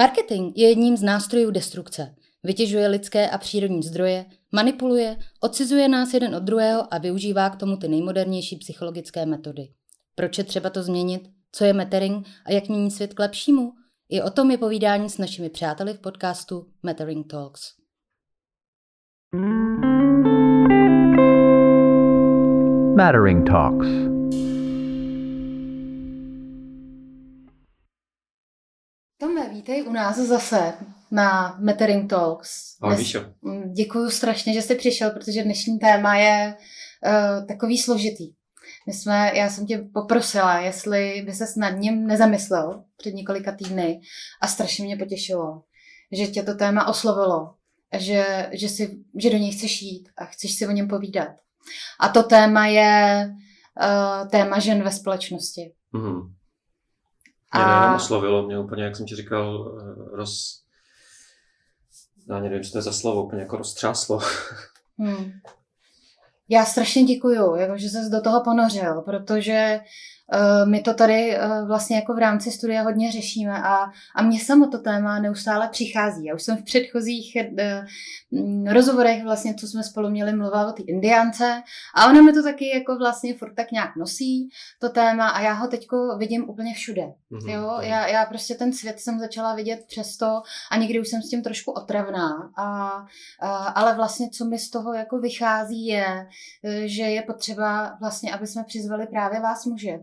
[0.00, 2.14] Marketing je jedním z nástrojů destrukce.
[2.42, 7.76] Vytěžuje lidské a přírodní zdroje, manipuluje, odcizuje nás jeden od druhého a využívá k tomu
[7.76, 9.68] ty nejmodernější psychologické metody.
[10.14, 11.30] Proč je třeba to změnit?
[11.52, 13.72] Co je Mattering a jak mění svět k lepšímu?
[14.08, 17.60] I o tom je povídání s našimi přáteli v podcastu Mattering Talks.
[22.96, 24.09] Mattering Talks.
[29.70, 30.72] Vítej u nás zase
[31.10, 32.76] na Mattering Talks.
[32.82, 33.20] Ahoj, Míšo.
[33.72, 36.54] Děkuji strašně, že jsi přišel, protože dnešní téma je
[37.06, 38.32] uh, takový složitý.
[38.86, 44.00] My jsme, já jsem tě poprosila, jestli by se nad ním nezamyslel před několika týdny
[44.42, 45.62] a strašně mě potěšilo,
[46.12, 47.54] že tě to téma oslovilo,
[47.98, 51.30] že, že, si, že do něj chceš jít a chceš si o něm povídat.
[52.00, 53.26] A to téma je
[53.82, 55.72] uh, téma žen ve společnosti.
[55.94, 56.39] Mm-hmm.
[57.54, 57.80] Mě a...
[57.80, 60.62] nejenom oslovilo, mě úplně, jak jsem ti říkal, eh, roz...
[62.28, 64.20] Já nevím, co to je za slovo, úplně jako roztřáslo.
[65.02, 65.32] Hmm.
[66.48, 69.84] Já strašně děkuju, jako, že ses do toho ponořil, protože uh,
[70.64, 74.66] my to tady uh, vlastně jako v rámci studia hodně řešíme a, a mě samo
[74.66, 76.24] to téma neustále přichází.
[76.24, 77.36] Já už jsem v předchozích
[78.32, 81.62] uh, rozhovorech vlastně, co jsme spolu měli, mluvila o té indiánce
[81.94, 85.52] a ona mi to taky jako vlastně furt tak nějak nosí, to téma a já
[85.52, 87.02] ho teďko vidím úplně všude.
[87.02, 87.50] Mm-hmm.
[87.50, 87.78] Jo?
[87.80, 91.42] Já, já prostě ten svět jsem začala vidět přesto a někdy už jsem s tím
[91.42, 92.64] trošku otravná, a,
[93.40, 96.28] a, ale vlastně co mi z toho jako vychází je,
[96.84, 99.98] že je potřeba vlastně, aby jsme přizvali právě vás muže,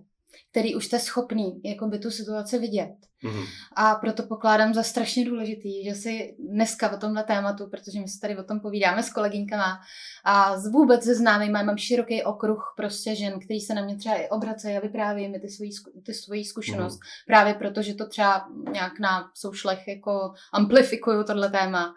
[0.57, 3.06] který už jste schopný jako by tu situaci vidět.
[3.23, 3.45] Mm-hmm.
[3.75, 8.19] A proto pokládám za strašně důležitý, že si dneska o tomhle tématu, protože my se
[8.19, 9.79] tady o tom povídáme s kolegyňkama
[10.23, 14.15] a z vůbec se známým mám široký okruh prostě žen, který se na mě třeba
[14.15, 15.71] i obracejí a vyprávějí mi ty svoji,
[16.05, 16.99] ty svoji zkušenost.
[16.99, 17.25] Mm-hmm.
[17.27, 21.95] Právě proto, že to třeba nějak na soušlech jako amplifikuju tohle téma.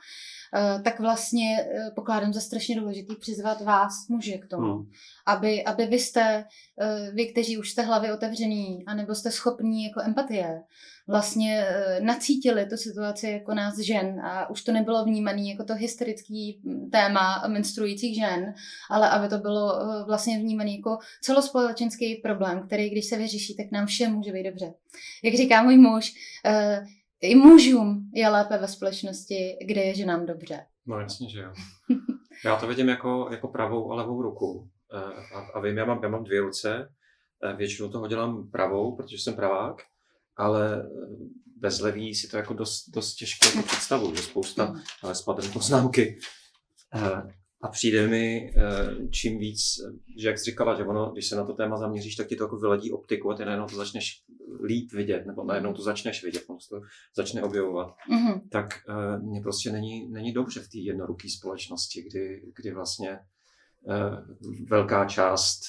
[0.57, 4.91] Uh, tak vlastně uh, pokládám za strašně důležitý přizvat vás, muže, k tomu, mm.
[5.27, 6.45] aby, aby vy jste,
[6.83, 10.63] uh, vy, kteří už jste hlavy otevřený, anebo jste schopní jako empatie,
[11.09, 15.75] vlastně eh, nacítili tu situaci jako nás žen a už to nebylo vnímané jako to
[15.75, 18.55] hysterický hm, téma menstruujících žen,
[18.91, 23.67] ale aby to bylo eh, vlastně vnímané jako celospolečenský problém, který když se vyřeší, tak
[23.73, 24.75] nám všem může být dobře.
[25.25, 26.13] Jak říká můj muž,
[26.45, 26.85] eh,
[27.21, 30.67] i mužům je lépe ve společnosti, kde je ženám dobře.
[30.87, 31.53] No jasně, že jo.
[32.45, 34.69] Já to vidím jako, jako pravou a levou ruku.
[35.35, 36.89] A, a vím, já mám, já mám dvě ruce,
[37.57, 39.77] většinou toho dělám pravou, protože jsem pravák,
[40.41, 40.91] ale
[41.57, 44.81] bez leví si to jako dost, dost těžko jako představu, že spousta, hmm.
[45.03, 46.19] ale spadly poznámky.
[46.95, 47.23] Eh,
[47.63, 49.61] a přijde mi eh, čím víc,
[50.19, 52.45] že jak jsi říkala, že ono, když se na to téma zaměříš, tak ti to
[52.45, 54.25] jako vyladí optiku a ty najednou to začneš
[54.65, 56.81] líp vidět, nebo najednou to začneš vidět, ono to
[57.17, 57.95] začne objevovat.
[58.11, 58.41] Mm-hmm.
[58.51, 58.75] Tak
[59.23, 63.19] mně prostě není, není dobře v té jednoruké společnosti, kdy, kdy vlastně
[64.69, 65.61] velká část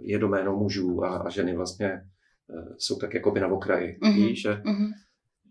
[0.00, 2.13] je doménou mužů a, a ženy vlastně Eh,
[2.78, 3.98] jsou tak jako by na okraji.
[4.02, 4.32] Mm-hmm.
[4.34, 4.92] že, mm-hmm.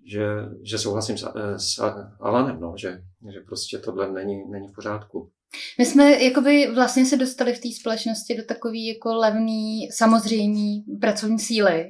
[0.06, 0.26] že,
[0.64, 1.80] že souhlasím s, eh, s
[2.20, 3.02] Alanem, no, že,
[3.34, 5.32] že prostě tohle není, není v pořádku.
[5.80, 11.40] My jsme jakoby vlastně se dostali v té společnosti do takové jako levný, samozřejmé pracovní
[11.40, 11.90] síly,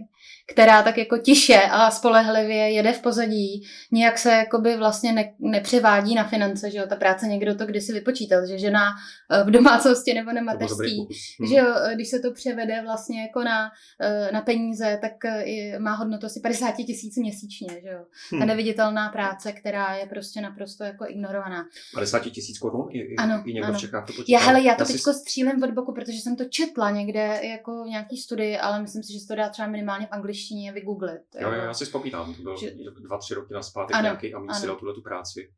[0.52, 6.16] která tak jako tiše a spolehlivě jede v pozadí, nějak se jakoby vlastně ne, nepřevádí
[6.16, 8.90] na finance, že jo, ta práce někdo to kdysi vypočítal, že žena
[9.32, 11.08] eh, v domácnosti nebo na mateřství,
[11.40, 11.50] hmm.
[11.50, 11.66] že jo,
[11.96, 13.72] když se to převede vlastně jako na,
[14.02, 18.06] eh, na peníze, tak eh, má hodnotu asi 50 tisíc měsíčně, že jo.
[18.32, 18.40] Hmm.
[18.40, 21.66] Ta neviditelná práce, která je prostě naprosto jako ignorovaná.
[21.94, 22.88] 50 tisíc korun?
[22.92, 23.78] I, i, ano, i někdo ano.
[23.78, 25.14] v Čechách to Já, hele, já to teď si...
[25.14, 29.20] střílím od boku, protože jsem to četla někde jako nějaký studii, ale myslím si, že
[29.20, 31.22] se to dá třeba minimálně v angličtině angličtině vygooglit.
[31.40, 32.72] Jo, jo, já si vzpomínám, to bylo že...
[33.00, 35.54] dva, tři roky na zpátek ano, nějaký a mi si dal tuhle tu práci.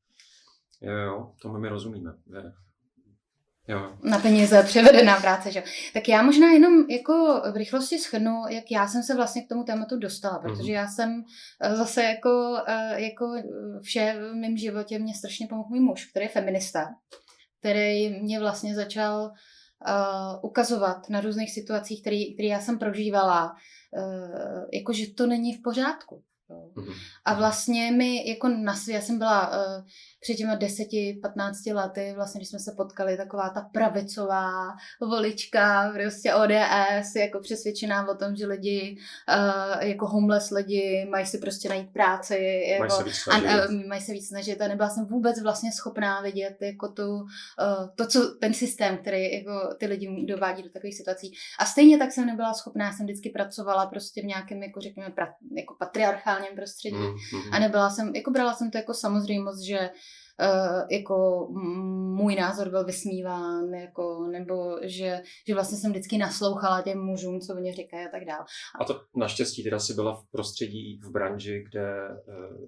[0.82, 2.14] Jo, jo, tomu my rozumíme.
[2.34, 2.54] Je.
[3.68, 3.98] Jo.
[4.04, 5.64] Na peníze převedená práce, že
[5.94, 9.64] Tak já možná jenom jako v rychlosti schrnu, jak já jsem se vlastně k tomu
[9.64, 10.74] tématu dostala, protože mm-hmm.
[10.74, 11.24] já jsem
[11.62, 13.26] eh, zase jako, eh, jako
[13.82, 16.86] vše v mém životě mě strašně pomohl můj muž, který je feminista,
[17.60, 19.32] který mě vlastně začal
[19.88, 23.56] uh, ukazovat na různých situacích, které já jsem prožívala,
[23.92, 26.24] uh, jako že to není v pořádku.
[26.50, 26.94] Mm-hmm.
[27.26, 29.86] A vlastně mi jako na já jsem byla uh,
[30.26, 34.52] před těma 10-15 lety, vlastně, když jsme se potkali, taková ta pravicová
[35.02, 38.98] volička, prostě ODS, jako přesvědčená o tom, že lidi,
[39.30, 43.48] uh, jako homeless lidi, mají si prostě najít práci, jako, Mají se víc a, snažit.
[43.48, 47.26] a, mají se víc snažit a nebyla jsem vůbec vlastně schopná vidět jako tu, uh,
[47.96, 51.34] to, co ten systém, který jako ty lidi dovádí do takových situací.
[51.60, 55.34] A stejně tak jsem nebyla schopná, jsem vždycky pracovala prostě v nějakém, jako řekněme, pra,
[55.58, 56.96] jako patriarchálním prostředí.
[56.96, 57.54] Mm, mm.
[57.54, 59.90] A nebyla jsem, jako brala jsem to jako samozřejmost, že
[60.92, 67.00] jako m- můj názor byl vysmíván, jako, nebo že, že vlastně jsem vždycky naslouchala těm
[67.00, 68.46] mužům, co oni říkají a tak dále.
[68.82, 72.68] A to naštěstí teda si byla v prostředí, v branži, kde eh,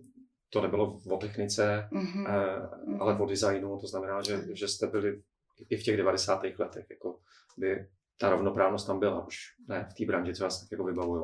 [0.49, 2.25] to nebylo o technice, Mhm.
[2.27, 5.21] eh, ale o designu, to znamená, že, že jste byli
[5.69, 6.41] i v těch 90.
[6.59, 7.19] letech, jako
[7.57, 7.87] by
[8.19, 9.35] ta rovnoprávnost tam byla už,
[9.67, 11.23] ne v té branži, co já si tak jako vybavuju.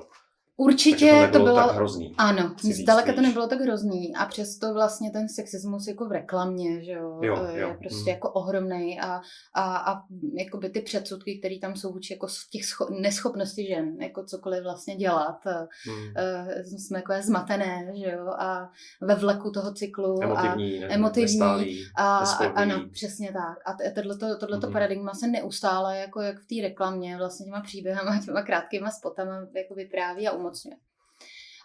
[0.58, 1.68] Určitě Takže to to, nebylo bylo...
[1.68, 2.16] tak hrozný.
[2.18, 6.92] Ano, zdaleka to nebylo tak hrozný a přesto vlastně ten sexismus jako v reklamě, že
[6.92, 8.16] jo, Jo, jo, je prostě mm.
[8.16, 9.22] jako ohromný a,
[9.54, 10.04] a, a
[10.38, 14.96] jakoby ty předsudky, které tam jsou vůči jako těch scho- neschopnosti žen, jako cokoliv vlastně
[14.96, 15.38] dělat,
[15.88, 16.14] Mm.
[16.64, 18.70] jsme jako zmatené, že jo, a
[19.02, 23.58] ve vleku toho cyklu a, Emotivní, ne, emotivní nestálý, a, a ano, přesně tak.
[23.66, 24.74] A tohleto, tohleto Mhm.
[24.74, 29.74] paradigma se neustále, jako jak v té reklamě, vlastně těma příběhama, těma krátkýma spotama jako
[29.76, 30.78] vypráví a umocňuje.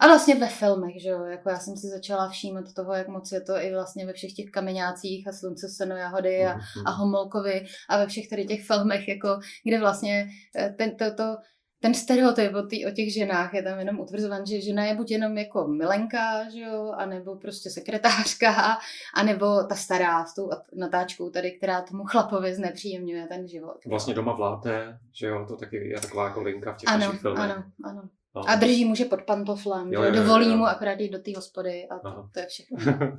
[0.00, 3.32] A vlastně ve filmech, že jo, jako já jsem si začala všímat toho, jak moc
[3.32, 6.90] je to i vlastně ve všech těch kameňácích a slunce, seno, jahody a, Mhm, a
[6.90, 10.28] Homolkovi a ve všech tady těch filmech, jako, kde vlastně
[10.58, 11.36] eh, ten, to, to,
[11.80, 15.10] ten stereotyp o, tý, o těch ženách je tam jenom utvrzovan, že žena je buď
[15.10, 18.78] jenom jako milenka, že jo, anebo prostě sekretářka,
[19.14, 23.76] anebo ta stará s tou natáčkou tady, která tomu chlapovi znepříjemňuje ten život.
[23.86, 27.20] Vlastně doma vládne, že jo, to taky je taková jako linka v těch Ano, našich
[27.20, 27.40] filmech.
[27.50, 28.08] ano, ano.
[28.46, 30.56] A drží muže pod pantoflem, Jo, jo, jo, dovolí jo.
[30.56, 32.30] mu akorát jít do té hospody a to, Aha.
[32.34, 32.76] to je všechno.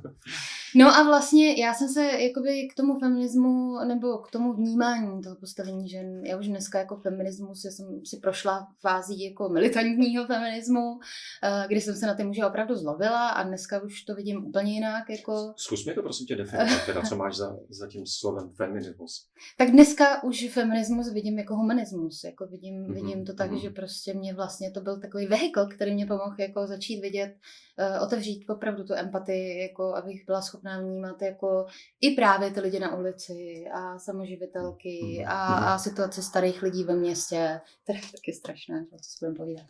[0.76, 5.36] No a vlastně já jsem se jakoby k tomu feminismu nebo k tomu vnímání toho
[5.36, 10.98] postavení žen, já už dneska jako feminismus, já jsem si prošla fází jako militantního feminismu,
[11.44, 14.72] eh, kdy jsem se na ty muže opravdu zlobila a dneska už to vidím úplně
[14.72, 15.10] jinak.
[15.10, 15.52] Jako...
[15.56, 19.26] Zkus mi to prosím tě definovat, teda co máš za, za tím slovem feminismus.
[19.58, 23.60] Tak dneska už feminismus vidím jako humanismus, jako vidím, Mhm, vidím to tak, mhm.
[23.60, 27.34] že prostě mě vlastně to byl takový vehikl, který mě pomohl jako začít vidět,
[27.78, 31.66] uh, otevřít opravdu tu empatii, jako abych byla schopná vnímat jako
[32.00, 35.64] i právě ty lidi na ulici a samoživitelky Mhm, a, mhm.
[35.68, 39.66] a situace starých lidí ve městě, které je taky strašné, co si budeme povídat.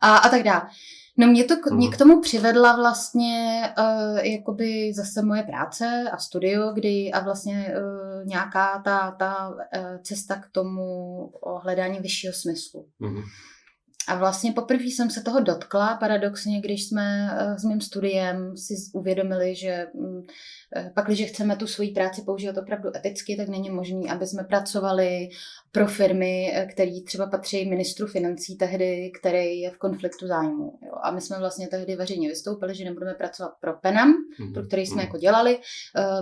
[0.00, 0.62] A, a tak dále.
[1.16, 1.94] No mě, to, mě Mhm.
[1.94, 8.26] k tomu přivedla vlastně uh, jakoby zase moje práce a studio, kdy a vlastně uh,
[8.26, 9.56] nějaká ta, ta uh,
[10.02, 10.84] cesta k tomu
[11.62, 12.88] hledání vyššího smyslu.
[12.98, 13.22] Mhm.
[14.08, 18.74] A vlastně poprvé jsem se toho dotkla, paradoxně, když jsme eh, s mým studiem si
[18.94, 20.22] uvědomili, že mm,
[20.76, 24.44] eh, pak, když chceme tu svoji práci používat opravdu eticky, tak není možné, aby jsme
[24.44, 25.28] pracovali
[25.72, 30.78] pro firmy, eh, který třeba patří ministru financí tehdy, který je v konfliktu zájmu.
[30.86, 30.92] Jo.
[31.02, 34.52] A my jsme vlastně tehdy veřejně vystoupili, že nebudeme pracovat pro Penam, Mhm.
[34.52, 35.06] pro který jsme Mhm.
[35.06, 35.58] jako dělali.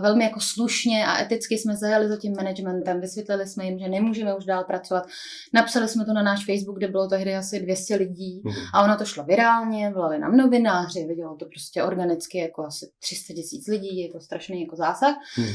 [0.01, 4.37] Velmi jako slušně a eticky jsme zajeli za tím managementem, vysvětlili jsme jim, že nemůžeme
[4.37, 5.05] už dál pracovat.
[5.55, 8.55] Napsali jsme to na náš Facebook, kde bylo tehdy asi 200 lidí Mhm.
[8.75, 13.35] a ono to šlo virálně, volali nám novináři, vidělo to prostě organicky jako asi 300
[13.35, 15.15] tisíc lidí, jako strašný jako zásah.
[15.39, 15.49] Mhm.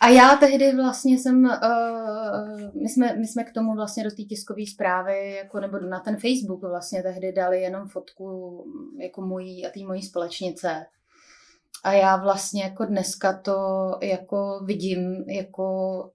[0.00, 4.22] A já tehdy vlastně jsem, uh, my, jsme, my jsme k tomu vlastně do té
[4.22, 8.64] tiskové zprávy, jako, nebo na ten Facebook vlastně tehdy dali jenom fotku
[9.00, 10.86] jako mojí a té mojí společnice.
[11.84, 13.58] A já vlastně jako dneska to
[14.02, 16.10] jako vidím jako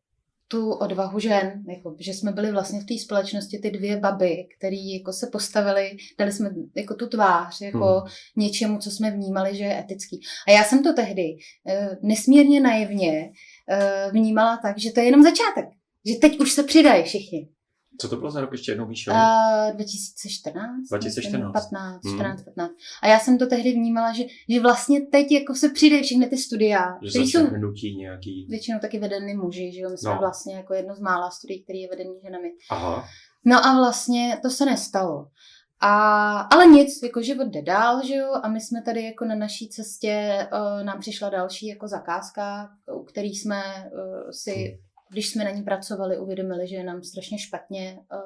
[0.51, 4.75] tu odvahu žen, jako, že jsme byli vlastně v té společnosti ty dvě baby, které
[4.75, 8.09] jako se postavili, dali jsme jako tu tvář, jako Hmm.
[8.37, 10.19] něčemu, co jsme vnímali, že je etický.
[10.47, 11.23] A já jsem to tehdy
[11.67, 13.31] eh, nesmírně naivně
[13.71, 15.65] eh, vnímala tak, že to je jenom začátek.
[16.05, 17.47] Že teď už se přidají všichni.
[18.01, 19.11] Co to bylo za rok ještě jednou, Míšo?
[19.11, 20.87] A 2014?
[20.89, 21.33] 2014.
[21.35, 22.15] myslím, 15, Hmm.
[22.15, 22.71] 14, 15.
[23.01, 26.37] A já jsem to tehdy vnímala, že, že vlastně teď jako se přidají všechny ty
[26.37, 28.47] studia, že jsou hnutí nějaký...
[28.49, 29.89] většinou taky vedeny muži, že jo?
[29.89, 30.17] My jsme No.
[30.19, 32.47] vlastně jako jedno z mála studií, který je vedený ženami.
[32.69, 33.05] Aha.
[33.45, 35.27] No a vlastně to se nestalo.
[35.83, 39.35] A, ale nic, jako život jde dál, že jo, a my jsme tady jako na
[39.35, 43.61] naší cestě, uh, nám přišla další jako zakázka, u který jsme
[43.93, 44.79] uh, si,
[45.11, 48.19] když jsme na ní pracovali, uvědomili, že je nám strašně špatně uh,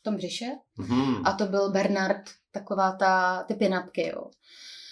[0.00, 0.46] v tom břiše.
[0.78, 1.26] Mhm.
[1.26, 2.22] A to byl Bernard,
[2.52, 4.30] taková ta, ty pinapky, jo.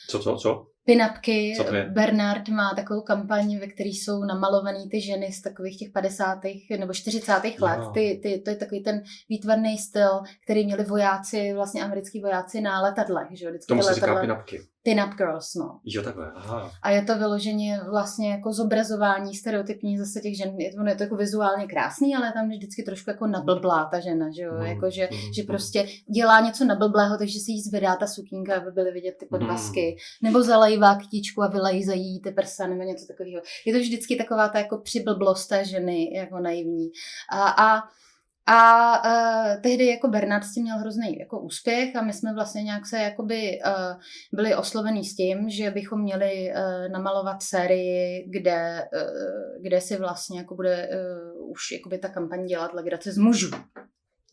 [0.09, 0.67] Co, co, co?
[0.85, 1.65] Pinapky, Co?
[1.89, 6.39] Bernard má takovou kampaň, ve které jsou namalované ty ženy z takových těch 50.
[6.79, 7.33] nebo 40.
[7.61, 7.79] let.
[7.79, 7.91] Jo.
[7.95, 12.83] Ty, ty, to je takový ten výtvarný styl, který měli vojáci, vlastně americký vojáci na
[12.83, 13.29] letadlech.
[13.31, 13.45] Že?
[13.45, 13.51] jo.
[13.51, 14.45] Vždycky Tomu se říká letadla-
[14.83, 15.17] pinapky.
[15.17, 15.81] pin-up girls, no.
[15.85, 16.73] Jo, takhle, aha.
[16.83, 20.61] A je to vyloženě vlastně jako zobrazování stereotypní zase těch žen.
[20.61, 24.31] Je to, je to jako vizuálně krásný, ale tam vždycky trošku jako nablblá ta žena,
[24.37, 24.53] že jo?
[24.55, 25.47] Mhm, Jako, že, mhm, že mhm.
[25.47, 29.97] prostě dělá něco nablblého, takže si jí zvedá ta sukínka, aby byly vidět ty podvazky.
[30.23, 33.43] Nebo zalejvá kytičku a vylejzají ty prsa, nebo něco takového.
[33.67, 36.91] Je to vždycky taková ta jako přiblblost té ženy, jako naivní.
[37.31, 37.83] A, a
[38.47, 42.63] a uh, tehdy jako Bernard s tím měl hrozný jako úspěch a my jsme vlastně
[42.63, 44.01] nějak se jakoby uh,
[44.33, 50.39] byli oslovený s tím, že bychom měli uh, namalovat sérii, kde, uh, kde si vlastně
[50.39, 53.51] jako bude uh, už jakoby ta kampaň dělat legraci z mužů.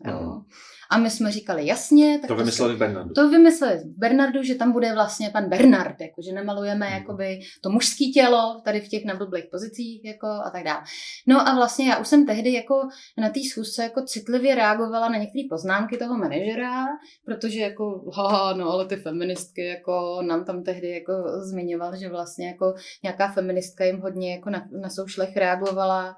[0.08, 0.20] Jo.
[0.20, 0.42] Mhm.
[0.92, 2.20] A my jsme říkali jasně.
[2.20, 3.14] Tak To vymysleli v Bernardu.
[3.14, 6.96] to vymysleli v Bernardu, že tam bude vlastně pan Bernard, jako, že nemalujeme Mhm.
[6.98, 10.82] jakoby to mužské tělo tady v těch nablblých pozicích jako, a tak dále.
[11.28, 12.76] No a vlastně já už jsem tehdy jako
[13.18, 16.86] na té schůzce jako citlivě reagovala na některé poznámky toho manažera,
[17.26, 21.14] protože jako, haha, no ale ty feministky, jako nám tam tehdy jako
[21.50, 26.16] zmiňoval, že vlastně jako nějaká feministka jim hodně jako na, na soušlech reagovala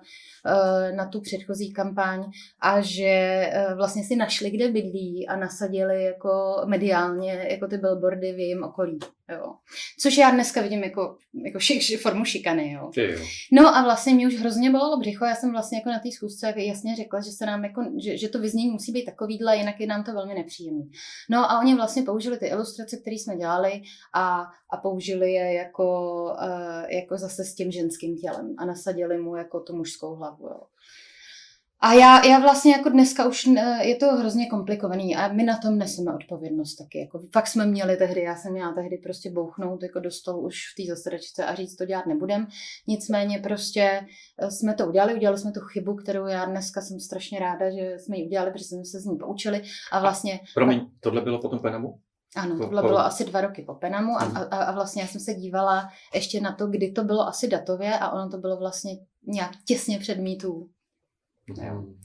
[0.95, 2.23] na tu předchozí kampaň
[2.61, 8.33] a že eh, vlastně si našli, kde bydlí a nasadili jako mediálně jako ty billboardy
[8.33, 8.99] v jejím okolí.
[9.31, 9.53] Jo.
[9.99, 12.71] Což já dneska vidím jako, jako ši, ši, formu šikany.
[12.71, 12.91] Jo.
[12.93, 13.19] Ty jo.
[13.51, 16.53] No a vlastně mě už hrozně bolelo břicho, já jsem vlastně jako na té schůzce
[16.55, 19.87] jasně řekla, že se nám jako, že, že to vyznění musí být takovýhle, jinak je
[19.87, 20.91] nám to velmi nepříjemný.
[21.29, 23.81] No a oni vlastně použili ty ilustrace, které jsme dělali
[24.13, 29.35] a, a použili je jako, uh, jako zase s tím ženským tělem a nasadili mu
[29.35, 30.45] jako tu mužskou hlavu.
[30.45, 30.61] Jo.
[31.83, 35.57] A já, já vlastně jako dneska už eh, je to hrozně komplikovaný a my na
[35.57, 36.99] tom neseme odpovědnost taky.
[36.99, 40.55] Jako fakt jsme měli tehdy, já jsem měla tehdy prostě bouchnout jako do stolu už
[40.73, 42.47] v té zasedačce a říct, to dělat nebudem.
[42.87, 44.01] Nicméně prostě
[44.41, 47.95] eh, jsme to udělali, udělali jsme tu chybu, kterou já dneska jsem strašně ráda, že
[47.99, 49.61] jsme ji udělali, protože jsme se z ní poučili
[49.91, 51.99] a vlastně Promiň, tohle bylo potom Penamu?
[52.35, 54.37] ano, po- bylo asi dva roky po Penamu a, Mhm.
[54.37, 57.99] a, a vlastně já jsem se dívala ještě na to, kdy to bylo asi datově
[57.99, 58.91] a ono to bylo vlastně
[59.27, 60.69] nějak těsně před mýtů.
[61.57, 61.73] Jo.
[61.73, 61.95] Mhm.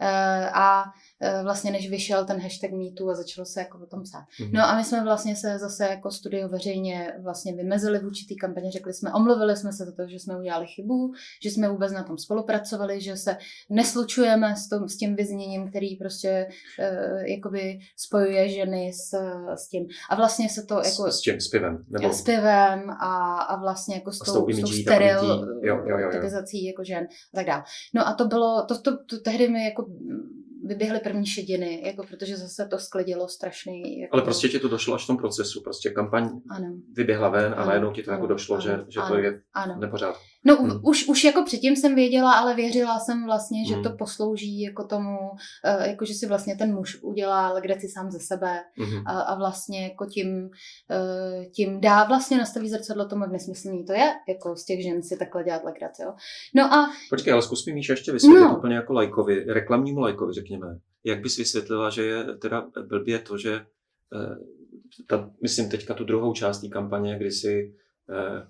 [0.00, 0.04] Eh,
[0.52, 1.11] a eh,
[1.42, 4.24] vlastně než vyšel ten hashtag mýtu a začalo se jako o tom psát.
[4.40, 4.52] Mhm.
[4.52, 8.70] No a my jsme vlastně se zase jako studio veřejně vlastně vymezili v určitý kampaně,
[8.70, 11.12] řekli jsme, omluvili jsme se za to, že jsme udělali chybu,
[11.42, 13.36] že jsme vůbec na tom spolupracovali, že se
[13.70, 16.46] neslučujeme s, tom, s tím vyzněním, který prostě
[16.78, 19.18] uh, jakoby spojuje ženy s,
[19.54, 19.86] s tím.
[20.10, 21.40] A vlastně se to jako S, s čím?
[21.40, 21.84] S pivem?
[21.88, 22.12] Nebo...
[22.12, 25.24] s pivem a, a vlastně jako s A tou, s tou s tou steril
[25.62, 26.42] jo, jo, jo, jo.
[26.66, 27.62] jako žen a tak dále.
[27.94, 29.86] No a to bylo, to, to, to tehdy mi jako
[30.62, 33.98] vyběhly první šediny, jako protože zase to sklidilo strašný.
[34.00, 35.62] Jako, Ale prostě ti to došlo až v tom procesu.
[35.62, 38.84] Prostě kampaň Ano, vyběhla ven a Ano, najednou ti to jako ano, došlo, ano, že,
[38.88, 39.16] že to ano.
[39.16, 39.74] je ano.
[39.74, 40.22] v nepořádku.
[40.44, 40.70] No Hmm.
[40.70, 40.80] hmm.
[40.84, 43.82] už, už jako předtím jsem věděla, ale věřila jsem vlastně, že Hmm.
[43.82, 48.20] to poslouží jako tomu, uh, jako že si vlastně ten muž udělá legraci sám ze
[48.20, 49.02] sebe Mhm.
[49.06, 53.92] a, a vlastně jako tím, uh, tím dá vlastně nastaví zrcadlo tomu, jak nesmyslný to
[53.92, 56.14] je, jako z těch žen si takhle dělat legraci, jo.
[56.54, 58.56] No a Počkej, ale zkus mi Míša ještě vysvětlit No.
[58.58, 60.78] úplně jako lajkovi, reklamnímu lajkovi, řekněme.
[61.04, 63.54] Jak bys vysvětlila, že je teda blbě to, že
[64.14, 64.36] eh,
[65.06, 67.74] ta, myslím teďka tu druhou část té kampaně, kdy si
[68.10, 68.46] eh,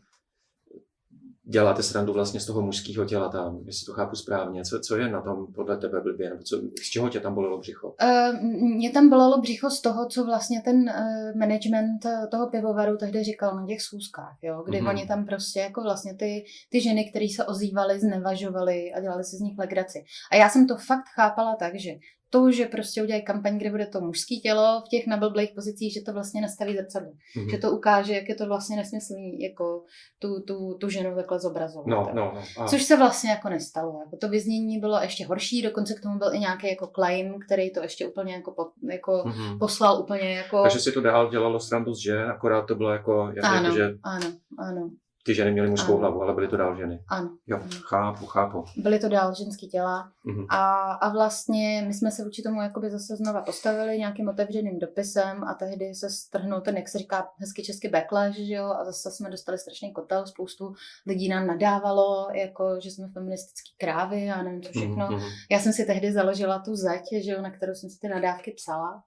[1.52, 4.64] děláte srandu vlastně z toho mužského těla tam, jestli to chápu správně.
[4.64, 7.59] Co, co je na tom podle tebe blbě, nebo co, z čeho tě tam bolelo
[7.59, 7.94] břicho?
[8.02, 8.42] Uh,
[8.76, 13.25] mě tam bolelo břicho z toho, co vlastně ten uh, management eh, toho pivovaru tehdy
[13.25, 14.62] říkal na těch schůzkách, jo?
[14.66, 14.87] kdy Mhm.
[14.87, 14.90] mm-hmm.
[14.90, 19.37] oni tam prostě jako vlastně ty, ty ženy, které se ozývaly, znevažovaly a dělali si
[19.37, 20.04] z nich legraci.
[20.32, 21.90] A já jsem to fakt chápala tak, že
[22.33, 26.01] to, že prostě udělají kampaň, kde bude to mužské tělo v těch nablblých pozicích, že
[26.01, 27.12] to vlastně nastaví zrcadlo.
[27.37, 27.51] Mhm.
[27.51, 29.85] Že to ukáže, jak je to vlastně nesmyslný, jako
[30.19, 31.87] tu, tu, tu ženu takhle zobrazovat.
[31.87, 32.43] No, no, no.
[32.59, 34.01] A, Což se vlastně jako nestalo.
[34.05, 37.73] Jako to vyznění bylo ještě horší, dokonce k tomu byl i nějaký jako claim, který
[37.73, 39.59] to ještě úplně jako, po, jako mhm.
[39.59, 40.62] poslal úplně jako...
[40.62, 43.77] Takže si to dál dělalo srandu z žen, akorát to bylo jako, jak, ano, jako
[43.77, 44.27] že ano,
[44.59, 44.91] ano,
[45.25, 45.99] ty ženy měly mužskou Ano.
[46.00, 47.05] hlavu, ale byly to dál ženy.
[47.09, 47.37] ano.
[47.47, 47.71] Jo, Ano.
[47.88, 48.64] chápu, chápu.
[48.76, 50.47] Byly to dál ženský těla Mhm.
[50.50, 55.45] a, a vlastně my jsme se vůči tomu jakoby zase znova postavili nějakým otevřeným dopisem
[55.45, 59.11] a tehdy se strhnul ten, jak se říká hezky česky backlash, že jo, a zase
[59.11, 60.73] jsme dostali strašný kotel, spoustu
[61.07, 65.07] lidí nám nadávalo, jako, že jsme feministický krávy a nevím co všechno.
[65.07, 65.26] Mhm, mhm.
[65.50, 68.50] Já jsem si tehdy založila tu zeď, že jo, na kterou jsem si ty nadávky
[68.57, 69.02] psala,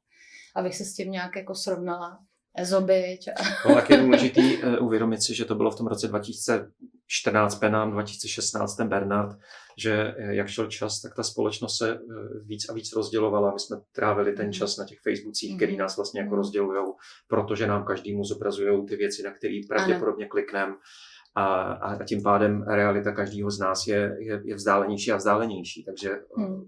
[0.55, 2.19] abych se s tím nějak jako srovnala.
[2.57, 3.27] Ezobič.
[3.27, 3.69] A...
[3.69, 7.91] No, tak je důležitý uh, uvědomit si, že to bylo v tom roce 2014 Penám,
[7.91, 9.37] 2016 ten Bernard,
[9.77, 11.99] že eh, jak šel čas, tak ta společnost se eh,
[12.45, 13.53] víc a víc rozdělovala.
[13.53, 15.79] My jsme trávili ten čas na těch Facebookích, který Mhm.
[15.81, 16.37] nás vlastně jako Mhm.
[16.37, 16.85] rozdělují,
[17.27, 20.73] protože nám každému zobrazují ty věci, na které pravděpodobně klikneme.
[21.37, 25.83] A, a tím pádem realita každého z nás je, je, je vzdálenější a vzdálenější.
[25.85, 26.63] Takže Hmm.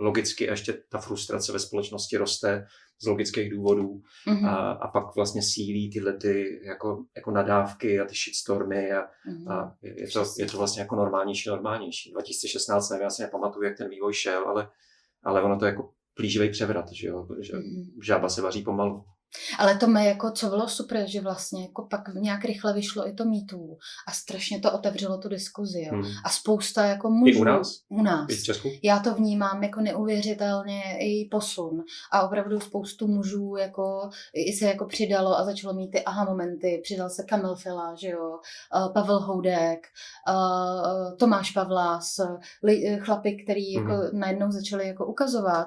[0.00, 2.66] Logicky ještě ta frustrace ve společnosti roste
[3.02, 4.44] z logických důvodů Mhm.
[4.46, 9.48] a, a pak vlastně sílí tyhle ty jako, jako nadávky a ty shitstormy a, Mhm.
[9.48, 12.12] a je, to, je to vlastně jako normálnější, normálnější.
[12.12, 14.68] 2016, nevím, já si nepamatuju, jak ten vývoj šel, ale,
[15.24, 17.84] ale ono to je jako plíživý převrat, že jo, že Mhm.
[18.02, 19.04] žába se vaří pomalu.
[19.58, 23.12] Ale to mě jako, co bylo super, že vlastně jako pak nějak rychle vyšlo i
[23.12, 23.76] to mýtů
[24.08, 25.92] a strašně to otevřelo tu diskuzi, jo.
[25.92, 26.04] Hmm.
[26.24, 27.32] A spousta jako mužů.
[27.32, 27.80] I u nás?
[27.88, 28.26] U nás.
[28.30, 28.68] I v Česku?
[28.82, 31.82] Já to vnímám jako neuvěřitelně i posun.
[32.12, 36.80] A opravdu spoustu mužů jako, i se jako přidalo a začalo mít ty aha momenty.
[36.82, 38.38] Přidal se Kamil Fila, že jo,
[38.76, 39.86] eh, Pavel Houdek,
[40.28, 42.18] eh, Tomáš Pavlás,
[42.68, 44.20] eh, chlapi, který jako Mhm.
[44.20, 45.66] najednou začali jako ukazovat,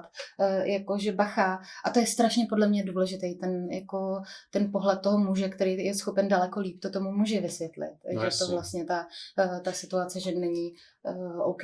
[0.64, 1.60] jako že bacha.
[1.86, 5.94] A to je strašně podle mě důležitý, ten, jako, ten pohled toho muže, který je
[5.94, 7.94] schopen daleko líp to tomu muži vysvětlit.
[8.14, 8.46] No že jasně.
[8.46, 9.08] to vlastně ta,
[9.40, 11.64] eh, ta situace, že není uh, OK.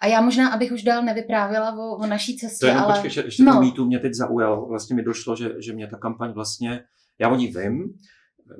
[0.00, 3.00] A já možná, abych už dál nevyprávěla o, o naší cestě, To jenom ale...
[3.02, 3.60] počkej, ještě, no.
[3.60, 4.66] mýtu mě teď zaujalo.
[4.66, 6.84] Vlastně mi došlo, že, že mě ta kampaň vlastně,
[7.18, 7.94] já o ní vím,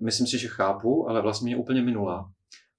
[0.03, 2.31] myslím si, že chápu, ale vlastně mě úplně minula.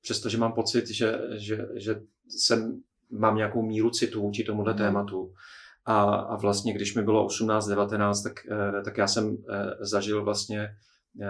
[0.02, 1.96] Přestože mám pocit, že, že, že
[2.30, 2.82] jsem,
[3.12, 4.78] mám nějakou míru citu vůči tomuhle Mhm.
[4.78, 5.34] tématu.
[5.86, 10.70] A, a vlastně, když mi bylo 18-19, tak, eh, tak já jsem eh, zažil vlastně,
[11.22, 11.30] eh,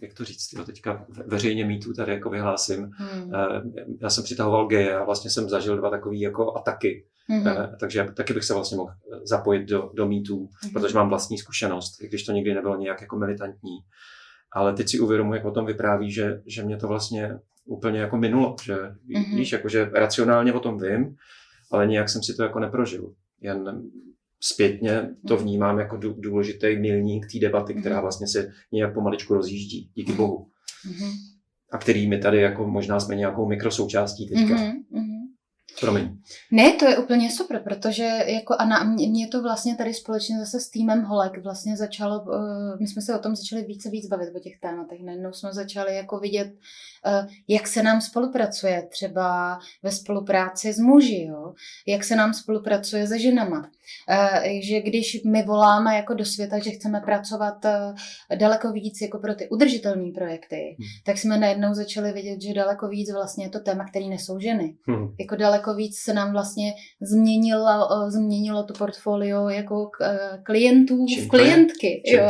[0.00, 2.90] jak to říct, jo, teďka ve- veřejně mýtu tady jako vyhlásím.
[2.94, 3.32] Hmm.
[4.00, 7.04] Já jsem přitahoval geje a vlastně jsem zažil dva takové jako ataky.
[7.46, 8.92] Eh, takže taky bych se vlastně mohl
[9.24, 10.72] zapojit do, do mýtů, Mhm.
[10.72, 13.78] protože mám vlastní zkušenost, i když to nikdy nebylo nějak jako militantní.
[14.52, 18.16] Ale teď si uvědomuji, jak o tom vypráví, že, že mě to vlastně úplně jako
[18.16, 18.76] minulo, že
[19.14, 19.36] Mhm.
[19.36, 21.16] víš, jako že racionálně o tom vím,
[21.72, 23.12] ale nějak jsem si to jako neprožil.
[23.42, 23.82] Jen
[24.40, 28.02] zpětně to vnímám jako dů- důležitý milník té debaty, která Mhm.
[28.02, 30.46] vlastně se nějak pomaličku rozjíždí, díky bohu.
[30.86, 31.10] Mhm.
[31.72, 34.54] A který my tady jako možná jsme nějakou mikrosoučástí teďka.
[34.54, 34.72] Mhm.
[35.80, 36.18] Promiň.
[36.50, 40.38] Ne, to je úplně super, protože jako a na, mě, mě to vlastně tady společně
[40.38, 44.06] zase s týmem Holek vlastně začalo, uh, my jsme se o tom začali více víc
[44.08, 45.00] bavit o těch tématech.
[45.04, 46.52] Najednou jsme začali jako vidět,
[47.48, 51.52] jak se nám spolupracuje třeba ve spolupráci s muži, jo?
[51.86, 53.70] jak se nám spolupracuje se ženama.
[54.10, 59.18] Uh, že když my voláme jako do světa, že chceme pracovat uh, daleko víc jako
[59.18, 60.88] pro ty udržitelné projekty, Hmm.
[61.06, 64.74] tak jsme najednou začali vidět, že daleko víc vlastně je to téma, který nesou ženy
[64.90, 65.08] Hm.
[65.20, 67.66] jako daleko víc se nám vlastně změnilo,
[68.06, 72.02] eh, změnilo to portfolio jako eh, klientů Čím v klientky.
[72.06, 72.22] Jo.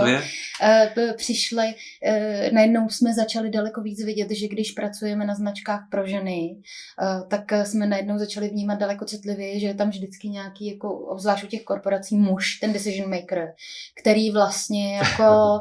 [0.62, 1.74] Eh, Přišli,
[2.06, 6.56] eh, najednou jsme začali daleko víc vidět, že když pracujeme na značkách pro ženy,
[7.02, 10.98] eh, tak eh, jsme najednou začali vnímat daleko citlivěji, že je tam vždycky nějaký, jako,
[10.98, 13.54] obzvlášť u těch korporací, muž, ten decision maker,
[14.00, 15.60] který vlastně jako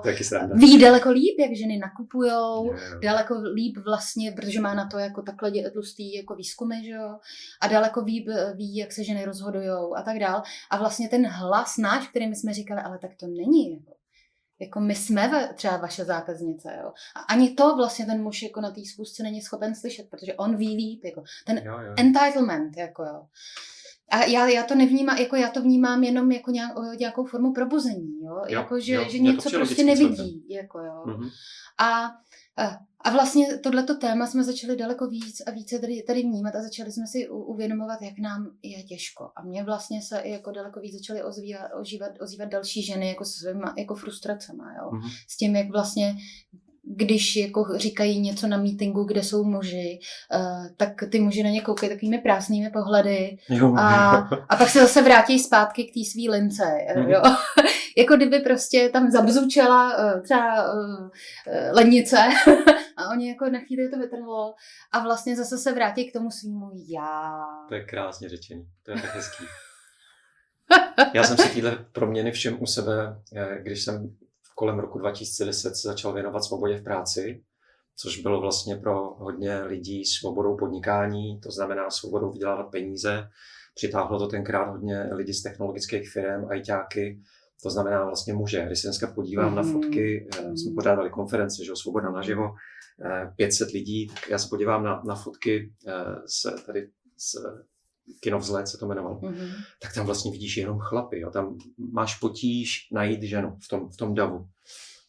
[0.53, 2.99] ví daleko líp, jak ženy nakupujou, Jo, jo.
[3.03, 7.17] daleko líp vlastně, protože má na to jako takhle tlustý jako výzkumy, že jo,
[7.61, 10.43] a daleko ví, ví, jak se ženy rozhodujou a tak dál.
[10.69, 14.00] A vlastně ten hlas náš, který my jsme říkali, ale tak to není, jako.
[14.62, 16.93] Jako my jsme ve, třeba vaše zákaznice, jo.
[17.15, 20.56] A ani to vlastně ten muž jako na té schůzce není schopen slyšet, protože on
[20.56, 21.24] ví líp, jako.
[21.45, 21.93] Ten Jo, jo.
[21.97, 23.26] entitlement, jako jo.
[24.12, 28.21] A já, já to nevnímám, jako já to vnímám jenom jako nějak, nějakou formu probuzení,
[28.24, 28.36] jo?
[28.36, 31.04] Jo, jako, že, jo, že něco prostě nevidí, jako jo.
[31.06, 31.30] Mhm.
[31.78, 32.06] A,
[32.58, 36.61] a, a vlastně tohleto téma jsme začali daleko víc a více tady, tady vnímat a
[36.61, 39.31] začali jsme si uvědomovat, jak nám je těžko.
[39.35, 43.25] A mě vlastně se i jako daleko víc začaly ozývat, ožívat, ozývat další ženy jako
[43.25, 44.91] s svýma jako frustracema, jo.
[44.91, 45.09] Mhm.
[45.27, 46.15] S tím, jak vlastně
[46.95, 49.99] když jako říkají něco na meetingu, kde jsou muži,
[50.36, 54.10] uh, tak ty muži na ně koukají takovými prásnými pohledy Jo, a,
[54.49, 56.63] a pak se zase vrátí zpátky k té svý lince,
[56.95, 57.10] Mhm.
[57.10, 57.21] jo.
[57.97, 61.10] jako kdyby prostě tam zabzučela eh, třeba uh,
[61.71, 62.17] lednice
[62.97, 64.54] a oni jako na chvíli to vytrhlo
[64.91, 67.41] a vlastně zase se vrátí k tomu svýmu já.
[67.69, 69.43] To je krásně řečený, to je tak hezký.
[71.13, 73.15] Já jsem si tyhle proměny všem u sebe,
[73.62, 74.15] když jsem
[74.62, 77.43] kolem roku 2010 se začal věnovat svobodě v práci,
[77.95, 83.28] což bylo vlastně pro hodně lidí svobodou podnikání, to znamená svobodou vydělávat peníze.
[83.76, 87.19] Přitáhlo to tenkrát hodně lidí z technologických firm, ajťáky,
[87.63, 88.65] to znamená vlastně muže.
[88.65, 89.71] Když se dneska podívám na Mhm.
[89.71, 92.43] fotky, eh, jsme pořádali konference, že jo, Svoboda naživo,
[93.06, 95.93] eh, 500 lidí, tak já se podívám na, na fotky eh,
[96.26, 97.36] z, tady z
[98.19, 99.47] Kinovzlet se to jmenovalo, Mhm.
[99.81, 101.19] tak tam vlastně vidíš jenom chlapy.
[101.19, 101.29] Jo.
[101.29, 101.57] Tam
[101.93, 104.45] máš potíž najít ženu v tom, v tom davu.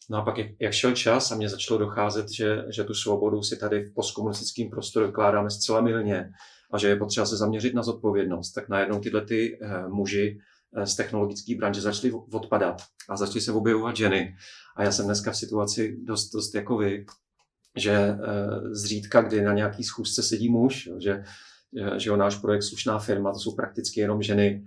[0.09, 3.43] No a pak, jak, jak šel čas a mě začalo docházet, že, že tu svobodu
[3.43, 6.29] si tady v postkomunistickém prostoru vykládáme zcela milně
[6.71, 10.39] a že je potřeba se zaměřit na zodpovědnost, tak najednou tyhle ty eh, muži
[10.75, 14.35] eh, z technologické branže začaly odpadat a začaly se objevovat ženy.
[14.75, 17.05] A já jsem dneska v situaci dost, dost jako vy,
[17.77, 18.17] že eh,
[18.71, 21.23] zřídka, kdy na nějaký schůzce sedí muž, jo, že
[21.97, 24.63] že jo, náš projekt Slušná firma, to jsou prakticky jenom ženy.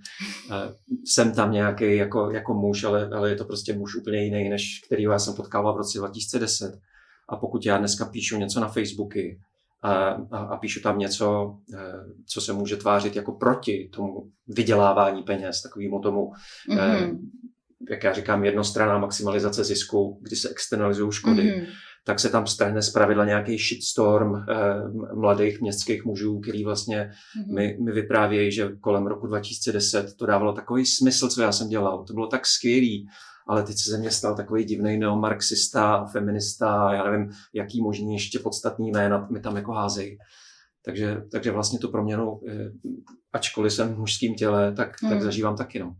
[0.50, 4.48] Eh, jsem tam nějaký jako, jako muž, ale, ale je to prostě muž úplně jiný,
[4.48, 6.78] než kterýho já jsem potkával v roce 2010.
[7.28, 9.40] A pokud já dneska píšu něco na Facebooky
[9.82, 9.92] a,
[10.30, 11.92] a, a píšu tam něco, eh,
[12.26, 16.32] co se může tvářit jako proti tomu vydělávání peněz, takovému tomu,
[16.70, 17.18] mm-hmm.
[17.90, 22.82] jak já říkám, jednostranná maximalizace zisku, kdy se externalizují škody, mm-hmm tak se tam strhne
[22.82, 24.44] zpravidla nějaký shitstorm eh,
[25.14, 27.54] mladých městských mužů, který vlastně mm-hmm.
[27.54, 32.04] mi, mi vyprávějí, že kolem roku 2010 to dávalo takový smysl, co já jsem dělal.
[32.04, 33.08] To bylo tak skvělý,
[33.48, 38.38] ale teď se ze mě stal takový divný neomarxista, feminista, já nevím, jaký možný ještě
[38.38, 40.18] podstatný jména mi tam jako házejí.
[40.84, 42.70] Takže, takže vlastně tu proměnu, eh,
[43.32, 45.08] ačkoliv jsem v mužském těle, tak, mm.
[45.08, 45.24] tak mhm.
[45.24, 45.78] zažívám taky.
[45.78, 45.96] No.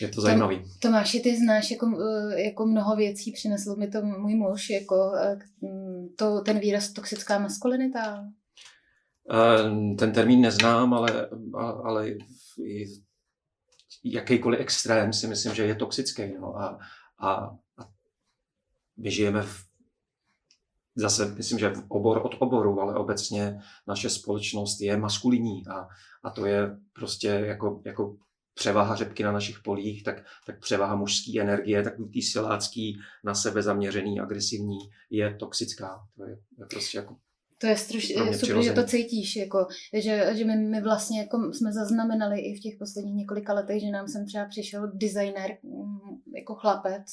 [0.00, 0.62] Je to zajímavý.
[0.78, 5.38] Tomáši, ty znáš jako, eh, jako mnoho věcí, přinesl mi to můj muž, jako eh,
[6.16, 8.24] to, ten výraz toxická maskulinita.
[9.32, 11.28] Eh, ten termín neznám, ale,
[11.84, 12.14] ale
[14.04, 16.22] jakýkoliv extrém si myslím, že je toxický.
[16.40, 16.56] No.
[16.56, 16.78] A,
[17.18, 17.34] a,
[17.78, 17.88] a
[18.96, 19.64] my žijeme v,
[20.96, 25.88] zase myslím, že v obor od oboru, ale obecně naše společnost je maskulinní a,
[26.22, 28.16] a to je prostě jako, jako
[28.54, 33.62] převaha řepky na našich polích, tak, tak převaha mužské energie, tak tý silácký, na sebe
[33.62, 34.78] zaměřený, agresivní,
[35.10, 36.06] je toxická.
[36.16, 37.16] To je, je prostě jako
[37.60, 38.64] to je strašně super, přirozený.
[38.64, 42.76] že to cítíš, jako, že, že my, my vlastně jako jsme zaznamenali i v těch
[42.78, 45.98] posledních několika letech, že nám sem třeba přišel designer mm,
[46.36, 47.04] jako chlapec,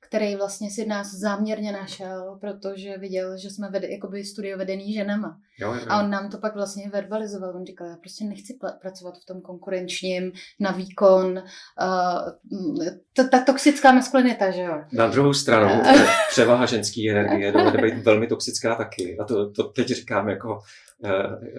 [0.00, 5.38] který vlastně si nás záměrně našel, protože viděl, že jsme vede, jakoby studio vedený ženama.
[5.60, 5.80] Jo, jo.
[5.88, 7.56] A on nám to pak vlastně verbalizoval.
[7.56, 11.42] On říkal, já prostě nechci pl- pracovat v tom konkurenčním, na výkon.
[11.82, 12.84] Uh,
[13.16, 14.74] ta, ta toxická maskulinita, že jo?
[14.92, 15.82] Na druhou stranu,
[16.30, 19.18] převaha ženský energie dovede být velmi toxická taky.
[19.18, 20.60] A to, to teď říkám jako,
[20.98, 21.10] uh,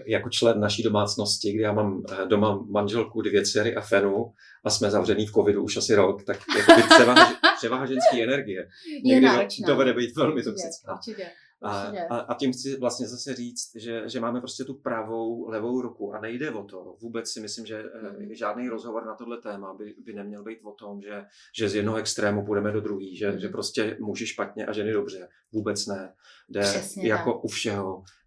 [0.06, 4.70] jako člen naší domácnosti, kdy já mám uh, doma manželku, dvě dcery a fenu a
[4.70, 8.70] jsme zavřený v covidu už asi rok, tak jako převaha, převaha ženské energie
[9.04, 9.68] je náročná.
[9.68, 10.94] dovede být velmi toxická.
[10.94, 12.08] Určitě, určitě.
[12.10, 15.82] A, a, a tím chci vlastně zase říct, že, že máme prostě tu pravou, levou
[15.82, 16.96] ruku a nejde o to.
[17.02, 17.84] Vůbec si myslím, že
[18.20, 18.34] mm.
[18.36, 21.98] žádný rozhovor na tohle téma by, by neměl být o tom, že, že z jednoho
[21.98, 23.40] extrému půjdeme do druhý, že, mm.
[23.40, 25.28] že prostě muži špatně a ženy dobře.
[25.52, 26.14] Vůbec ne.
[26.50, 27.44] Jde Přesně jako tak.
[27.44, 28.19] u všeho eh,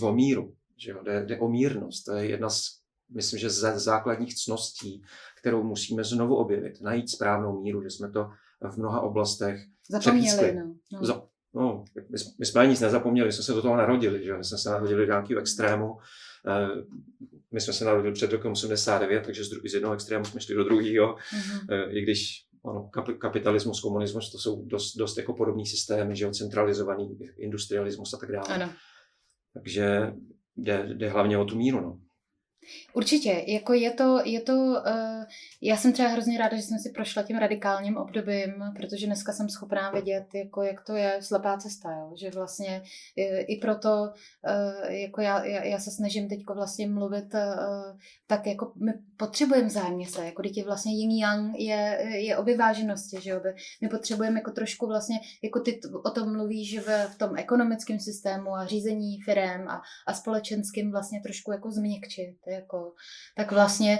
[0.00, 0.54] o míru.
[0.76, 1.02] Že jo?
[1.02, 2.04] Jde, jde o mírnost.
[2.04, 2.62] To je jedna z,
[3.14, 5.02] myslím, že z základních cností,
[5.40, 6.80] kterou musíme znovu objevit.
[6.80, 8.30] Najít správnou míru, že jsme to
[8.70, 10.74] v mnoha oblastech Zapomněli, no.
[10.92, 14.36] no no, my, my jsme nic nezapomněli, jsme se do toho narodili, že?
[14.36, 15.96] my jsme se narodili do nějakého extrému,
[16.46, 16.68] eh,
[17.52, 20.64] my jsme se narodili před rokem 89, takže z, z jednoho extrému jsme šli do
[20.64, 21.88] druhého, mm-hmm.
[21.90, 27.18] i když ano, kapitalismus, komunismus, to jsou dost, dost jako podobný systémy, že jo, centralizovaný
[27.38, 28.46] industrialismus a tak dále.
[28.48, 28.72] Ano.
[29.56, 30.12] Takže
[30.56, 32.00] jde, jde hlavně o tu míru, no.
[32.92, 35.24] Určitě, jako je to, je to uh,
[35.62, 39.48] já jsem třeba hrozně ráda, že jsem si prošla tím radikálním obdobím, protože dneska jsem
[39.48, 42.12] schopná vidět, jako jak to je slepá cesta, jo?
[42.16, 42.82] že vlastně
[43.16, 48.46] i, i proto, uh, jako já, já, já se snažím teď vlastně mluvit uh, tak,
[48.46, 53.30] jako my potřebujeme vzájemně se, jako teď vlastně yin yang je, je o vyváženosti, že
[53.30, 53.40] jo?
[53.82, 58.54] my potřebujeme jako trošku vlastně, jako ty o tom mluvíš v, v tom ekonomickém systému
[58.54, 62.92] a řízení firem a, a společenským vlastně trošku jako změkčit, jako,
[63.36, 63.98] tak vlastně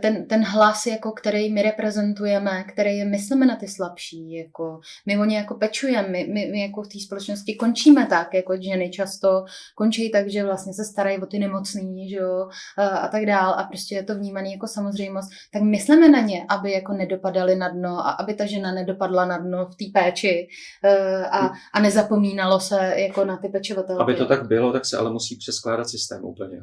[0.00, 5.24] ten, ten hlas, jako, který my reprezentujeme, který myslíme na ty slabší, jako, my o
[5.24, 9.44] ně jako pečujeme, my, my, my jako v té společnosti končíme tak, jako ženy často
[9.74, 13.54] končí tak, že vlastně se starají o ty nemocný, že jo, a, a tak dál
[13.54, 17.68] a prostě je to vnímané jako samozřejmost, tak myslíme na ně, aby jako nedopadaly na
[17.68, 20.48] dno a aby ta žena nedopadla na dno v té péči
[20.84, 24.02] e, a, a nezapomínalo se jako na ty pečovatelky.
[24.02, 26.60] Aby to tak bylo, tak se ale musí přeskládat systém úplně e,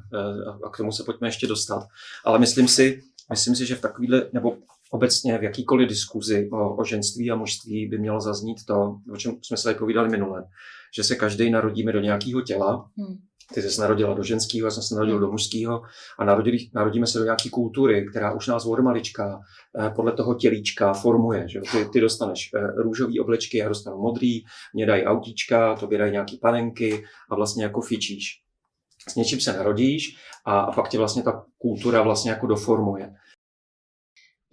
[0.65, 1.87] a k tomu se pojďme ještě dostat.
[2.25, 4.57] Ale myslím si, myslím si, že v takovýhle, nebo
[4.91, 9.37] obecně v jakýkoliv diskuzi o, o ženství a mužství by mělo zaznít to, o čem
[9.41, 10.43] jsme se tady povídali minule,
[10.95, 13.17] že se každý narodíme do nějakého těla, hmm.
[13.53, 15.81] Ty jsi se narodila do ženského, já jsem se narodil do mužského
[16.19, 19.39] a narodili, narodíme se do nějaké kultury, která už nás od malička
[19.79, 21.49] eh, podle toho tělíčka formuje.
[21.49, 21.59] Že?
[21.71, 26.37] Ty, ty dostaneš eh, růžový oblečky, já dostanu modrý, mě dají autíčka, to dají nějaký
[26.37, 28.45] panenky a vlastně jako fičíš
[29.09, 33.13] s něčím se narodíš a, a pak tě vlastně ta kultura vlastně jako doformuje.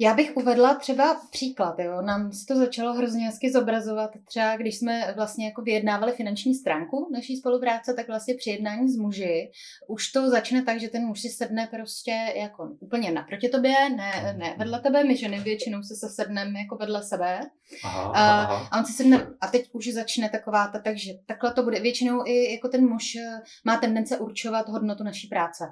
[0.03, 2.03] Já bych uvedla třeba příklad, jo.
[2.03, 7.09] Nám se to začalo hrozně hezky zobrazovat, třeba když jsme vlastně jako vyjednávali finanční stránku
[7.13, 9.51] naší spolupráce, tak vlastně při jednání s muži
[9.89, 14.35] už to začne tak, že ten muž si sedne prostě jako úplně naproti tobě, ne,
[14.39, 17.41] ne vedle tebe, my ženy většinou se sedneme jako vedle sebe.
[17.85, 18.69] Aha, a, aha.
[18.71, 21.81] a on si sedne, a teď už začne taková ta, takže takhle to bude.
[21.81, 25.65] Většinou i jako ten muž eh, má tendence určovat hodnotu naší práce.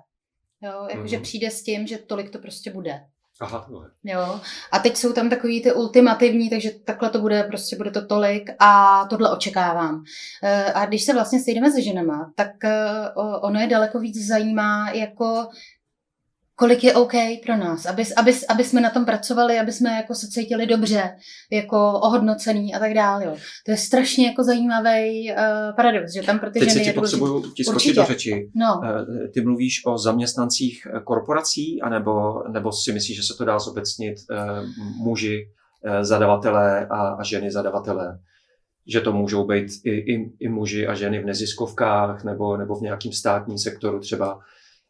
[0.62, 1.22] Jo, jakože Mhm.
[1.22, 3.00] přijde s tím, že tolik to prostě bude.
[3.40, 3.66] Aha.
[4.04, 4.40] Jo.
[4.72, 8.50] A teď jsou tam takový ty ultimativní, takže takhle to bude, prostě bude to tolik
[8.58, 10.04] a tohle očekávám.
[10.42, 14.90] Eh, A když se vlastně sejdeme se ženama, tak eh, ono je daleko víc zajímá,
[14.90, 15.48] jako
[16.60, 17.12] kolik je OK
[17.46, 21.10] pro nás, aby, aby, aby jsme na tom pracovali, aby jsme jako se cítili dobře,
[21.52, 23.24] jako ohodnocený a tak dále.
[23.24, 23.36] Jo.
[23.66, 25.36] To je strašně jako zajímavý uh,
[25.76, 27.20] paradox, že tam pro ty Teď se ženy ti je důležitý.
[27.20, 28.00] potřebuju ti skočit Určitě.
[28.00, 28.50] do řeči.
[28.54, 33.44] No, Eh, Ty mluvíš o zaměstnancích eh, korporací, anebo, nebo si myslíš, že se to
[33.44, 34.36] dá zobecnit eh,
[35.04, 35.48] muži,
[35.84, 38.18] eh, zadavatelé a, a ženy zadavatelé?
[38.86, 42.80] Že to můžou být i, i, i muži a ženy v neziskovkách nebo, nebo v
[42.82, 44.38] nějakém státním sektoru třeba.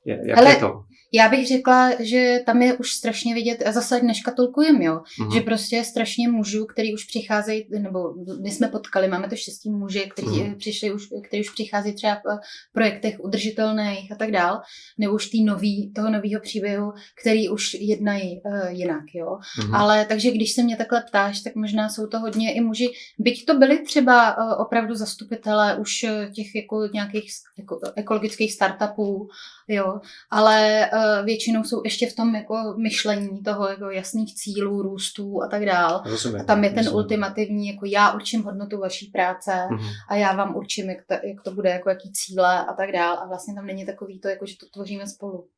[0.05, 0.85] Jak Hele, je to?
[1.13, 5.31] Já bych řekla, že tam je už strašně vidět, a zase neškatulkujem, jo, Mhm.
[5.33, 7.99] že prostě je strašně mužů, který už přicházejí, nebo
[8.43, 10.55] my jsme potkali, máme to štěstí muže, kteří Mhm.
[10.59, 12.39] přišli už, který už přichází třeba v eh,
[12.73, 14.61] projektech udržitelných a tak dál,
[14.99, 16.93] nebo už tý nový, toho nového příběhu,
[17.23, 19.39] který už jednají uh, jinak, jo.
[19.63, 19.75] Mhm.
[19.75, 23.45] Ale takže když se mě takhle ptáš, tak možná jsou to hodně i muži, byť
[23.47, 25.91] to byli třeba uh, opravdu zastupitelé už
[26.35, 29.29] těch jako nějakých jako, ekologických startupů,
[29.69, 35.43] jo, ale uh, většinou jsou ještě v tom jako myšlení toho jako jasných cílů, růstů
[35.43, 36.03] a tak dál.
[36.07, 36.41] Rozumím.
[36.41, 36.97] A tam je ten rozumím.
[36.97, 39.89] ultimativní, jako já určím hodnotu vaší práce Mhm.
[40.09, 43.19] a já vám určím, jak to, jak to bude, jako jaký cíle a tak dál.
[43.19, 45.49] A vlastně tam není takový to, jako že to tvoříme spolu.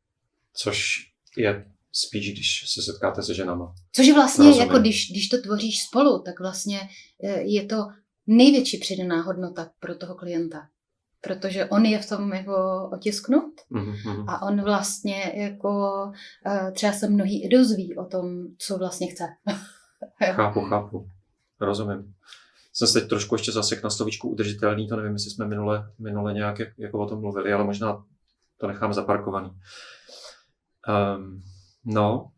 [0.54, 0.94] Což
[1.36, 3.74] je spíš, když se setkáte se ženama.
[3.92, 4.68] Což vlastně, Rozumím.
[4.68, 6.80] jako když, když to tvoříš spolu, tak vlastně
[7.24, 7.76] eh, je to
[8.26, 10.68] největší přidaná hodnota pro toho klienta.
[11.26, 12.54] Protože on je v tom jako
[12.92, 14.28] otisknut Mhm, mhm.
[14.28, 15.92] a on vlastně jako
[16.46, 19.24] eh, třeba se mnohý i dozví o tom, co vlastně chce.
[20.32, 21.08] Chápu, chápu.
[21.60, 22.14] Rozumím.
[22.72, 26.34] Jsem se teď trošku ještě zasek na slovíčku udržitelný, to nevím, jestli jsme minule, minule
[26.34, 28.04] nějak jak- jako o tom mluvili, ale možná
[28.58, 29.50] to nechám zaparkovaný.
[30.88, 31.42] Um,
[31.84, 32.28] no,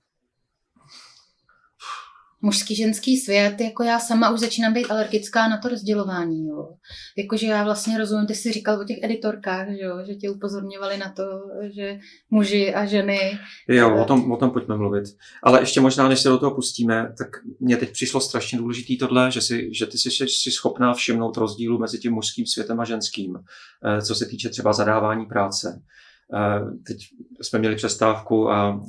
[2.44, 6.68] mužský, ženský svět, jako já sama už začínám být alergická na to rozdělování, jo.
[7.18, 10.98] Jakože já vlastně rozumím, ty jsi říkal o těch editorkách, že jo, že tě upozorňovali
[10.98, 11.22] na to,
[11.74, 11.98] že
[12.30, 15.04] muži a ženy jo, o tom, o tom pojďme mluvit.
[15.42, 17.28] Ale ještě možná, než se do toho pustíme, tak
[17.60, 21.78] mně teď přišlo strašně důležitý tohle, že, si, že ty jsi, jsi schopná všimnout rozdílu
[21.78, 25.82] mezi tím mužským světem a ženským, eh, co se týče třeba zadávání práce.
[26.86, 26.96] Teď
[27.40, 28.80] jsme měli přestávku a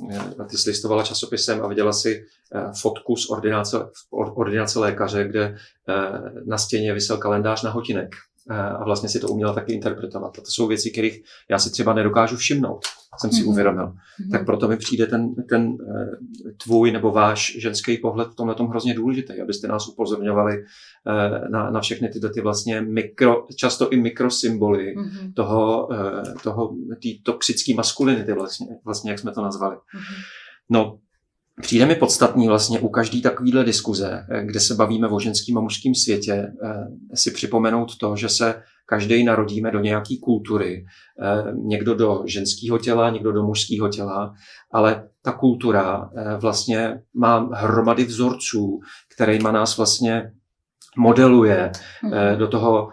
[0.50, 3.76] ty jsi listovala časopisem a viděla si eh, fotku z ordinace,
[4.10, 5.56] or- ordinace lékaře, kde
[5.88, 5.94] eh,
[6.46, 8.14] na stěně vysel kalendář na hotinek
[8.54, 10.38] a vlastně si to uměla taky interpretovat.
[10.38, 12.80] A to jsou věci, kterých já si třeba nedokážu všimnout,
[13.20, 13.48] jsem si Mhm.
[13.48, 13.86] uvědomil.
[14.20, 14.30] Mhm.
[14.30, 18.68] Tak proto mi přijde ten, ten eh, tvůj nebo váš ženský pohled v tomhle tom
[18.68, 23.96] hrozně důležitý, abyste nás upozorňovali eh, na, na všechny tyhle ty vlastně mikro, často i
[23.96, 29.76] mikrosymboly Mhm, toho, eh, toho té toxické maskulinity vlastně, vlastně, jak jsme to nazvali.
[29.94, 30.04] mhm.
[30.70, 30.98] No,
[31.60, 35.60] přijde mi podstatný vlastně u každé takovéhle diskuze, eh, kde se bavíme o ženském a
[35.60, 36.32] mužském světě,
[36.64, 40.84] eh, si připomenout to, že se každý narodíme do nějaké kultury,
[41.22, 44.34] eh, někdo do ženského těla, někdo do mužského těla,
[44.72, 48.80] ale ta kultura vlastně má hromady vzorců,
[49.14, 50.32] kterýma nás vlastně
[50.96, 51.72] modeluje
[52.12, 52.88] eh, do toho,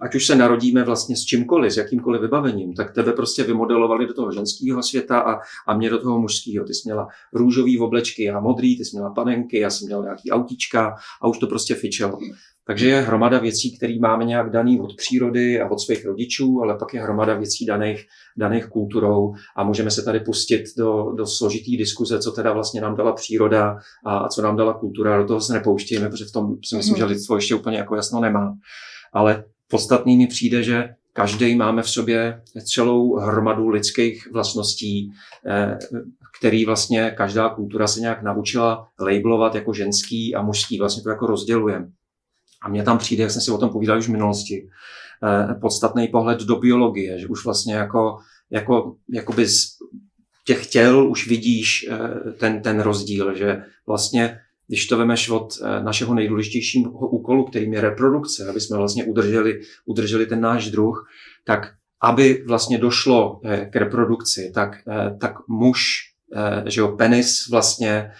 [0.00, 4.14] ať už se narodíme vlastně s čímkoliv, s jakýmkoliv vybavením, tak tebe prostě vymodelovali do
[4.14, 6.64] toho ženského světa a, a mě do toho mužského.
[6.64, 10.30] Ty jsi měla růžový oblečky, já modrý, ty jsi měla panenky, já jsem měl nějaký
[10.30, 12.18] autíčka a už to prostě fičelo.
[12.66, 16.78] Takže je hromada věcí, které máme nějak daný od přírody a od svých rodičů, ale
[16.78, 18.04] pak je hromada věcí daných,
[18.36, 22.96] daných kulturou a můžeme se tady pustit do, do složitý diskuze, co teda vlastně nám
[22.96, 23.76] dala příroda
[24.06, 25.18] a, a co nám dala kultura.
[25.18, 26.98] Do toho se nepouštějeme, protože v tom si myslím, Mhm.
[26.98, 28.54] že lidstvo ještě úplně jako jasno nemá.
[29.12, 32.42] Ale podstatný mi přijde, že každý máme v sobě
[32.74, 35.10] celou hromadu lidských vlastností,
[35.46, 35.78] eh,
[36.38, 41.26] který vlastně každá kultura se nějak naučila labelovat jako ženský a mužský, vlastně to jako
[41.26, 41.86] rozdělujeme.
[42.66, 44.68] A mně tam přijde, jak jsem si o tom povídal už v minulosti,
[45.22, 48.18] eh, podstatný pohled do biologie, že už vlastně jako,
[48.50, 49.66] jako, jakoby z
[50.46, 55.82] těch těl už vidíš eh, ten, ten rozdíl, že vlastně když to vemeš od eh,
[55.82, 61.06] našeho nejdůležitějšího úkolu, kterým je reprodukce, aby jsme vlastně udrželi, udrželi ten náš druh,
[61.44, 64.76] tak aby vlastně došlo k reprodukci, tak,
[65.20, 65.80] tak muž,
[66.66, 68.10] že jo, penis vlastně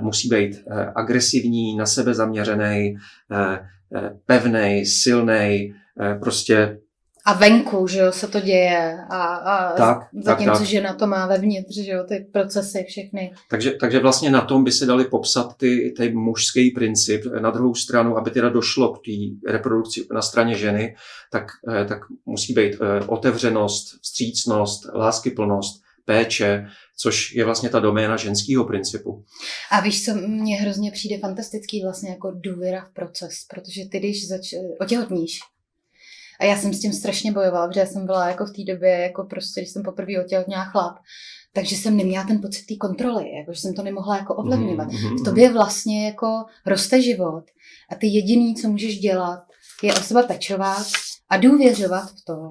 [0.00, 0.56] musí být
[0.94, 2.94] agresivní, na sebe zaměřený,
[4.26, 5.74] pevný, silný,
[6.20, 6.78] prostě
[7.24, 10.68] A venku, že jo, se to děje a, a Tak, zatímco tak, tak.
[10.68, 13.32] žena to má vevnitř, že jo, ty procesy všechny.
[13.50, 17.24] Takže, takže vlastně na tom by se dali popsat ty, ty mužský princip.
[17.40, 20.96] Na druhou stranu, aby teda došlo k té reprodukci na straně ženy,
[21.32, 26.66] tak, eh, tak musí být eh, otevřenost, vstřícnost, láskyplnost, péče,
[26.96, 29.24] což je vlastně ta doména ženského principu.
[29.70, 34.28] A víš, co mně hrozně přijde fantastický vlastně jako důvěra v proces, protože ty, když
[34.28, 35.38] zač- otěhotníš,
[36.40, 39.24] a já jsem s tím strašně bojovala, protože jsem byla jako v té době, jako
[39.24, 40.96] prostě, když jsem poprvé otěhotněla chlap,
[41.52, 44.88] takže jsem neměla ten pocit té kontroly, jako, že jsem to nemohla jako ovlivňovat.
[44.88, 45.20] Mm-hmm.
[45.20, 47.44] V tobě vlastně jako roste život
[47.90, 49.44] a ty jediný, co můžeš dělat,
[49.82, 50.86] je o sebe pečovat
[51.28, 52.48] a důvěřovat v to,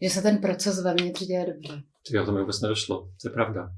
[0.00, 1.82] že se ten proces vevnitř děje dobře.
[2.10, 3.70] Jo, to mi vůbec nedošlo, to je pravda.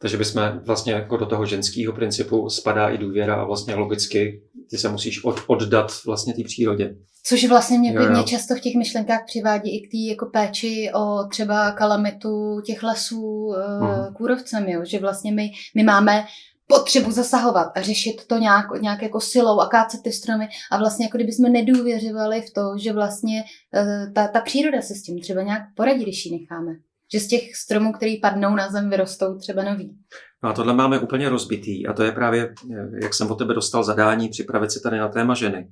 [0.00, 4.78] Takže bychom vlastně jako do toho ženského principu spadá i důvěra a vlastně logicky ty
[4.78, 6.96] se musíš od, oddat vlastně té přírodě.
[7.24, 11.24] Což vlastně mě, mě často v těch myšlenkách přivádí i k té jako péči o
[11.30, 13.90] třeba kalamitu těch lesů Mhm.
[13.90, 14.14] mm.
[14.14, 14.80] kůrovcem, jo?
[14.84, 16.24] že vlastně my, my máme
[16.66, 21.06] potřebu zasahovat a řešit to nějak, nějak jako silou a kácet ty stromy a vlastně
[21.06, 25.20] jako kdyby jsme nedůvěřovali v to, že vlastně eh, ta, ta příroda se s tím
[25.20, 26.72] třeba nějak poradí, když ji necháme.
[27.12, 29.98] Že z těch stromů, který padnou na zem, vyrostou třeba nový.
[30.42, 32.54] No a tohle máme úplně rozbitý a to je právě,
[33.02, 35.68] jak jsem od tebe dostal zadání připravit si tady na téma ženy,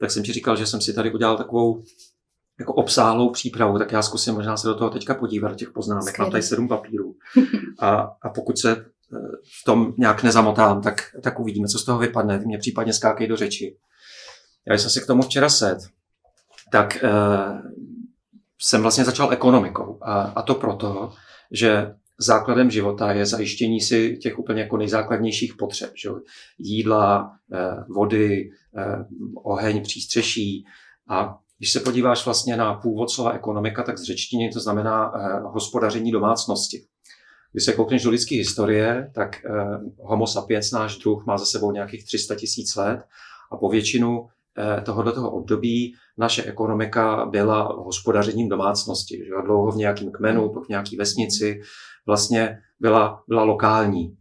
[0.00, 1.82] tak jsem ti říkal, že jsem si tady udělal takovou
[2.58, 6.08] jako obsáhlou přípravu, tak já zkusím možná se do toho teďka podívat, těch poznámek.
[6.08, 6.26] Skvělý.
[6.26, 7.14] Mám tady sedm papírů.
[7.80, 9.16] A, a pokud se eh,
[9.60, 12.38] v tom nějak nezamotám, tak, tak uvidíme, co z toho vypadne.
[12.38, 13.76] Ty mě případně skákej do řeči.
[14.68, 15.78] Já jsem si k tomu včera set,
[16.72, 17.10] tak eh,
[18.60, 19.98] jsem vlastně začal ekonomikou.
[20.02, 21.12] A, a to proto,
[21.52, 25.92] že základem života je zajištění si těch úplně jako nejzákladnějších potřeb.
[26.02, 26.08] Že?
[26.58, 30.64] Jídla, eh, vody, eh, oheň, přístřeší.
[31.08, 35.40] A když se podíváš vlastně na původ slova ekonomika, tak z řečtiny to znamená eh,
[35.40, 36.84] hospodaření domácnosti.
[37.52, 39.36] Když se koukneš do lidské historie, tak
[39.98, 43.00] homo sapiens, náš druh, má za sebou nějakých 300 tisíc let
[43.52, 49.16] a po většinu eh, tohoto období naše ekonomika byla hospodařením domácnosti.
[49.24, 49.30] Že?
[49.30, 49.42] jo.
[49.42, 51.60] Dlouho v nějakém kmenu, pak v nějaké vesnici,
[52.06, 54.16] vlastně byla, byla lokální.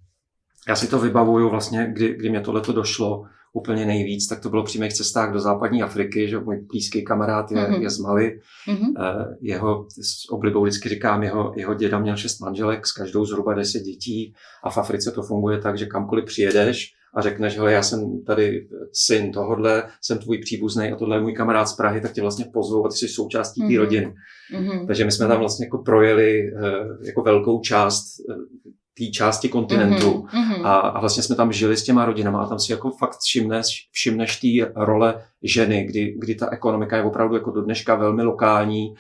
[0.68, 3.24] Já si to vybavuju vlastně, kdy, kdy mě tohleto došlo
[3.56, 7.52] úplně nejvíc, tak to bylo při mých cestách do západní Afriky, že můj blízký kamarád
[7.52, 7.82] je, Mhm.
[7.82, 8.94] je z Mali, Mhm.
[9.00, 13.54] Eh, jeho, s oblibou vždycky říkám, jeho, jeho děda měl šest manželek, s každou zhruba
[13.54, 17.84] deset dětí a v Africe to funguje tak, že kamkoliv přijedeš a řekneš, hele, já
[17.84, 22.12] jsem tady syn tohodle, jsem tvůj příbuzný a tohle je můj kamarád z Prahy, tak
[22.14, 23.78] tě vlastně pozvou a ty jsi součástí té Mhm.
[23.78, 24.14] rodiny.
[24.54, 24.88] Mhm.
[24.88, 28.34] Takže my jsme tam vlastně jako projeli eh, jako velkou část eh,
[28.98, 30.26] té části kontinentu.
[30.34, 30.44] Mhm.
[30.54, 30.66] Mhm.
[30.66, 33.90] A, a vlastně jsme tam žili s těma rodinama a tam si jako fakt všimneš,
[33.92, 38.94] všimneš té role ženy, kdy, kdy ta ekonomika je opravdu jako do dneška velmi lokální.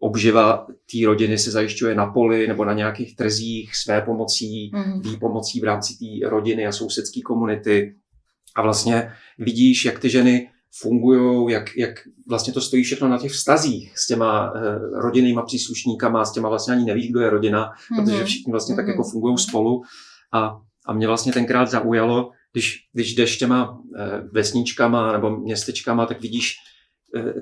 [0.00, 5.00] Obživa té rodiny se zajišťuje na poli nebo na nějakých trzích své pomocí, Mhm.
[5.02, 7.94] výpomocí v rámci té rodiny a sousedské komunity.
[8.56, 10.48] A vlastně vidíš, jak ty ženy
[10.80, 11.90] fungují, jak, jak
[12.28, 14.60] vlastně to stojí všechno na těch vztazích s těma eh,
[15.00, 18.24] rodinnýma příslušníkama, s těma vlastně ani nevíš, kdo je rodina, protože Mhm.
[18.26, 18.90] všichni vlastně tak Mhm.
[18.90, 19.82] jako fungují spolu.
[20.32, 26.20] A, a mě vlastně tenkrát zaujalo, když, když jdeš těma eh, vesničkama nebo městečkama, tak
[26.20, 26.54] vidíš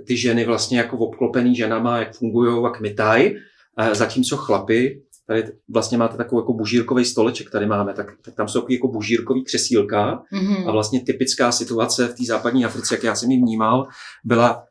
[0.06, 3.34] ty ženy vlastně jako obklopený ženama, jak fungují a kmitají,
[3.78, 8.48] eh, zatímco chlapy, tady vlastně máte takový jako bužírkový stoleček, tady máme, tak, tak tam
[8.48, 10.68] jsou jako bužírkový křesílka Mhm.
[10.68, 13.86] a vlastně typická situace v té západní Africe, jak já jsem ji vnímal,
[14.24, 14.64] byla eh,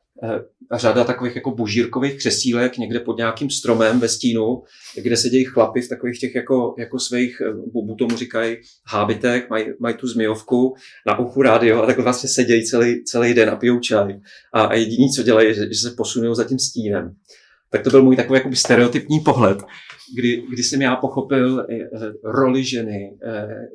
[0.75, 4.63] řada takových jako bužírkových křesílek někde pod nějakým stromem ve stínu,
[4.95, 9.65] kde sedějí chlapy v takových těch jako, jako svých, eh, bubu tomu říkají, hábitek, mají,
[9.79, 10.75] mají tu zmijovku,
[11.07, 14.19] na uchu rádio a tak vlastně sedějí celý, celý den a pijou čaj.
[14.53, 17.15] A, a jediný, co dělají, je, že, že se posunou za tím stínem.
[17.69, 19.57] Tak to byl můj takový jakoby stereotypní pohled,
[20.17, 23.67] kdy, kdy jsem já pochopil eh, eh, roli ženy, eh,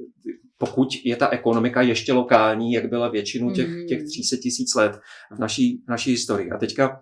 [0.66, 3.86] pokud je ta ekonomika ještě lokální, jak byla většinu těch, Mhm.
[3.86, 5.00] těch 300 tisíc let
[5.36, 6.50] v naší, v naší historii.
[6.50, 7.00] A teďka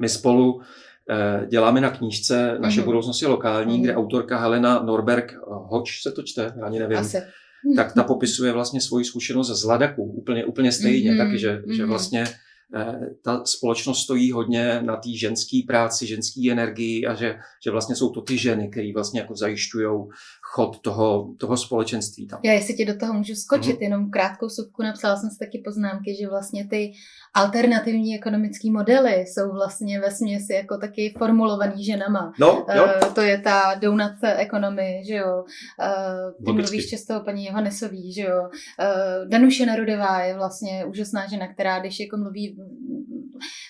[0.00, 0.60] my spolu
[1.10, 2.84] eh, děláme na knížce Naše Mhm.
[2.84, 3.82] budoucnost je lokální, Mhm.
[3.82, 7.18] kde autorka Helena Norberg Hoč se to čte, já ani nevím, Asi.
[7.76, 11.82] tak ta popisuje vlastně svoji zkušenost z Hladaku úplně, úplně stejně, Mhm, taky, že, že
[11.82, 11.90] mhm.
[11.90, 12.24] vlastně
[12.76, 17.96] eh, ta společnost stojí hodně na té ženské práci, ženské energii a že, že vlastně
[17.96, 19.86] jsou to ty ženy, které vlastně jako zajišťují
[20.54, 22.40] chod toho, toho společenství tam.
[22.44, 23.82] Já jestli ti do toho můžu skočit, Mhm.
[23.82, 26.92] jenom krátkou subku, napsala jsem si taky poznámky, že vlastně ty
[27.34, 32.32] alternativní ekonomické modely jsou vlastně ve směsi jako taky formulovaný ženama.
[32.40, 35.44] No, jo, Uh, to je ta donut economy, že jo.
[35.80, 38.40] Uh, ty mluvíš často o paní Johannesový, že jo.
[38.42, 43.21] Uh, Danuše Narudová je vlastně úžasná žena, která když jako mluví, mm,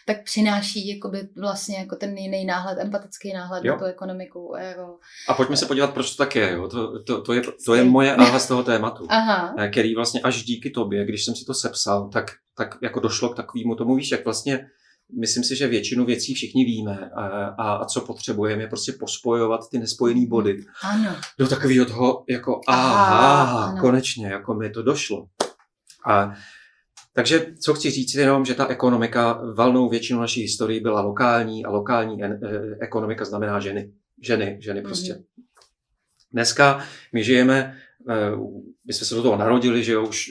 [0.06, 3.72] tak přináší jakoby vlastně jako ten jiný náhled, empatický náhled Jo.
[3.72, 4.54] na tu ekonomiku.
[4.58, 4.98] Jako.
[5.28, 6.52] a pojďme se podívat, proč to tak je.
[6.52, 6.68] Jo?
[6.68, 9.06] To, to, to, je, to je moje aha z toho tématu.
[9.10, 9.54] Aha.
[9.58, 13.28] eh, který vlastně až díky tobě, když jsem si to sepsal, tak, tak jako došlo
[13.28, 14.66] k takovému tomu, víš, jak vlastně
[15.20, 19.60] myslím si, že většinu věcí všichni víme a, a, a co potřebujeme je prostě pospojovat
[19.70, 21.16] ty nespojené body Ano.
[21.38, 23.80] do takového toho, jako Aha, aha, ano.
[23.80, 25.26] konečně, jako mi to došlo.
[26.06, 26.32] A,
[27.12, 31.70] takže co chci říct jenom, že ta ekonomika valnou většinu naší historii byla lokální a
[31.70, 33.92] lokální en, eh, ekonomika znamená ženy.
[34.22, 34.86] Ženy, ženy Mhm.
[34.88, 35.22] prostě.
[36.32, 37.76] Dneska my žijeme,
[38.10, 38.30] eh,
[38.86, 40.30] my jsme se do toho narodili, že jo, už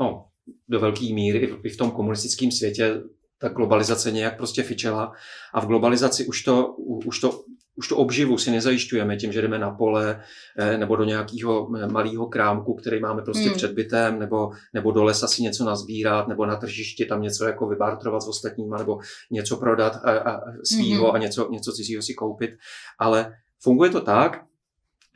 [0.00, 0.24] no,
[0.68, 3.02] do velké míry i v- tom komunistickém světě
[3.38, 5.12] ta globalizace nějak prostě fičela
[5.54, 6.72] a v globalizaci už to,
[7.06, 7.44] už to,
[7.78, 10.22] už to obživu si nezajišťujeme tím, že jdeme na pole
[10.58, 13.54] eh, nebo do nějakého malého krámku, který máme prostě Hmm.
[13.56, 17.68] před bytem, nebo, nebo do lesa si něco nazbírat, nebo na tržišti tam něco jako
[17.68, 18.98] vybartrovat s ostatníma, nebo
[19.30, 21.14] něco prodat a, a svýho Mhm.
[21.14, 22.50] a něco, něco cizího si koupit.
[22.98, 24.42] Ale funguje to tak,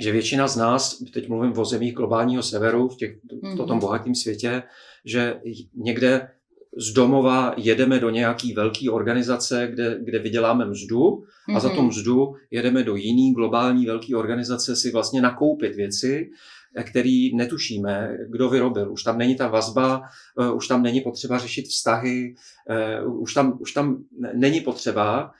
[0.01, 3.17] že většina z nás, teď mluvím o zemích globálního severu, v, těch,
[3.53, 3.79] v tom Mhm.
[3.79, 4.63] bohatém světě,
[5.05, 5.41] že
[5.75, 6.29] někde
[6.77, 11.25] z domova jedeme do nějaký velké organizace, kde, kde vyděláme mzdu
[11.57, 11.77] a za Mhm.
[11.77, 16.31] tu mzdu jedeme do jiný globální velké organizace si vlastně nakoupit věci,
[16.77, 18.93] eh, který netušíme, kdo vyrobil.
[18.93, 20.03] Už tam není ta vazba,
[20.41, 22.35] eh, už tam není potřeba řešit vztahy,
[22.71, 25.31] eh, už tam, už tam ne- není potřeba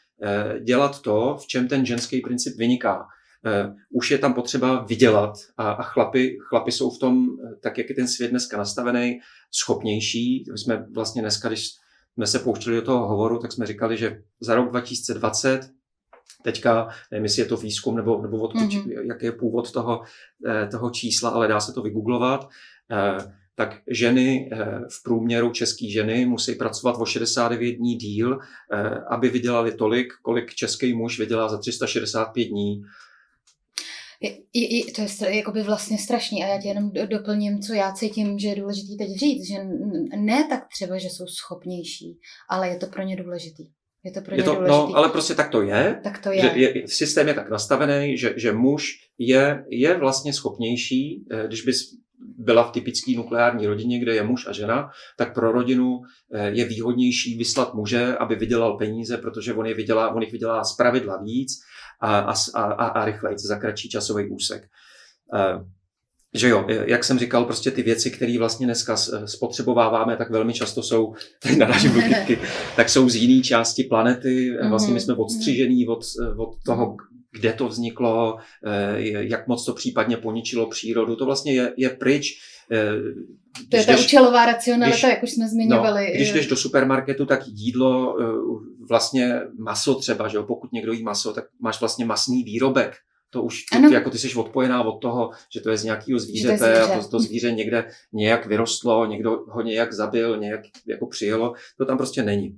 [0.65, 3.07] dělat to, v čem ten ženský princip vyniká.
[3.47, 7.79] Eh, Už je tam potřeba vydělat a, a chlapy, chlapy jsou v tom, eh, tak
[7.79, 9.21] jak je ten svět dneska nastavený,
[9.51, 10.45] schopnější.
[10.53, 11.69] My jsme vlastně dneska, když
[12.15, 15.71] jsme se pouštěli do toho hovoru, tak jsme říkali, že za rok 2020
[16.45, 18.69] teďka, nevím, jestli je to výzkum nebo, nebo odkud, Mhm.
[18.71, 19.07] mm-hmm.
[19.09, 20.03] jaký je původ toho,
[20.47, 22.49] eh, toho čísla, ale dá se to vygooglovat,
[23.55, 24.51] tak ženy
[24.91, 28.39] v průměru české ženy musí pracovat o 69 dní díl,
[29.11, 32.83] aby vydělali tolik, kolik český muž vydělá za 365 dní.
[34.23, 37.93] Je, je, to je jakoby vlastně strašný a já tě jenom do- doplním, co já
[37.93, 39.55] cítím, že je důležitý teď říct, že
[40.17, 42.19] ne tak třeba, že jsou schopnější,
[42.51, 43.65] ale je to pro ně důležitý.
[44.05, 44.71] Je to pro ně Je to, důležitý.
[44.71, 46.01] no, ale prostě tak to je.
[46.05, 46.43] Tak to je.
[46.43, 51.63] Že je, systém je tak nastavený, že, že muž je, je vlastně schopnější, eh, když
[51.63, 51.83] bys
[52.39, 56.01] byla v typické nukleární rodině, kde je muž a žena, tak pro rodinu
[56.35, 60.65] eh, je výhodnější vyslat muže, aby vydělal peníze, protože on, je vydělá, on jich vydělá
[60.65, 61.53] z pravidla víc
[62.01, 64.63] a, a, a, a, rychleji za kratší časový úsek.
[65.35, 65.65] Eh,
[66.35, 70.53] Že jo, eh, jak jsem říkal, prostě ty věci, které vlastně dneska spotřebováváme, tak velmi
[70.53, 72.01] často jsou, tady narážím do
[72.77, 74.57] tak jsou z jiné části planety.
[74.69, 76.01] Vlastně my jsme odstřižený od,
[76.37, 76.97] od toho,
[77.41, 81.17] kde to vzniklo, eh, jak moc to případně poničilo přírodu.
[81.17, 82.33] To vlastně je, je pryč.
[82.73, 82.93] Eh,
[83.71, 86.07] to je ta jdeš- účelová racionalita, když- jak už jsme zmiňovali.
[86.09, 88.25] No, když že- jdeš do supermarketu, tak jídlo, eh,
[88.89, 92.97] vlastně maso třeba, že jo, pokud někdo jí maso, tak máš vlastně masný výrobek.
[93.31, 96.19] To už, ty, ty, jako ty jsi odpojená od toho, že to je z nějakého
[96.19, 96.81] zvířete zvíře.
[96.81, 101.55] a to, to zvíře někde nějak vyrostlo, někdo ho nějak zabil, nějak jako přijelo.
[101.79, 102.57] To tam prostě není.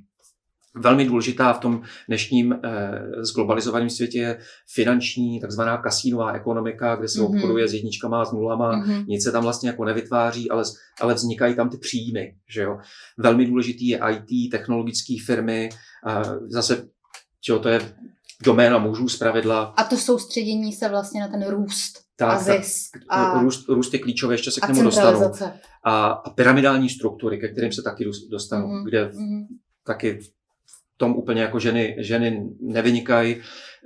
[0.77, 4.39] Velmi důležitá v tom dnešním eh, zglobalizovaném světě je
[4.75, 7.29] finanční, takzvaná kasínová ekonomika, kde se Mhm.
[7.35, 9.05] obchoduje s jedničkama a s nulama, Mhm.
[9.09, 10.65] nic se tam vlastně jako nevytváří, ale,
[11.01, 12.35] ale vznikají tam ty příjmy.
[12.49, 12.79] Že jo?
[13.19, 15.69] Velmi důležitý je IT, technologické firmy,
[16.07, 16.89] a zase
[17.49, 17.81] jo, to je
[18.45, 19.63] doména mužů z pravidla.
[19.77, 23.93] A to soustředění se vlastně na ten růst a Tak, tak, zisk a, růst, růst
[23.93, 25.21] je klíčové, ještě se k a němu dostanu.
[25.85, 29.47] A, a pyramidální struktury, ke kterým se taky dos- dostanu, Mhm, kde mhm.
[29.87, 30.19] taky
[30.97, 33.37] tom úplně jako ženy, ženy nevynikají.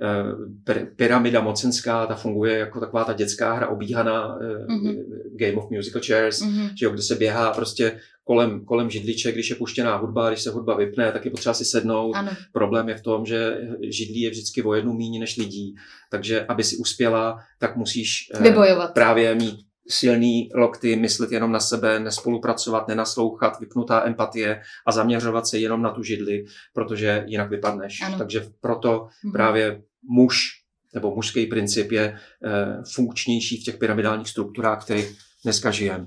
[0.01, 0.23] Eh,
[0.63, 4.37] py- Pyramida mocenská, ta funguje jako taková ta dětská hra obíhaná
[4.67, 4.95] Mhm.
[5.35, 6.69] Game of Musical Chairs, Mhm.
[6.79, 10.49] že jo, kde se běhá prostě kolem, kolem židliček, když je puštěná hudba, když se
[10.49, 12.13] hudba vypne, tak je potřeba si sednout.
[12.15, 12.31] Ano.
[12.53, 13.57] Problém je v tom, že
[13.89, 15.75] židlí je vždycky o jednu míní než lidí,
[16.11, 18.93] takže aby si uspěla, tak musíš eh, Vybojovat.
[18.93, 19.59] právě mít
[19.89, 25.91] silný lokty, myslet jenom na sebe, nespolupracovat, nenaslouchat, vypnutá empatie a zaměřovat se jenom na
[25.91, 28.01] tu židli, protože jinak vypadneš.
[28.01, 28.17] Ano.
[28.17, 29.33] Takže proto Mhm.
[29.33, 30.35] právě muž
[30.93, 36.05] nebo mužský princip je eh, funkčnější v těch pyramidálních strukturách, kterých dneska žijeme.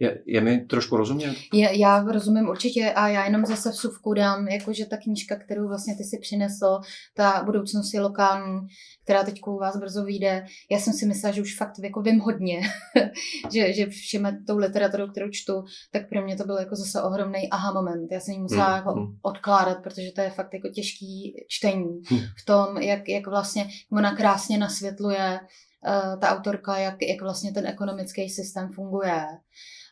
[0.00, 1.34] Je, je mi trošku rozumět?
[1.52, 5.68] Je, já rozumím určitě a já jenom zase v suvku dám, jakože ta knížka, kterou
[5.68, 6.80] vlastně ty si přinesl,
[7.14, 8.60] ta budoucnost je lokální,
[9.04, 10.46] která teď u vás brzo vyjde.
[10.70, 12.60] Já jsem si myslela, že už fakt jako vím hodně,
[13.52, 17.50] že, že všem tou literaturou, kterou čtu, tak pro mě to byl jako zase ohromný
[17.50, 18.12] aha moment.
[18.12, 19.16] Já jsem ji musela Mm, jako mm.
[19.22, 22.18] odkládat, protože to je fakt jako těžký čtení Hm.
[22.42, 27.66] v tom, jak, jak vlastně ona krásně nasvětluje uh, ta autorka, jak, jak vlastně ten
[27.66, 29.26] ekonomický systém funguje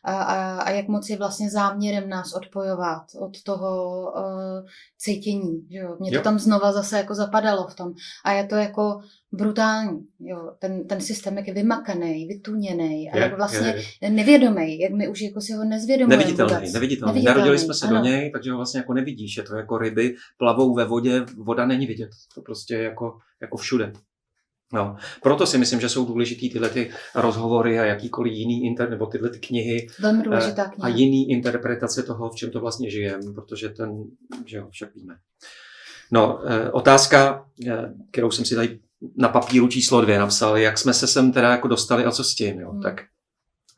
[0.03, 5.67] a, a, a jak moc je vlastně záměrem nás odpojovat od toho uh, cítění.
[5.71, 5.97] Že jo?
[5.99, 6.21] Mě to Jo.
[6.23, 7.93] tam znova zase jako zapadalo v tom.
[8.25, 8.99] A je to jako
[9.31, 10.07] brutální.
[10.19, 10.51] Jo?
[10.59, 14.09] Ten, ten systém jak je vymakaný, vytuněný a Je, jak vlastně je, je.
[14.09, 16.73] nevědomý, jak my už jako si ho nezvědomujeme Neviditelný, vůbec.
[16.73, 17.13] neviditelný.
[17.13, 17.97] Neviditelný, Narodili jsme se ano.
[17.97, 19.37] do něj, takže ho vlastně jako nevidíš.
[19.37, 22.09] Je to jako ryby plavou ve vodě, voda není vidět.
[22.35, 23.93] To prostě je jako, jako všude.
[24.73, 24.95] No.
[25.23, 29.29] Proto si myslím, že jsou důležitý tyhle ty rozhovory a jakýkoliv jiný inter, nebo tyhle
[29.29, 30.87] ty knihy Velmi důležitá a kniha.
[30.87, 34.03] jiný interpretace toho, v čem to vlastně žijeme, protože ten,
[34.45, 35.15] že jo, však víme.
[36.11, 38.79] No, eh, otázka, eh, kterou jsem si tady
[39.17, 42.35] na papíru číslo dvě napsal, jak jsme se sem teda jako dostali a co s
[42.35, 42.71] tím, jo.
[42.71, 42.81] Hmm.
[42.81, 43.01] Tak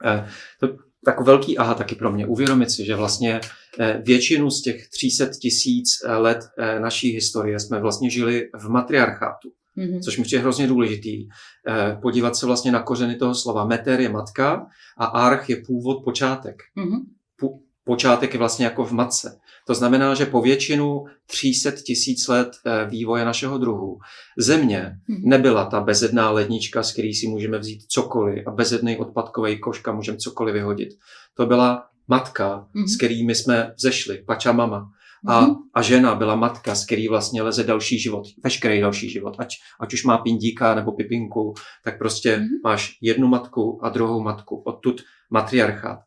[0.05, 0.27] eh,
[0.59, 0.67] to
[1.07, 3.41] jako velký aha taky pro mě, uvědomit si, že vlastně
[3.79, 8.69] eh, většinu z těch 300 tisíc eh, let eh, naší historie jsme vlastně žili v
[8.69, 9.99] matriarchátu Mhm.
[10.01, 11.27] což mi přijde hrozně důležitý.
[11.67, 13.65] Eh, Podívat se vlastně na kořeny toho slova.
[13.65, 14.65] Meter je matka
[14.97, 16.55] a arch je původ, počátek.
[16.75, 16.99] Mhm.
[17.41, 19.39] Pu- Počátek je vlastně jako v matce.
[19.67, 23.97] To znamená, že po většinu 300 tisíc let eh, vývoje našeho druhu
[24.37, 25.29] země Mhm.
[25.29, 30.17] nebyla ta bezedná lednička, z který si můžeme vzít cokoliv a bezedný odpadkový koška můžeme
[30.17, 30.89] cokoliv vyhodit.
[31.37, 32.87] To byla matka, Mhm.
[32.87, 34.91] s kterými jsme vzešli, Pačamama.
[35.27, 35.55] A, Mhm.
[35.73, 39.35] a žena byla matka, z který vlastně leze další život, veškerý další život.
[39.39, 41.53] Ať, ať už má pindíka nebo pipinku,
[41.83, 42.47] tak prostě Mhm.
[42.63, 44.55] máš jednu matku a druhou matku.
[44.65, 45.99] Odtud matriarchát.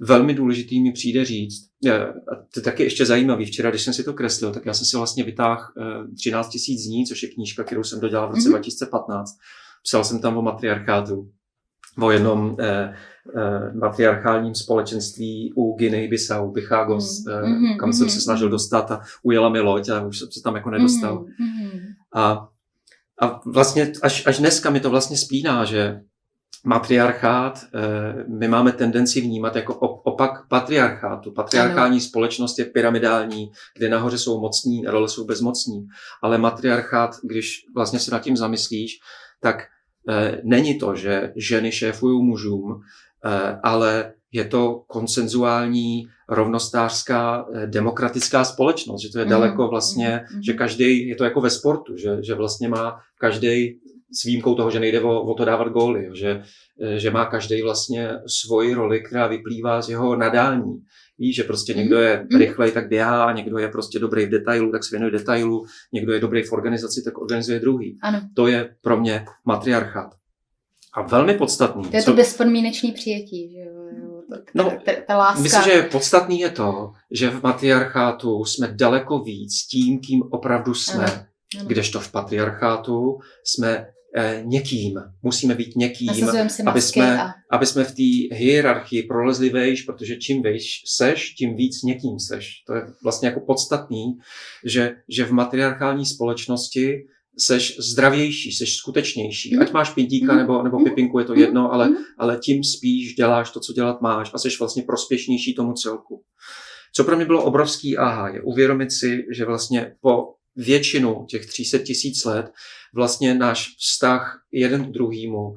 [0.00, 4.04] Velmi důležitý mi přijde říct, a to je taky ještě zajímavý, včera, když jsem si
[4.04, 7.64] to kreslil, tak já jsem si vlastně vytáhl eh, 13 000 dní, což je knížka,
[7.64, 8.50] kterou jsem dodělal v roce Mhm.
[8.50, 9.30] 2015.
[9.84, 11.30] Psal jsem tam o matriarchátu,
[12.02, 12.94] o jednom eh, eh,
[13.80, 17.44] matriarchálním společenství u Guinea-Bissau, Bichagos, Mhm.
[17.44, 18.52] eh, Mhm, kam jsem mhm, se snažil mhm.
[18.52, 21.24] dostat a ujela mi loď a už jsem se tam jako nedostal.
[21.38, 21.48] Mhm.
[21.68, 21.80] Mhm.
[22.14, 22.48] A,
[23.22, 26.00] a vlastně až, až dneska mi to vlastně splíná, že
[26.64, 31.32] matriarchát eh, my máme tendenci vnímat jako op- opak patriarchátu.
[31.32, 35.86] Patriarchální společnost je pyramidální, kde nahoře jsou mocní, a dole jsou bezmocní.
[36.22, 38.98] Ale matriarchát, když vlastně se nad tím zamyslíš,
[39.40, 39.56] tak
[40.08, 42.84] eh, není to, že ženy šéfují mužům, eh,
[43.62, 50.42] ale je to konsenzuální, rovnostářská, eh, demokratická společnost, že to je Mhm, daleko vlastně, mhm,
[50.42, 50.58] že mhm.
[50.58, 53.78] každý, je to jako ve sportu, že, že vlastně má každý
[54.12, 56.42] s výjimkou toho, že nejde o, o to dávat góly, jo, že,
[56.82, 60.82] eh, že má každý vlastně svoji roli, která vyplývá z jeho nadání.
[61.18, 64.84] Víš, že prostě někdo je rychlej, tak běhá, někdo je prostě dobrý v detailu, tak
[64.84, 67.98] se věnuje detailu, někdo je dobrý v organizaci, tak organizuje druhý.
[68.02, 70.14] Ano, To je pro mě matriarchát.
[70.98, 71.84] A velmi podstatný.
[71.84, 73.74] to je co- to bezpodmínečné přijetí, že jo,
[74.54, 75.42] No, ta, ta, ta láska.
[75.42, 81.04] Myslím, že podstatný je to, že v matriarchátu jsme daleko víc tím, kým opravdu jsme,
[81.04, 81.22] Ano,
[81.58, 81.68] ano.
[81.68, 83.86] kdežto v patriarchátu jsme
[84.16, 84.94] eh, někým.
[85.22, 86.10] Musíme být někým,
[86.66, 91.56] aby jsme, a aby jsme v té hierarchii prolezli vejš, protože čím vejš seš, tím
[91.56, 92.50] víc někým seš.
[92.66, 94.18] To je vlastně jako podstatný,
[94.64, 96.98] že, že v matriarchální společnosti
[97.38, 99.54] seš zdravější, seš skutečnější.
[99.54, 99.62] Mhm.
[99.62, 100.36] Ať máš pindíka Mhm.
[100.42, 100.84] nebo, nebo Mhm.
[100.88, 101.40] pipinku, je to Mhm.
[101.40, 101.96] jedno, ale, Mhm.
[102.18, 106.22] ale tím spíš děláš to, co dělat máš a seš vlastně prospěšnější tomu celku.
[106.94, 111.78] Co pro mě bylo obrovský aha, je uvědomit si, že vlastně po většinu těch 300
[111.78, 112.46] tisíc let
[112.94, 115.54] vlastně náš vztah jeden k druhému,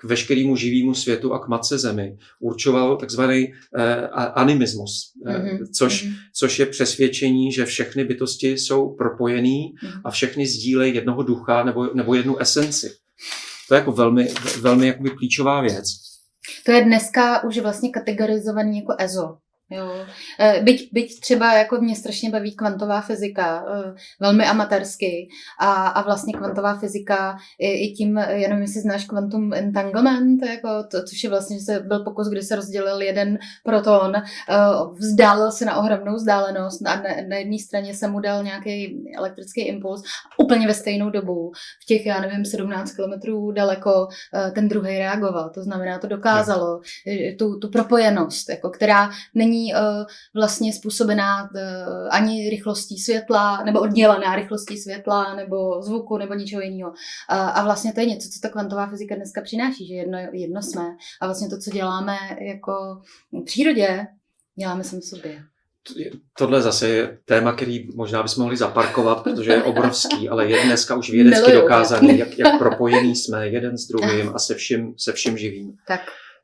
[0.00, 6.04] k veškerému živému světu a k matce zemi určoval takzvaný eh, animismus, eh, Mhm, což,
[6.04, 6.14] mhm.
[6.34, 10.00] což je přesvědčení, že všechny bytosti jsou propojený Mhm.
[10.04, 12.90] a všechny sdílejí jednoho ducha nebo, nebo jednu esenci.
[13.68, 14.28] To je jako velmi,
[14.60, 15.84] velmi jakoby klíčová věc.
[16.66, 19.36] To je dneska už vlastně kategorizovaný jako EZO.
[19.70, 20.06] Jo.
[20.40, 25.28] Eh, Byť, byť třeba jako mě strašně baví kvantová fyzika, eh, velmi amatérsky
[25.60, 31.02] a, a vlastně kvantová fyzika i, i tím, jenom jestli znáš quantum entanglement, jako to,
[31.02, 34.22] což je vlastně, že se byl pokus, kdy se rozdělil jeden proton, eh,
[34.98, 39.60] vzdálil se na ohromnou vzdálenost a na, na jedné straně se mu dal nějaký elektrický
[39.60, 40.02] impuls
[40.38, 41.52] úplně ve stejnou dobu,
[41.82, 44.08] v těch, já nevím, 17 kilometrů daleko,
[44.54, 45.50] ten druhý reagoval.
[45.50, 46.80] To znamená, to dokázalo
[47.38, 50.04] tu, tu propojenost, jako, která není uh,
[50.34, 51.48] vlastně způsobená uh,
[52.10, 56.92] ani rychlostí světla, nebo oddělená rychlostí světla, nebo zvuku, nebo ničeho jiného.
[57.28, 60.86] A, vlastně to je něco, co ta kvantová fyzika dneska přináší, že jedno, jedno jsme.
[61.20, 62.72] A vlastně to, co děláme jako
[63.32, 64.06] v přírodě,
[64.58, 65.42] děláme sami sobě.
[66.38, 70.96] Tohle zase je téma, který možná bychom mohli zaparkovat, protože je obrovský, ale je dneska
[70.96, 71.62] už vědecky Miluju.
[71.62, 75.72] dokázaný, jak, jak propojení jsme jeden s druhým a se vším, se vším živým.
[75.86, 76.00] Tak.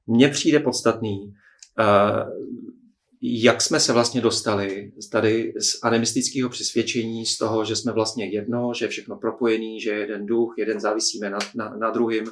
[0.07, 1.35] Mně přijde podstatný,
[1.81, 2.31] uh,
[3.27, 8.73] jak jsme se vlastně dostali tady z animistického přesvědčení, z toho, že jsme vlastně jedno,
[8.75, 12.25] že je všechno propojený, že je jeden duch, jeden závisíme na, na, na druhým,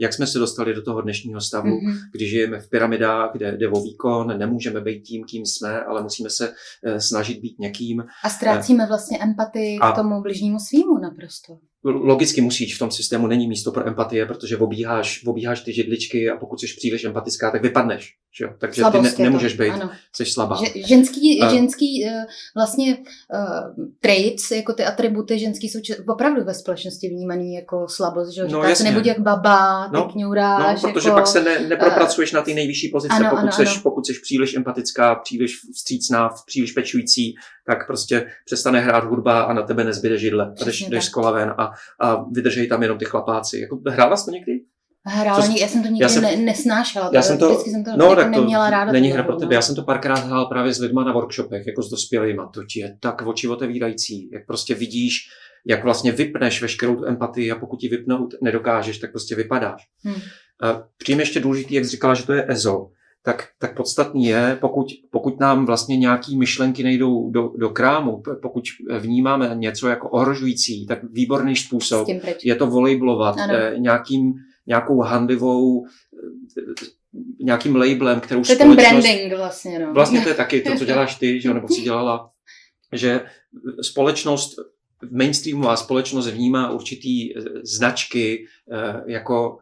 [0.00, 1.96] jak jsme se dostali do toho dnešního stavu, mm-hmm.
[2.12, 6.30] kdy žijeme v pyramidách, kde jde o výkon, nemůžeme být tím, kým jsme, ale musíme
[6.30, 8.04] se uh, snažit být někým.
[8.24, 13.26] A ztrácíme vlastně empatii a, k tomu bližnímu svýmu naprosto logicky musíš, v tom systému
[13.26, 17.62] není místo pro empatie, protože obíháš, obíháš ty židličky a pokud jsi příliš empatická, tak
[17.62, 18.14] vypadneš.
[18.38, 18.50] Že jo?
[18.58, 19.90] Takže Slabost ty ne, nemůžeš být, ano.
[20.16, 20.58] jsi slabá.
[20.64, 22.10] Že, ženský, uh, ženský uh,
[22.56, 28.44] vlastně uh, traits, jako ty atributy ženský jsou opravdu ve společnosti vnímaný jako slabost, že
[28.48, 30.82] no, se nebuď jak baba, no, kňuráš.
[30.82, 33.52] No, protože jako, pak se ne, nepropracuješ uh, na ty nejvyšší pozice, ano, pokud, ano,
[33.52, 33.80] seš, ano.
[33.82, 37.34] pokud jsi příliš empatická, příliš vstřícná, příliš pečující,
[37.66, 40.54] tak prostě přestane hrát hudba a na tebe nezbyde židle.
[40.60, 41.67] A jdeš, jdeš z kola ven a,
[42.00, 43.60] a vydržejí tam jenom ty chlapáci.
[43.60, 44.52] Jako, hrála jsi to někdy?
[45.06, 47.10] Hrála, Co, já jsem to nikdy já jsem, ne, nesnášela.
[47.12, 48.92] Já jsem to, vždycky jsem to no, tak to neměla ráda.
[48.92, 49.54] Není hra pro tebe.
[49.54, 52.42] Já jsem to párkrát hrál právě s lidma na workshopech, jako s dospělými.
[52.54, 55.14] To ti je tak oči otevírající, jak prostě vidíš,
[55.66, 59.82] jak vlastně vypneš veškerou tu empatii a pokud ji vypnout nedokážeš, tak prostě vypadáš.
[60.04, 60.20] Hmm.
[60.96, 62.86] Přijím ještě důležitý, jak jsi říkala, že to je EZO
[63.28, 68.64] tak, tak podstatný je, pokud, pokud nám vlastně nějaký myšlenky nejdou do, do krámu, pokud
[68.98, 72.08] vnímáme něco jako ohrožující, tak výborný způsob
[72.44, 74.34] je to volejblovat eh, nějakým,
[74.66, 76.60] nějakou handivou eh,
[77.40, 79.78] nějakým labelem, kterou to je ten branding vlastně.
[79.78, 79.92] No.
[79.92, 82.30] Vlastně to je taky to, co děláš ty, že, nebo si dělala,
[82.92, 83.20] že
[83.82, 84.56] společnost
[85.10, 88.46] mainstreamová společnost vnímá určitý eh, značky
[89.06, 89.58] jako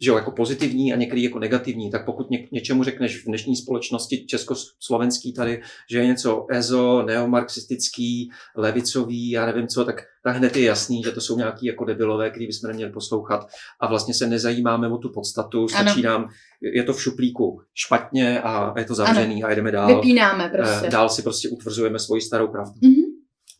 [0.00, 3.56] že jo, jako pozitivní a někdy jako negativní, tak pokud ně, něčemu řekneš v dnešní
[3.56, 10.56] společnosti československý tady, že je něco EZO, neomarxistický, levicový, já nevím co, tak, tak hned
[10.56, 13.46] je jasný, že to jsou nějaký jako debilové, který bychom neměli poslouchat
[13.80, 16.18] a vlastně se nezajímáme o tu podstatu, stačí ano.
[16.18, 16.28] nám,
[16.74, 19.52] je to v šuplíku špatně a je to zavřený ano.
[19.52, 19.96] a jdeme dál.
[19.96, 20.86] Vypínáme prostě.
[20.86, 22.80] Eh, dál si prostě utvrzujeme svoji starou pravdu.
[22.80, 23.03] Mm-hmm.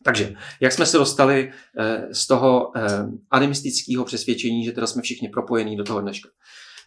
[0.05, 2.81] Takže, jak jsme se dostali eh, z toho eh,
[3.31, 6.29] animistického přesvědčení, že teda jsme všichni propojení do toho dneška.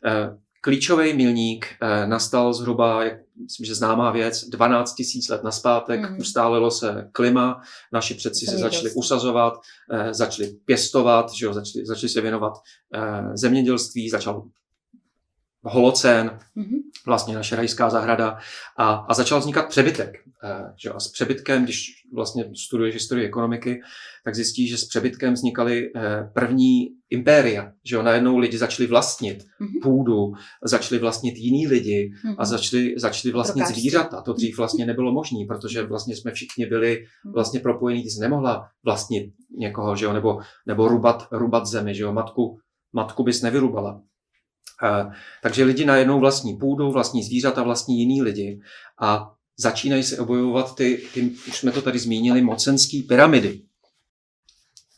[0.07, 1.67] Eh, klíčový milník
[2.07, 6.19] nastal zhruba, jak myslím, že známá věc, 12 tisíc let naspátek, mm.
[6.19, 7.61] ustálilo se klima,
[7.93, 9.55] naši předci se začali usazovat,
[10.11, 12.53] začali pěstovat, že jo, začali, začali se věnovat
[13.35, 14.43] zemědělství, začal
[15.69, 16.79] holocén, mm-hmm.
[17.07, 18.39] vlastně naše rajská zahrada
[18.77, 20.13] a, a začal vznikat přebytek.
[20.45, 20.91] Eh, že?
[20.91, 23.81] A s přebytkem, když vlastně studuješ historii ekonomiky,
[24.25, 29.39] tak zjistíš, že s přebytkem vznikaly eh, první impéria, že jo, najednou lidi začali vlastnit
[29.39, 29.83] mm-hmm.
[29.83, 30.33] půdu,
[30.65, 32.35] začali vlastnit jiný lidi mm-hmm.
[32.39, 33.81] a začali, začali vlastnit Prokážte.
[33.81, 34.23] zvířata.
[34.23, 37.35] To dřív vlastně nebylo možné, protože vlastně jsme všichni byli mhm.
[37.35, 42.03] vlastně propojení, ty jsi nemohla vlastnit někoho, že jo, nebo, nebo rubat, rubat zemi, že
[42.03, 42.59] jo, matku,
[42.93, 44.03] matku bys nevyrubala.
[44.83, 45.13] Uh,
[45.43, 48.61] takže lidi najednou vlastní půdu, vlastní zvířata, vlastní jiný lidi
[49.01, 53.63] a začínají se objevovat ty, ty, už jsme to tady zmínili, mocenský pyramidy.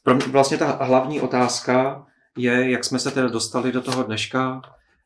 [0.03, 2.07] Pro mě vlastně ta hlavní otázka
[2.39, 4.63] je, jak jsme se teda dostali do toho dneška,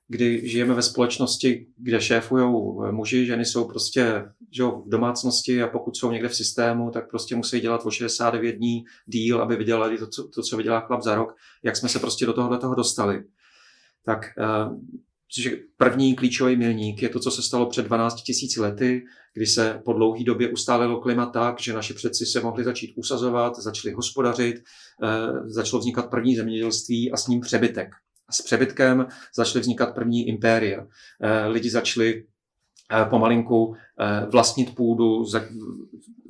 [0.08, 2.54] kdy žijeme ve společnosti, kde šéfují
[2.90, 4.24] muži, ženy jsou prostě
[4.56, 8.52] že v domácnosti a pokud jsou někde v systému, tak prostě musí dělat o 69
[8.52, 11.34] dní díl, aby vydělali to, co, to, co vydělá chlap za rok.
[11.62, 13.24] Jak jsme se prostě do toho, do toho dostali.
[14.06, 14.78] Tak uh,
[15.36, 19.80] že první klíčový milník je to, co se stalo před 12 tisíci lety, kdy se
[19.84, 24.56] po dlouhé době ustálilo klima tak, že naši předci se mohli začít usazovat, začali hospodařit,
[24.56, 25.08] eh,
[25.44, 27.88] začalo vznikat první zemědělství a s ním přebytek.
[28.28, 30.86] A s přebytkem začaly vznikat první impéria.
[31.22, 32.24] Eh, lidi začali
[32.92, 33.74] eh, pomalinku
[34.32, 35.24] vlastnit půdu,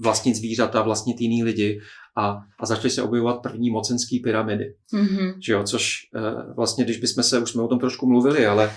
[0.00, 1.80] vlastnit zvířata, vlastnit jiný lidi
[2.16, 4.74] a, a začaly se objevovat první mocenské pyramidy.
[4.94, 5.34] Mm-hmm.
[5.46, 5.96] Že jo, což
[6.56, 8.70] vlastně, když bychom se, už jsme o tom trošku mluvili, ale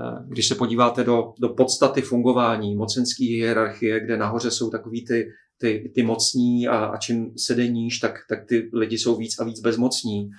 [0.00, 5.30] Eh, když se podíváte do, do podstaty fungování mocenské hierarchie, kde nahoře jsou takový ty,
[5.58, 9.60] ty, ty mocní a, a čím sedeníš, tak, tak ty lidi jsou víc a víc
[9.60, 10.30] bezmocní,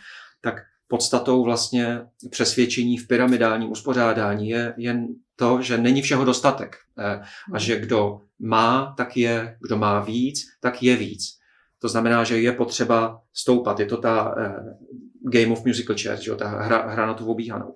[0.42, 0.56] tak
[0.88, 7.22] podstatou vlastně přesvědčení v pyramidálním uspořádání je jen to, že není všeho dostatek eh,
[7.54, 11.24] a že kdo má, tak je, kdo má víc, tak je víc.
[11.86, 13.80] To znamená, že je potřeba stoupat.
[13.80, 14.44] Je to ta uh,
[15.30, 17.76] Game of Musical Chairs, že jo, ta hra, hra na tu obíhanou.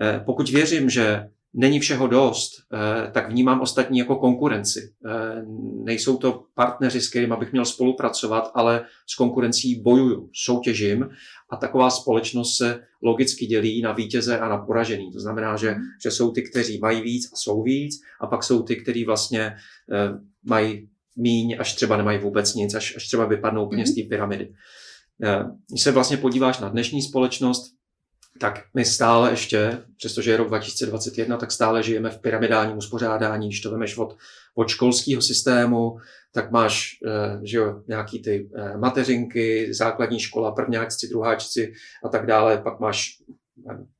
[0.00, 4.92] Eh, pokud věřím, že není všeho dost, eh, tak vnímám ostatní jako konkurenci.
[5.06, 5.42] Eh,
[5.84, 11.08] nejsou to partneři, s kterými bych měl spolupracovat, ale s konkurencí bojuju, soutěžím
[11.50, 15.12] a taková společnost se logicky dělí na vítěze a na poražený.
[15.12, 18.62] To znamená, že, že jsou ty, kteří mají víc a jsou víc a pak jsou
[18.62, 19.56] ty, kteří vlastně
[20.44, 24.52] mají míň, až třeba nemají vůbec nic, až, až třeba vypadnou úplně z té pyramidy.
[25.70, 27.74] Když se vlastně podíváš na dnešní společnost,
[28.40, 33.60] tak my stále ještě, přestože je rok 2021, tak stále žijeme v pyramidálním uspořádání, když
[33.60, 34.16] to vemeš od,
[34.54, 35.96] od školského systému,
[36.32, 41.72] tak máš eh, že jo, nějaký ty eh, mateřinky, základní škola, prvňáčci, druháčci
[42.04, 43.22] a tak dále, pak máš,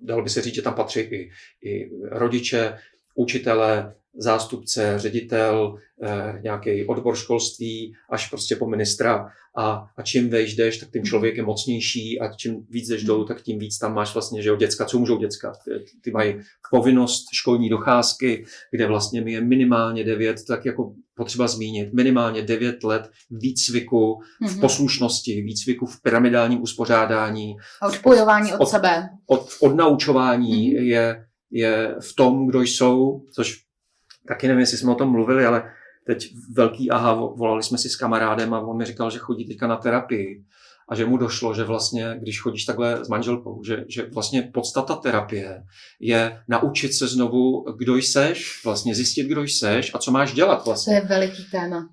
[0.00, 1.30] dalo by se říct, že tam patří i,
[1.64, 2.78] i rodiče,
[3.14, 9.28] učitele, zástupce, ředitel, eh, nějaký odbor školství, až prostě po ministra.
[9.56, 13.24] A, a čím vejš jdeš, tak tím člověk je mocnější a čím víc jdeš dolů,
[13.24, 15.52] tak tím víc tam máš vlastně, že jo, děcka, co můžou děcka.
[15.64, 16.34] Ty, ty mají
[16.70, 22.84] povinnost školní docházky, kde vlastně mi je minimálně devět, tak jako potřeba zmínit, minimálně devět
[22.84, 24.60] let výcviku v mhm.
[24.60, 27.56] poslušnosti, výcviku v pyramidálním uspořádání.
[27.82, 29.08] A odpojování od, od sebe.
[29.26, 30.82] Od, odnaučování mm-hmm.
[30.82, 33.63] je, je v tom, kdo jsou, což
[34.28, 35.72] taky nevím, jestli jsme o tom mluvili, ale
[36.06, 39.66] teď velký aha, volali jsme si s kamarádem a on mi říkal, že chodí teďka
[39.66, 40.44] na terapii
[40.88, 44.94] a že mu došlo, že vlastně, když chodíš takhle s manželkou, že, že vlastně podstata
[44.94, 45.64] terapie
[46.00, 51.00] je naučit se znovu, kdo jseš, vlastně zjistit, kdo jseš a co máš dělat vlastně.
[51.00, 51.88] To je veliký téma.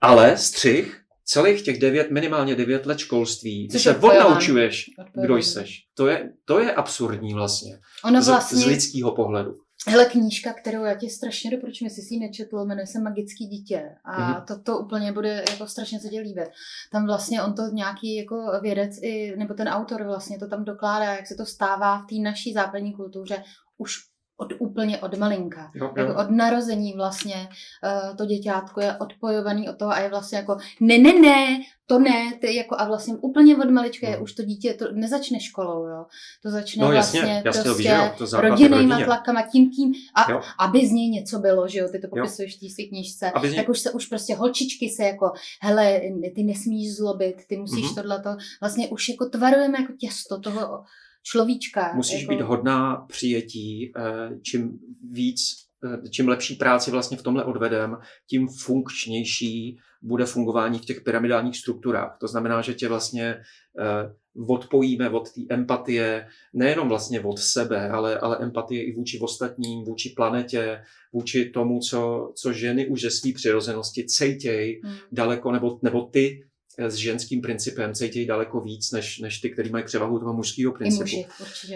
[0.00, 4.90] Ale střih, celých těch devět, minimálně devět let školství, ty se odnaučuješ,
[5.22, 5.84] kdo jseš.
[5.94, 7.78] To je, to je absurdní vlastně.
[8.04, 8.58] Ono vlastně...
[8.58, 9.54] Z, z lidského pohledu.
[9.86, 13.96] Hele, knížka, kterou já ti strašně doporučuji, jestli jsi ji nečetl, jmenuje se Magický dítě
[14.04, 14.44] a mm-hmm.
[14.44, 16.48] to, to úplně bude jako strašně se tě líbit.
[16.92, 21.04] Tam vlastně on to nějaký jako vědec, i, nebo ten autor vlastně to tam dokládá,
[21.04, 23.44] jak se to stává v té naší západní kultuře
[23.78, 24.09] už
[24.40, 25.70] od úplně od malinka.
[25.74, 26.04] Jo, jo.
[26.06, 27.48] Jako od narození vlastně
[27.84, 31.98] uh, to děťátko je odpojovaný od toho a je vlastně jako ne, ne, ne, to
[31.98, 34.22] ne, ty jako a vlastně úplně od malička je no.
[34.22, 36.04] už to dítě, to nezačne školou, jo.
[36.42, 40.40] To začne no, jasně, jasně, prostě jasně, jo, to rodinnýma tlakama, tím, tím, a jo.
[40.58, 43.56] aby z něj něco bylo, že jo, ty to popisuješ v té své knížce, něj...
[43.56, 45.32] tak už se už prostě holčičky se jako,
[45.62, 46.00] hele,
[46.34, 47.94] ty nesmíš zlobit, ty musíš mm-hmm.
[47.94, 48.30] tohleto,
[48.60, 50.84] vlastně už jako tvarujeme jako těsto toho
[51.22, 51.92] človíčka.
[51.94, 52.34] Musíš jako...
[52.34, 54.78] být hodná přijetí, eh, čím
[55.10, 55.40] víc,
[55.84, 57.96] eh, čím lepší práci vlastně v tomhle odvedem,
[58.26, 62.16] tím funkčnější bude fungování v těch pyramidálních strukturách.
[62.20, 63.36] To znamená, že tě vlastně
[63.78, 64.14] eh,
[64.48, 70.12] odpojíme od té empatie, nejenom vlastně od sebe, ale, ale empatie i vůči ostatním, vůči
[70.16, 74.96] planetě, vůči tomu, co, co ženy už ze své přirozenosti cejtějí hmm.
[75.12, 76.42] daleko, nebo, nebo ty
[76.80, 81.02] s ženským principem cítí daleko víc, než, než ty, který mají převahu toho mužského principu.
[81.02, 81.26] Muži,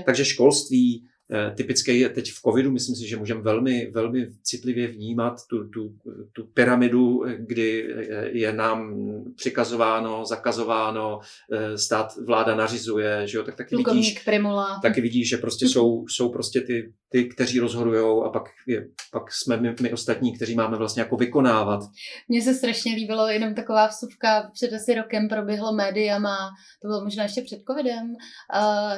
[0.07, 4.86] Takže školství, Eh, typické je teď v covidu, myslím si, že můžeme velmi, velmi citlivě
[4.88, 5.94] vnímat tu, tu,
[6.32, 8.94] tu pyramidu, kdy eh, je nám
[9.36, 11.20] přikazováno, zakazováno,
[11.52, 14.80] eh, stát, vláda nařizuje, že jo, tak taky vidíš, Primula.
[14.82, 19.22] taky vidíš, že prostě jsou, jsou prostě ty, ty, kteří rozhodují a pak, je, pak
[19.32, 21.80] jsme my, my ostatní, kteří máme vlastně jako vykonávat.
[22.28, 26.36] Mně se strašně líbilo, jenom taková vsuvka před asi rokem proběhlo médiama,
[26.82, 28.14] to bylo možná ještě před covidem,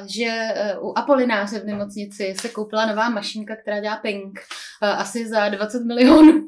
[0.05, 0.47] že
[0.81, 4.39] u Apolináře v nemocnici se koupila nová mašinka, která dělá ping,
[4.83, 6.47] eh, asi za 20 milionů,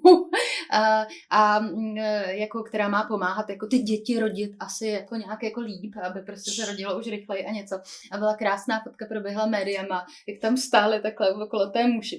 [0.71, 5.43] a, a mm, eh, jako, která má pomáhat jako ty děti rodit asi jako nějak
[5.43, 7.75] jako líp, aby prostě se rodilo už rychleji a něco.
[8.11, 12.15] A byla krásná fotka, proběhla médiama, jak tam stály takhle okolo té muž,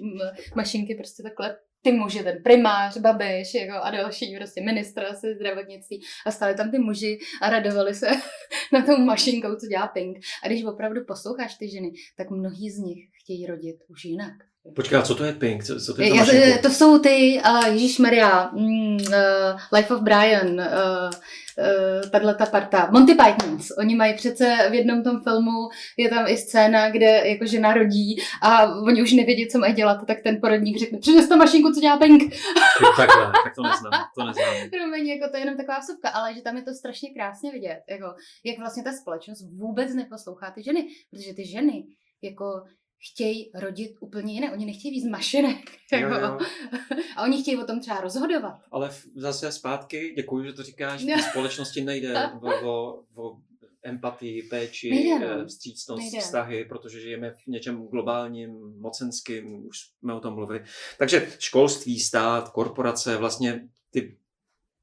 [0.55, 6.01] mašinky, prostě takhle ty muži, ten primář, babiš jako, a další prostě ministr asi zdravotnictví
[6.27, 8.07] a stáli tam ty muži a radovali se
[8.73, 10.19] na tou mašinkou, co dělá Pink.
[10.45, 14.33] A když opravdu posloucháš ty ženy, tak mnohí z nich chtějí rodit už jinak.
[14.77, 15.65] Počkej, co to je Pink?
[15.65, 20.03] Co, co to, je Já, to jsou ty, uh, Ježíš Maria, mm, uh, Life of
[20.03, 23.71] Brian, uh, uh, tahle ta parta, Monty Pythons.
[23.79, 28.23] Oni mají přece v jednom tom filmu, je tam i scéna, kde jako žena rodí
[28.43, 31.81] a oni už nevědí, co mají dělat, tak ten porodník řekne, přines to mašinku, co
[31.81, 32.35] dělá Pink.
[32.97, 34.55] Takhle, tak to neznám, to neznám.
[34.71, 37.81] Promiň, jako to je jenom taková vsuvka, ale že tam je to strašně krásně vidět,
[37.91, 38.07] jako,
[38.45, 41.85] jak vlastně ta společnost vůbec neposlouchá ty ženy, protože ty ženy
[42.23, 42.45] jako
[43.01, 44.53] chtějí rodit úplně jiné.
[44.53, 45.57] Oni nechtějí víc mašinek.
[45.93, 46.39] Jako, jo, jo.
[47.17, 48.61] A oni chtějí o tom třeba rozhodovat.
[48.71, 53.37] Ale zase zpátky, děkuji, že to říkáš, v společnosti nejde o, o, o
[53.83, 55.43] empatii, péči, nejde, no.
[55.43, 56.21] Eh, vstřícnost, nejde.
[56.21, 60.65] vztahy, protože žijeme v něčem globálním, mocenským, už jsme o tom mluvili.
[60.99, 64.17] Takže školství, stát, korporace, vlastně ty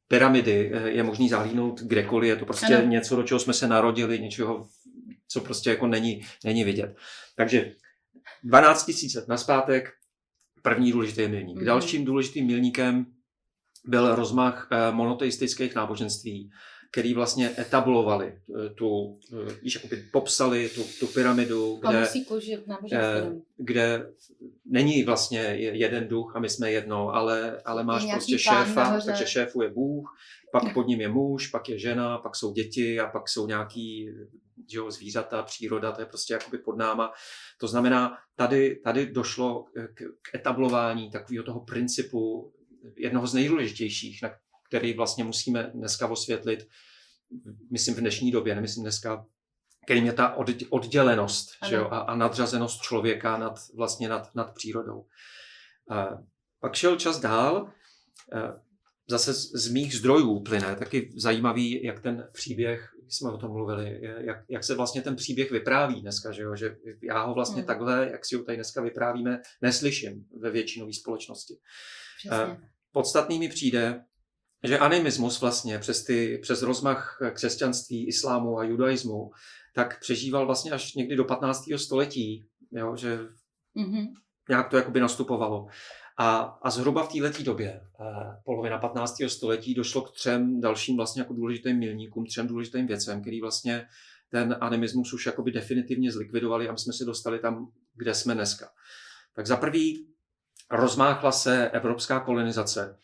[0.08, 2.88] pyramidy eh, je možný zahlínout kdekoliv, je to prostě ano.
[2.88, 4.68] něco, do čeho jsme se narodili, něčeho,
[5.28, 6.96] co prostě jako není, není vidět.
[7.36, 7.76] Takže
[8.44, 9.94] 12 tisíc let naspátek,
[10.62, 11.58] první důležitý milník.
[11.58, 11.66] Mm-hmm.
[11.66, 13.06] Dalším důležitým milníkem
[13.86, 16.50] byl rozmach eh, monoteistických náboženství,
[16.92, 18.28] který vlastně etablovali
[18.66, 19.20] eh, tu,
[19.50, 22.00] eh, víš, jakoby popsali tu, tu pyramidu, kde,
[22.98, 24.12] eh, kde
[24.66, 28.84] není vlastně je- jeden duch a my jsme jedno, ale, ale máš nějaký prostě šéfa,
[28.84, 29.06] nahoře.
[29.06, 30.10] takže šéfu je Bůh,
[30.52, 34.10] pak pod ním je muž, pak je žena, pak jsou děti a pak jsou nějaký
[34.72, 37.12] že jo, zvířata, příroda, to je prostě jakoby pod náma.
[37.60, 42.54] To znamená, tady, tady došlo k, k etablování takového toho principu,
[42.98, 44.30] jednoho z nejdůležitějších, na
[44.68, 46.68] který vlastně musíme dneska osvětlit,
[47.72, 49.26] myslím v dnešní době, nemyslím dneska,
[49.86, 54.54] kterým je ta od, oddělenost že jo, a, a nadřazenost člověka nad, vlastně nad, nad
[54.54, 55.06] přírodou.
[55.90, 56.08] A
[56.60, 57.72] pak šel čas dál,
[59.10, 64.02] zase z, z mých zdrojů plyne, taky zajímavý, jak ten příběh, jsme o tom mluvili,
[64.20, 66.56] jak, jak se vlastně ten příběh vypráví dneska, že, jo?
[66.56, 67.68] že já ho vlastně Hmm.
[67.68, 71.54] takhle, jak si ho tady dneska vyprávíme, neslyším ve většinové společnosti.
[72.18, 72.58] Přesně.
[72.92, 74.04] Podstatný mi přijde,
[74.68, 79.32] že animismus vlastně přes, ty, přes rozmach křesťanství, islámu a judaismu,
[79.76, 81.64] tak přežíval vlastně až někdy do 15.
[81.78, 83.20] století, jo, že
[83.76, 84.06] Mhm.
[84.50, 85.68] nějak to jakoby nastupovalo.
[86.20, 89.30] A, a zhruba v této době, eh, polovina 15.
[89.30, 93.88] století, došlo k třem dalším vlastně jako důležitým milníkům, třem důležitým věcem, který vlastně
[94.30, 98.70] ten animismus už jakoby definitivně zlikvidovali a my jsme se dostali tam, kde jsme dneska.
[99.36, 100.08] Tak za prvý
[100.72, 102.98] rozmáchla se evropská kolonizace,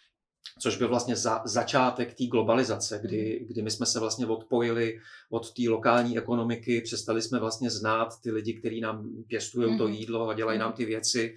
[0.59, 5.53] což byl vlastně za, začátek té globalizace, kdy, kdy my jsme se vlastně odpojili od
[5.53, 9.93] té lokální ekonomiky, přestali jsme vlastně znát ty lidi, kteří nám pěstují to Mhm.
[9.93, 10.77] jídlo a dělají nám Mhm.
[10.77, 11.35] ty věci.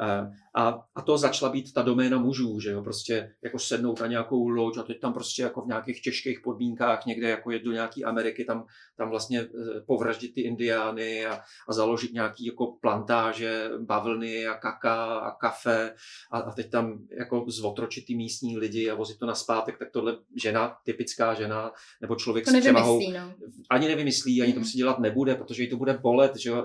[0.00, 4.06] Eh, A, a to začala být ta doména mužů, že jo, prostě jako sednout na
[4.06, 7.72] nějakou loď a teď tam prostě jako v nějakých těžkých podmínkách někde jako jet do
[7.72, 8.64] nějaké Ameriky, tam,
[8.96, 15.14] tam vlastně eh, povraždit ty indiány a, a založit nějaký jako plantáže, bavlny a kaka
[15.18, 15.94] a kafe
[16.32, 19.90] a, a teď tam jako zotročit ty místní lidi a vozit to na zpátek, tak
[19.90, 21.70] tohle žena, typická žena,
[22.00, 23.34] nebo člověk To s převahou, no.
[23.70, 24.62] ani nevymyslí, ani to Mhm.
[24.62, 26.64] prostě dělat nebude, protože jí to bude bolet, že jo,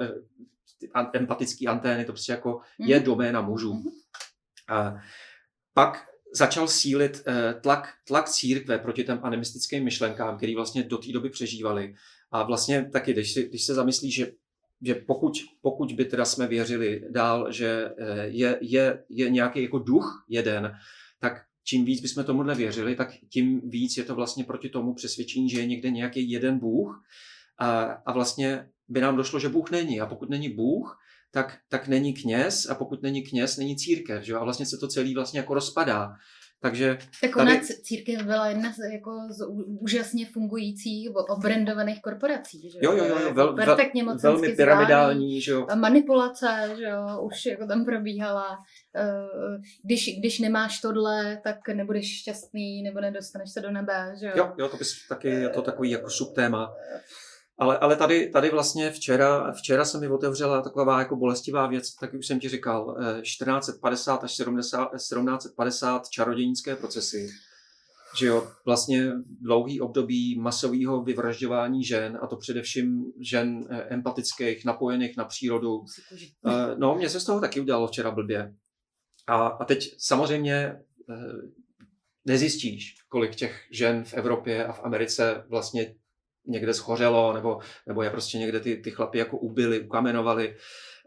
[1.13, 3.05] empatický antény, to prostě jako je Mhm.
[3.05, 3.73] doména mužů.
[3.73, 3.89] Mhm.
[4.69, 4.95] A
[5.73, 11.11] pak začal sílit eh, tlak, tlak církve proti těm animistickým myšlenkám, který vlastně do té
[11.11, 11.93] doby přežívali.
[12.31, 14.31] A vlastně taky, když, si, když se zamyslíš, že,
[14.81, 19.79] že pokud, pokud by teda jsme věřili dál, že eh, je, je, je nějaký jako
[19.79, 20.77] duch jeden,
[21.19, 25.49] tak čím víc bychom tomuhle věřili, tak tím víc je to vlastně proti tomu přesvědčení,
[25.49, 27.03] že je někde nějaký jeden Bůh
[27.59, 30.01] a, a vlastně by nám došlo, že Bůh není.
[30.01, 30.99] A pokud není Bůh,
[31.31, 34.23] tak, tak není kněz a pokud není kněz, není církev.
[34.23, 34.35] Že?
[34.35, 36.13] A vlastně se to celý vlastně jako rozpadá.
[36.61, 39.45] Takže Tak Tady- ona c- církev byla jedna z, jako z
[39.81, 42.69] úžasně fungujících, o- obrandovaných korporací.
[42.71, 42.79] Že?
[42.81, 45.67] jo, jo, jo, jo Jako vel, vel, perfektně mocensky velmi pyramidální, že jo.
[45.75, 48.57] Manipulace, že jo, už jako tam probíhala.
[48.95, 54.33] Eh, Když, když nemáš tohle, tak nebudeš šťastný, nebo nedostaneš se do nebe, že jo.
[54.35, 56.73] Jo, jo, to bys taky, je to takový jako subtéma.
[57.59, 62.13] Ale, ale tady, tady vlastně včera, včera se mi otevřela taková jako bolestivá věc, tak
[62.13, 67.29] už jsem ti říkal, eh, 1450 až 70, 1750 čarodějnické procesy,
[68.17, 75.17] že jo, vlastně dlouhý období masového vyvražďování žen, a to především žen eh, empatických, napojených
[75.17, 75.85] na přírodu.
[76.47, 78.53] Eh, No, mně se z toho taky udělalo včera blbě.
[79.27, 80.81] A, a teď samozřejmě eh,
[82.25, 85.95] nezjistíš, kolik těch žen v Evropě a v Americe vlastně
[86.47, 90.55] někde schořelo, nebo, nebo je prostě někde ty, ty chlapy jako ubili, ukamenovali.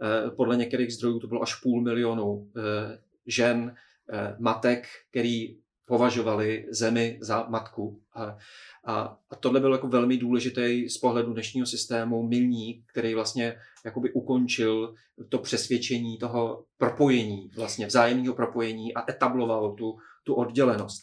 [0.03, 3.75] Eh, Podle některých zdrojů to bylo až půl milionu eh, žen,
[4.13, 5.57] eh, matek, který
[5.91, 8.01] považovali zemi za matku.
[8.15, 8.37] A,
[8.85, 14.95] a, tohle byl jako velmi důležitý z pohledu dnešního systému milník, který vlastně jakoby ukončil
[15.29, 21.03] to přesvědčení toho propojení, vlastně vzájemného propojení a etabloval tu, tu oddělenost.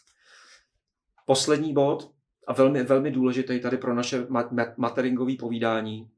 [1.25, 2.11] Poslední bod,
[2.47, 6.09] a velmi, velmi důležitý tady pro naše ma- ma- materingové povídání,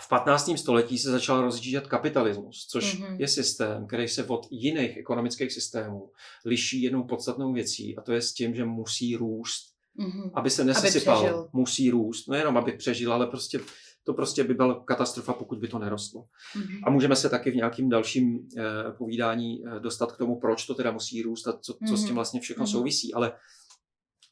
[0.00, 0.56] v 15.
[0.56, 3.04] století se začal rozjíždět kapitalismus, což Mhm.
[3.08, 3.20] mm-hmm.
[3.20, 6.10] je systém, který se od jiných ekonomických systémů
[6.44, 10.30] liší jednou podstatnou věcí, a to je s tím, že musí růst Mhm.
[10.34, 11.48] aby se nesesypal, přežil.
[11.52, 12.26] musí růst.
[12.28, 13.60] No jenom, aby přežil, ale prostě
[14.04, 16.24] to prostě by byla katastrofa, pokud by to nerostlo.
[16.56, 16.78] Mhm.
[16.84, 18.62] A můžeme se taky v nějakým dalším eh,
[18.98, 22.06] povídání eh, dostat k tomu, proč to teda musí růst a co, co s tím
[22.08, 22.14] Mhm.
[22.14, 22.72] vlastně všechno Mhm.
[22.72, 23.14] souvisí.
[23.14, 23.32] Ale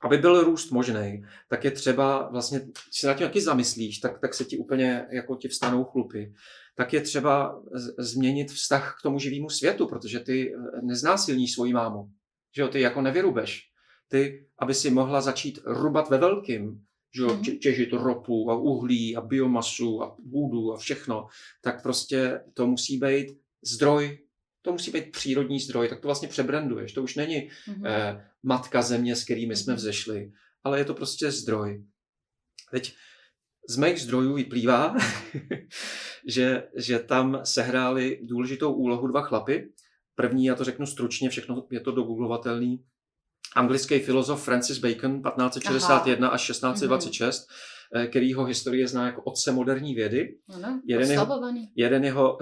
[0.00, 4.20] aby byl růst možný, tak je třeba vlastně, když se na tím taky zamyslíš, tak,
[4.20, 6.32] tak se ti úplně jako ti vstanou chlupy.
[6.76, 11.72] Tak je třeba z- změnit vztah k tomu živému světu, protože ty eh, neznásilníš svoji
[11.72, 12.10] mámu.
[12.56, 13.62] Že jo, ty jako nevyrubeš.
[14.08, 16.80] Ty, aby si mohla začít rubat ve velkým,
[17.16, 17.42] že jo, Mhm.
[17.42, 21.26] tě- těžit ropu a uhlí a biomasu a půdu a všechno,
[21.62, 23.26] tak prostě to musí být
[23.62, 24.18] zdroj,
[24.62, 26.92] to musí být přírodní zdroj, tak to vlastně přebranduješ.
[26.92, 27.86] To už není Mhm.
[27.86, 29.76] eh, matka země, s kterými jsme Mhm.
[29.78, 30.32] vzešli,
[30.64, 31.84] ale je to prostě zdroj.
[32.70, 32.94] Teď
[33.68, 34.96] z mých zdrojů vyplývá,
[36.28, 39.72] že, že tam sehráli důležitou úlohu dva chlapy.
[40.14, 42.84] První, já to řeknu stručně, všechno je to dogoogovatelný,
[43.56, 46.34] anglický filozof Francis Bacon 1561 Aha.
[46.34, 48.08] až 1626, mm-hmm.
[48.08, 50.38] kterýho historie zná jako otce moderní vědy.
[50.54, 51.40] Ano, jeden, jeho,
[51.76, 52.38] jeden jeho,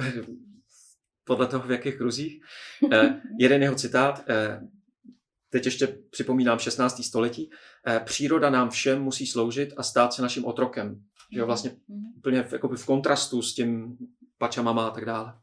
[1.25, 2.41] podle toho v jakých kruzích,
[2.93, 4.61] eh, jeden jeho citát, eh,
[5.57, 7.05] teď ještě připomínám 16.
[7.05, 7.51] století,
[8.05, 11.03] příroda nám všem musí sloužit a stát se naším otrokem.
[11.33, 11.47] Že jo, mhm.
[11.47, 12.19] vlastně mm-hmm.
[12.19, 13.97] úplně v, v kontrastu s tím
[14.39, 15.35] pačamama a tak dále.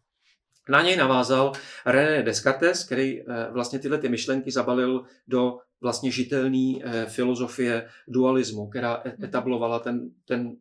[0.69, 1.51] Na něj navázal
[1.85, 8.67] René Descartes, který eh, vlastně tyhle ty myšlenky zabalil do vlastně žitelné eh, filozofie dualismu,
[8.69, 9.23] která e- mhm.
[9.23, 10.55] etablovala ten, ten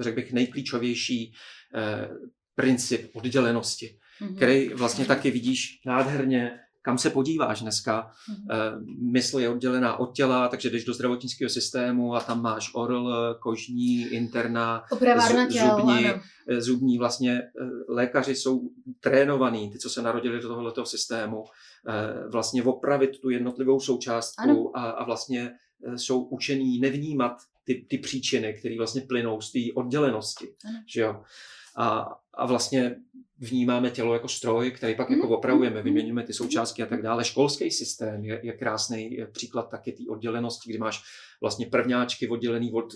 [0.00, 1.34] řekl bych, nejklíčovější
[1.74, 2.08] eh,
[2.54, 4.36] princip oddělenosti, mm-hmm.
[4.36, 8.10] který vlastně taky vidíš nádherně kam se podíváš dneska.
[8.30, 8.84] Mm-hmm.
[9.12, 14.02] Mysl je oddělená od těla, takže jdeš do zdravotnického systému a tam máš orl, kožní,
[14.02, 16.22] interna, z, zubní, ano.
[16.48, 16.98] Eh, zubní.
[16.98, 18.70] Vlastně eh, lékaři jsou
[19.00, 21.44] trénovaní, ty, co se narodili do tohoto systému,
[22.32, 25.52] vlastně opravit tu jednotlivou součástku a, a vlastně
[25.96, 30.46] jsou učení nevnímat ty, ty příčiny, které vlastně plynou z té oddělenosti.
[30.86, 31.22] Že jo?
[31.76, 32.96] A, a vlastně
[33.38, 35.84] vnímáme tělo jako stroj, který pak jako mhm, opravujeme, mhm.
[35.84, 37.24] vyměňujeme ty součástky a tak dále.
[37.24, 41.02] Školský systém je, je krásný příklad taky té oddělenosti, kdy máš
[41.40, 42.92] vlastně prvňáčky oddělený od,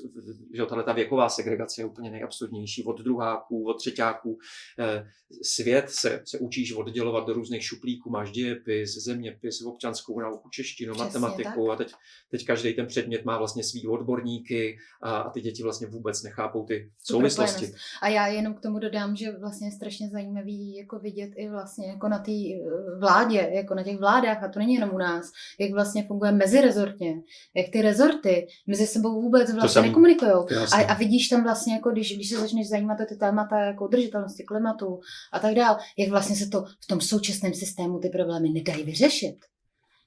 [0.55, 4.38] že tahle ta věková segregace je úplně nejabsurdnější, od druháků, od třetíáků.
[4.78, 5.07] Eh,
[5.43, 11.20] svět se, se učíš oddělovat do různých šuplíků, máš dějepis, zeměpis, občanskou nauku, češtinu, Přesně
[11.20, 11.74] matematiku tak.
[11.74, 11.93] a teď,
[12.30, 16.64] teď každý ten předmět má vlastně svý odborníky a, a ty děti vlastně vůbec nechápou
[16.64, 17.72] ty souvislosti.
[18.03, 21.88] A já jenom k tomu dodám, že vlastně je strašně zajímavý jako vidět i vlastně
[21.88, 25.30] jako na té eh, vládě, jako na těch vládách, a to není jenom u nás,
[25.59, 27.22] jak vlastně funguje mezirezortně,
[27.57, 30.33] jak ty rezorty ty mezi sebou vůbec vlastně nekomunikují.
[30.72, 33.85] A, a vidíš tam vlastně, jako když, když se začneš zajímat o ty témata jako
[33.85, 35.01] udržitelnosti klimatu
[35.33, 39.37] a tak dále, jak vlastně se to v tom současném systému ty problémy nedají vyřešit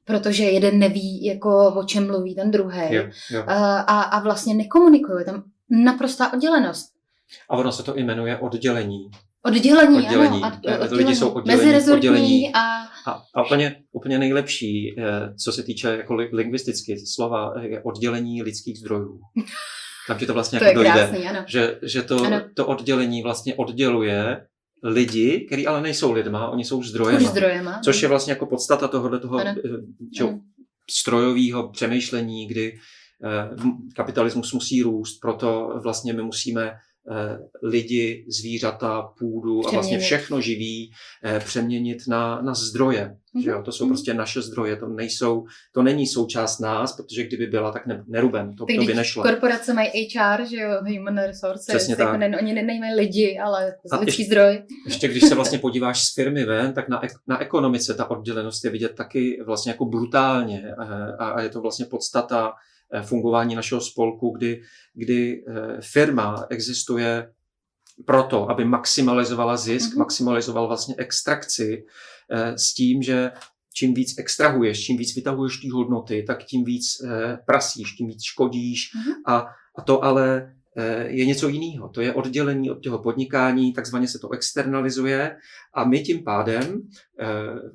[0.05, 2.99] protože jeden neví, jako o čem mluví ten druhý
[3.47, 6.93] a, a vlastně nekomunikuje, tam naprostá oddělenost.
[7.49, 9.09] A ono se to jmenuje oddělení.
[9.45, 10.41] Oddělení, oddělení.
[10.43, 10.47] ano.
[10.47, 10.97] Od, oddělení.
[10.97, 11.93] Lidi jsou oddělení.
[11.93, 12.53] oddělení.
[12.53, 12.59] A...
[13.05, 18.79] A, a úplně, úplně nejlepší, eh, co se týče jako lingvisticky slova, je oddělení lidských
[18.79, 19.19] zdrojů.
[20.07, 21.43] Tam ti to vlastně to jako dojde, krásný, ano.
[21.47, 22.41] že, že to, ano.
[22.55, 24.47] to oddělení vlastně odděluje
[24.83, 27.29] lidi, kteří ale nejsou lidma, oni jsou zdrojema.
[27.29, 27.79] zdrojema.
[27.83, 29.53] Což je vlastně jako podstata tohohle toho eh,
[30.89, 32.73] strojového přemýšlení, kdy
[33.23, 33.49] eh,
[33.95, 36.73] kapitalismus musí růst, proto vlastně my musíme Eh,
[37.63, 39.67] lidi, zvířata, půdu přeměnit.
[39.67, 40.91] a vlastně všechno živý
[41.23, 43.15] eh, přeměnit na, na zdroje.
[43.35, 43.43] Mm-hmm.
[43.43, 43.61] Že jo?
[43.65, 43.87] To jsou mm-hmm.
[43.87, 48.55] prostě naše zdroje, to nejsou, to není součást nás, protože kdyby byla, tak ne, nerubem,
[48.55, 49.23] to, to by nešlo.
[49.23, 52.19] Korporace mají HR, že jo, human resources, Přesně jako tak.
[52.19, 54.63] Ne, oni nemají lidi, ale lidský ještě, zdroj.
[54.85, 58.71] Ještě když se vlastně podíváš z firmy ven, tak na, na ekonomice ta oddělenost je
[58.71, 63.81] vidět taky vlastně jako brutálně eh, a, a je to vlastně podstata Eh, fungování našeho
[63.81, 64.61] spolku, kdy,
[64.93, 67.31] kdy eh, firma existuje
[68.05, 69.99] proto, aby maximalizovala zisk, mm-hmm.
[69.99, 71.85] maximalizoval vlastně extrakci
[72.31, 73.31] eh, s tím, že
[73.75, 76.85] čím víc extrahuješ, čím víc vytahuješ ty hodnoty, tak tím víc
[77.45, 79.33] prasíš, tím víc škodíš mm-hmm.
[79.33, 79.45] a,
[79.77, 80.53] a to ale
[81.07, 81.89] je něco jiného.
[81.89, 85.35] To je oddělení od toho podnikání, takzvaně se to externalizuje
[85.73, 86.81] a my tím pádem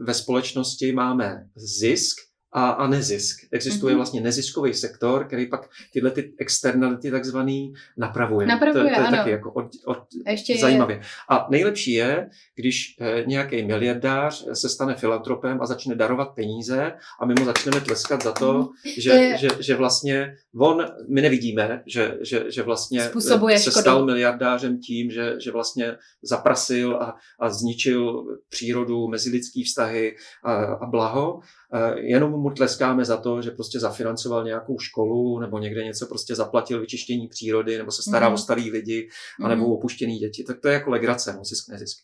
[0.01, 2.17] ve společnosti máme zisk,
[2.59, 3.45] a, a nezisk.
[3.51, 3.97] Existuje mm-hmm.
[3.97, 8.47] vlastně neziskový sektor, který pak tyhle ty externality takzvaný napravuje.
[8.47, 9.17] Napravuje, to, to je ano.
[9.17, 10.97] taky jako od, od, Ještě zajímavě.
[10.97, 11.03] Je.
[11.29, 17.27] A nejlepší je, když eh, nějaký miliardář se stane filantropem a začne darovat peníze a
[17.27, 18.69] my mu začneme tleskat za to, mm.
[18.99, 19.39] že, je...
[19.39, 23.81] že, že vlastně on, my nevidíme, že, že, že vlastně Způsobuje se škodu.
[23.81, 30.87] stal miliardářem tím, že, že vlastně zaprasil a, a zničil přírodu, mezilidský vztahy a, a
[30.87, 36.07] blaho Eh, jenom mu tleskáme za to, že prostě zafinancoval nějakou školu nebo někde něco
[36.07, 38.35] prostě zaplatil vyčištění přírody nebo se stará mm.
[38.35, 39.09] o starý lidi
[39.41, 39.49] mm.
[39.49, 40.45] nebo o opuštěný děti.
[40.45, 41.99] Tak to je jako legrace, no, zisk, nezisk.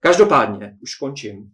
[0.00, 1.50] Každopádně, už končím.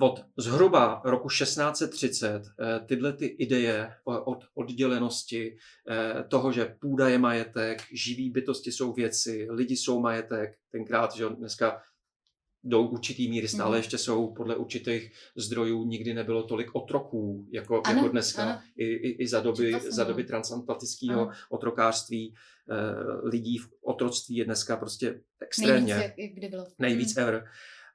[0.00, 5.56] Od zhruba roku 1630 eh, tyhle ty ideje od oddělenosti,
[5.90, 11.28] eh, toho, že půda je majetek, živý bytosti jsou věci, lidi jsou majetek, tenkrát, že
[11.28, 11.80] dneska
[12.66, 13.76] do určitý míry stále mm.
[13.76, 18.60] ještě jsou podle určitých zdrojů nikdy nebylo tolik otroků jako, ano, jako dneska ano.
[18.76, 24.76] I, i, i za doby, za doby transatlantického otrokářství eh, lidí v otroctví je dneska
[24.76, 26.66] prostě extrémně nejvíc, jak, kdy bylo.
[26.78, 27.22] nejvíc mm.
[27.22, 27.44] ever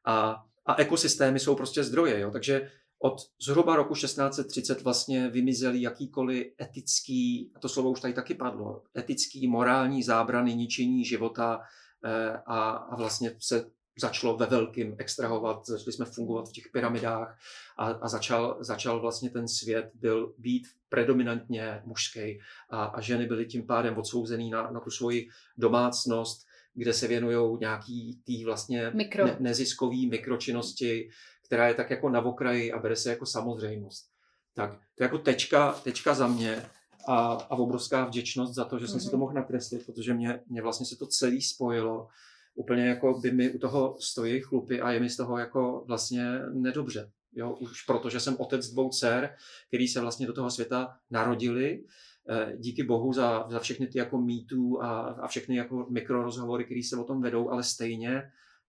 [0.05, 2.31] a, a ekosystémy jsou prostě zdroje, jo?
[2.31, 2.71] takže
[3.03, 8.83] od zhruba roku 1630 vlastně vymizely jakýkoliv etický, a to slovo už tady taky padlo,
[8.97, 11.61] etický, morální zábrany ničení života
[12.05, 17.37] eh, a, a vlastně se začalo ve velkým extrahovat, začali jsme fungovat v těch pyramidách
[17.77, 22.39] a, a začal, začal vlastně ten svět byl být predominantně mužský
[22.69, 25.27] a, a ženy byly tím pádem odsouzený na, na tu svoji
[25.57, 29.25] domácnost, kde se věnují nějaký tý vlastně Mikro.
[29.25, 31.09] ne, neziskový mikročinnosti,
[31.45, 34.05] která je tak jako na okraji a bere se jako samozřejmost.
[34.53, 36.65] Tak to je jako tečka, tečka za mě
[37.07, 39.03] a, a obrovská vděčnost za to, že jsem mm-hmm.
[39.03, 39.19] si to Mhm.
[39.19, 42.07] mohl nakreslit, protože mě, mě vlastně se to celé spojilo.
[42.55, 46.39] Úplně jako by mi u toho stojí chlupy a je mi z toho jako vlastně
[46.53, 47.11] nedobře.
[47.33, 49.35] Jo, už protože jsem otec dvou dcer,
[49.67, 51.83] který se vlastně do toho světa narodili.
[52.29, 56.81] Eh, Díky bohu za, za všechny ty jako mýtů a, a všechny jako mikrorozhovory, které
[56.83, 58.23] se o tom vedou, ale stejně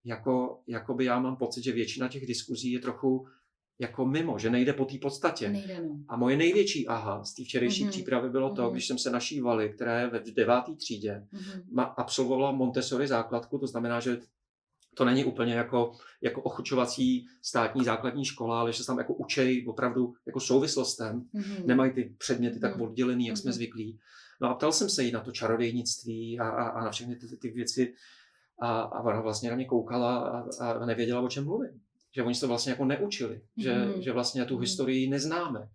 [0.05, 3.27] jako, jako by já mám pocit, že většina těch diskuzí je trochu
[3.79, 5.49] jako mimo, že nejde po té podstatě.
[5.49, 5.97] Nejde, no.
[6.07, 7.89] A moje největší aha z té včerejší Mhm.
[7.89, 7.93] mm-hmm.
[7.93, 8.71] přípravy bylo to, Mhm.
[8.71, 11.61] když jsem se naší Vali, která je ve deváté třídě, Mhm.
[11.71, 14.17] ma, absolvovala Montessori základku, to znamená, že
[14.95, 19.65] to není úplně jako, jako ochučovací státní základní škola, ale že se tam jako učej
[19.69, 21.23] opravdu jako souvislostem.
[21.33, 21.67] Mhm.
[21.67, 22.81] Nemají ty předměty tak Mhm.
[22.81, 23.53] oddělený, jak jsme Mhm.
[23.55, 23.99] zvyklí.
[24.41, 27.37] No a ptal jsem se jí na to čarodějnictví a, a, a na všechny ty,
[27.37, 27.93] ty věci
[28.61, 31.81] a, a ona vlastně na mě koukala a, a nevěděla, o čem mluvím.
[32.15, 34.01] Že oni se to vlastně jako neučili, že, Mhm.
[34.01, 34.61] že vlastně tu Mhm.
[34.61, 35.69] historii neznáme.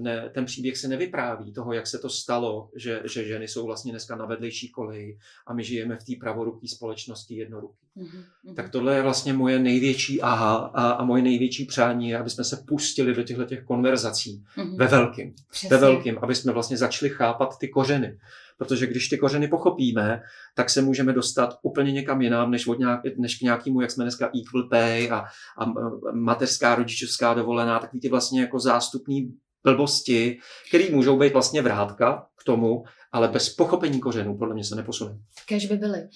[0.00, 3.92] Ne, ten příběh se nevypráví toho, jak se to stalo, že, že ženy jsou vlastně
[3.92, 7.86] dneska na vedlejší koleji a my žijeme v té pravoruký společnosti jednoruký.
[7.94, 8.24] Mhm.
[8.44, 8.54] Mhm.
[8.54, 12.56] Tak tohle je vlastně moje největší aha a, a moje největší přání, aby jsme se
[12.68, 14.76] pustili do těchto těch konverzací Mhm.
[14.76, 15.68] ve velkým Přesně.
[15.68, 18.18] ve velkým, aby jsme vlastně začali chápat ty kořeny.
[18.58, 20.22] Protože když ty kořeny pochopíme,
[20.54, 24.04] tak se můžeme dostat úplně někam jinam, než, od nějak, než k nějakému, jak jsme
[24.04, 25.24] dneska equal pay a,
[25.58, 25.64] a
[26.12, 29.34] mateřská, rodičovská dovolená, takový ty vlastně jako zástupní
[29.66, 30.38] blbosti,
[30.68, 35.18] které můžou být vlastně vrátka k tomu, ale bez pochopení kořenů podle mě se neposune.
[35.46, 36.08] Kež by byly.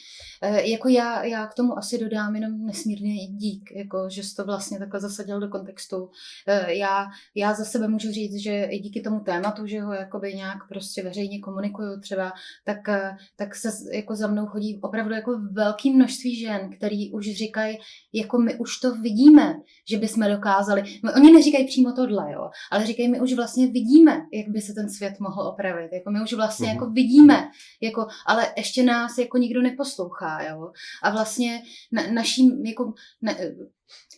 [0.42, 4.44] E, jako já, já k tomu asi dodám jenom nesmírně dík, jako, že jsi to
[4.44, 6.10] vlastně takhle zasadil do kontextu.
[6.46, 10.34] E, já, já za sebe můžu říct, že i díky tomu tématu, že ho jakoby
[10.34, 12.32] nějak prostě veřejně komunikuju třeba,
[12.64, 17.26] tak, e, tak se jako za mnou chodí opravdu jako velké množství žen, který už
[17.36, 17.78] říkají,
[18.12, 19.54] jako my už to vidíme,
[19.90, 20.82] že bychom dokázali.
[21.04, 24.72] No, Oni neříkají přímo tohle, jo, ale říkají, my už vlastně vidíme, jak by se
[24.74, 25.92] ten svět mohl opravit.
[25.92, 26.79] Jako my už vlastně Mhm.
[26.80, 27.50] Jako vidíme,
[27.80, 30.72] jako, ale ještě nás jako nikdo neposlouchá, jo.
[31.02, 31.62] A vlastně
[31.92, 33.34] na, naším, jako, na,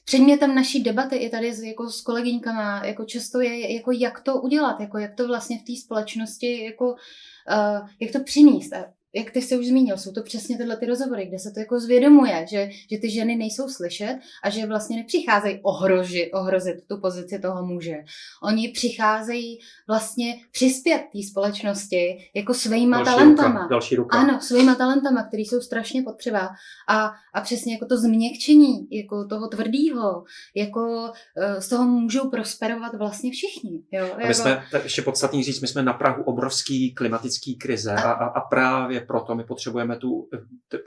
[0.04, 4.40] předmětem naší debaty i tady s, jako s kolegyňkama, jako často je, jako jak to
[4.40, 8.72] udělat, jako jak to vlastně v té společnosti, jako, uh, jak to přinést.
[8.72, 8.84] A
[9.14, 11.80] jak ty jsi už zmínil, jsou to přesně tyhle ty rozhovory, kde se to jako
[11.80, 17.38] zvědomuje, že, že ty ženy nejsou slyšet a že vlastně nepřicházejí ohrožit, ohrozit tu pozici
[17.38, 17.96] toho muže.
[18.42, 19.58] Oni přicházejí
[19.88, 23.48] vlastně přispět té společnosti jako svýma Další talentama.
[23.62, 24.18] ruka, další ruka.
[24.18, 26.48] Ano, svýma talentama, který jsou strašně potřeba.
[26.88, 30.24] A, a přesně jako to změkčení, jako toho tvrdýho,
[30.56, 33.82] jako eh, z toho můžou prosperovat vlastně všichni.
[33.92, 34.04] Jo?
[34.14, 37.92] A my Jako, jsme, je ještě podstatný říct, my jsme na Prahu obrovský klimatický krize
[37.92, 40.28] a, a, a právě proto my potřebujeme tu,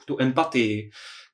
[0.05, 0.89] tu empatii,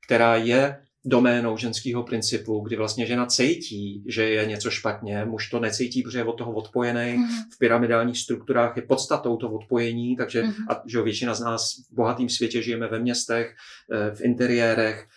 [0.05, 5.59] která je doménou ženského principu, kdy vlastně žena cítí, že je něco špatně, muž to
[5.59, 7.13] necítí, protože je od toho odpojený.
[7.17, 10.53] Mhm, V pyramidálních strukturách je podstatou to odpojení, takže mhm.
[10.69, 13.55] a, že většina z nás v bohatém světě žijeme ve městech,
[13.91, 15.07] eh, v interiérech,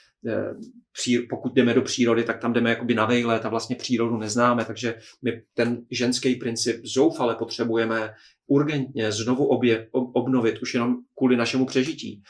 [1.31, 4.95] pokud jdeme do přírody, tak tam jdeme jakoby na vejlet a vlastně přírodu neznáme, takže
[5.23, 8.15] my ten ženský princip zoufale potřebujeme
[8.47, 12.23] urgentně znovu obje, ob, obnovit už jenom kvůli našemu přežití.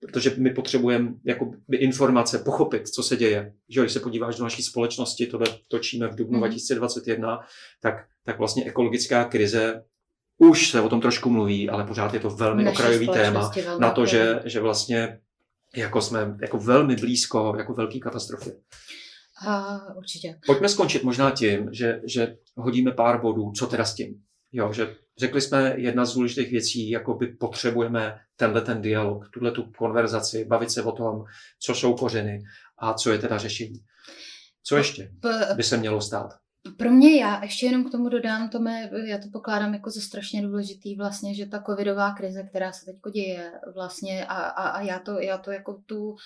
[0.00, 3.52] Protože my potřebujeme jako informace, pochopit, co se děje.
[3.68, 6.40] Že když se podíváš do naší společnosti, tohle točíme v dubnu Mhm.
[6.40, 7.38] 2021,
[7.82, 7.94] tak,
[8.24, 9.82] tak vlastně ekologická krize
[10.38, 13.80] už se o tom trošku mluví, ale pořád je to velmi Naší okrajový téma velmi
[13.80, 15.20] na to, že, že vlastně
[15.76, 18.52] jako jsme jako velmi blízko jako velký katastrofě.
[19.46, 20.38] A, určitě.
[20.46, 24.22] Pojďme skončit možná tím, že, že hodíme pár bodů, co teda s tím.
[24.52, 29.50] Jo, že řekli jsme jedna z důležitých věcí, jako by potřebujeme tenhle ten dialog, tuhle
[29.50, 31.24] tu konverzaci, bavit se o tom,
[31.58, 32.42] co jsou kořeny
[32.78, 33.78] a co je teda řešení.
[34.62, 35.10] Co ještě
[35.56, 36.45] by se mělo stát?
[36.78, 40.42] Pro mě já ještě jenom k tomu dodám, Tome, já to pokládám jako za strašně
[40.42, 44.98] důležitý vlastně, že ta covidová krize, která se teď děje vlastně a, a, a já,
[44.98, 46.16] to, já to jako tu,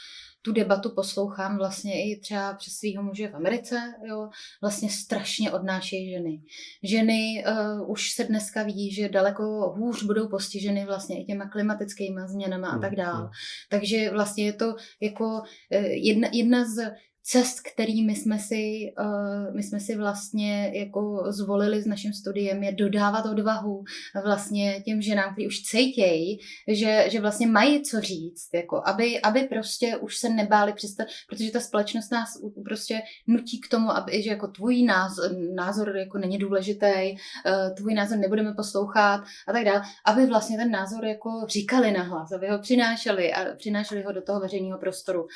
[0.42, 4.30] tu debatu poslouchám vlastně i třeba přes svého muže v Americe, jo,
[4.60, 6.42] vlastně strašně odnášejí ženy.
[6.82, 7.44] Ženy
[7.80, 9.42] uh, už se dneska vidí, že daleko
[9.76, 13.20] hůř budou postiženy vlastně i těma klimatickými změnama a tak Hmm, dále.
[13.20, 13.30] hmm.
[13.70, 16.92] Takže vlastně je to jako eh, jedna, jedna z
[17.22, 22.72] cest, kterými jsme si, uh, my jsme si vlastně jako zvolili s naším studiem, je
[22.72, 23.84] dodávat odvahu
[24.24, 29.40] vlastně těm ženám, kteří už cejtějí, že, že vlastně mají co říct, jako aby, aby
[29.40, 32.28] prostě už se nebáli přestat, protože ta společnost nás
[32.64, 37.94] prostě nutí k tomu, aby, že jako tvůj názor, názor jako není důležitý, uh, tvůj
[37.94, 42.58] názor nebudeme poslouchat a tak dále, aby vlastně ten názor jako říkali nahlas, aby ho
[42.58, 45.26] přinášeli a přinášeli ho do toho veřejného prostoru.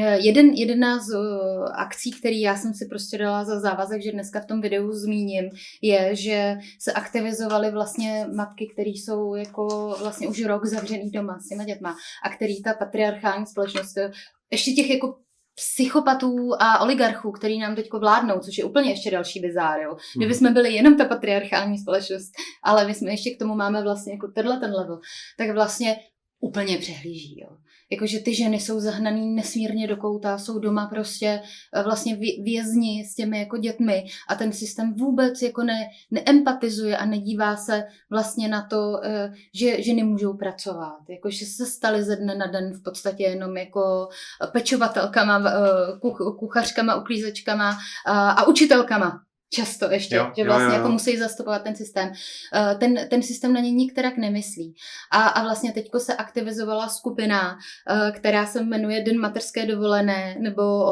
[0.00, 4.12] Eh, jeden, jedna z uh, akcí, který já jsem si prostě dala za závazek, že
[4.12, 5.50] dneska v tom videu zmíním,
[5.82, 11.48] je, že se aktivizovaly vlastně matky, které jsou jako vlastně už rok zavřený doma s
[11.48, 14.10] těma dětma a který ta patriarchální společnost, eh,
[14.50, 15.14] ještě těch jako
[15.54, 19.80] psychopatů a oligarchů, který nám teď vládnou, což je úplně ještě další bizár.
[19.80, 19.96] Jo.
[20.16, 22.32] Kdyby jsme byli jenom ta patriarchální společnost,
[22.62, 25.00] ale my jsme ještě k tomu máme vlastně jako tenhle ten level,
[25.38, 25.96] tak vlastně
[26.40, 27.40] úplně přehlíží.
[27.40, 27.56] Jo.
[27.90, 31.42] Jakože ty ženy jsou zahnaný nesmírně do kouta, jsou doma prostě
[31.74, 37.04] eh, vlastně vězni s těmi jako dětmi a ten systém vůbec jako ne, neempatizuje a
[37.04, 40.98] nedívá se vlastně na to, eh, že ženy můžou pracovat.
[41.08, 44.08] Jakože se staly ze dne na den v podstatě jenom jako
[44.52, 49.25] pečovatelkama, eh, kuchařkama, uklízečkama a učitelkama.
[49.50, 50.76] Často ještě, jo, že vlastně jo, jo.
[50.76, 52.12] jako musí zastupovat ten systém.
[52.54, 54.74] Eh, ten, ten systém na ně nikterak nemyslí.
[55.10, 57.58] A, a vlastně teďko se aktivizovala skupina,
[57.90, 60.86] eh, která se jmenuje Den materské dovolené, nebo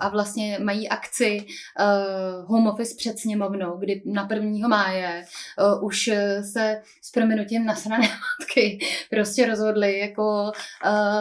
[0.00, 1.46] a vlastně mají akci
[1.80, 1.84] eh,
[2.46, 4.68] Home Office před sněmovnou, kdy na 1.
[4.68, 5.24] máje
[5.82, 6.10] už
[6.52, 8.78] se s proměnutím nasrané matky
[9.10, 10.52] prostě rozhodli jako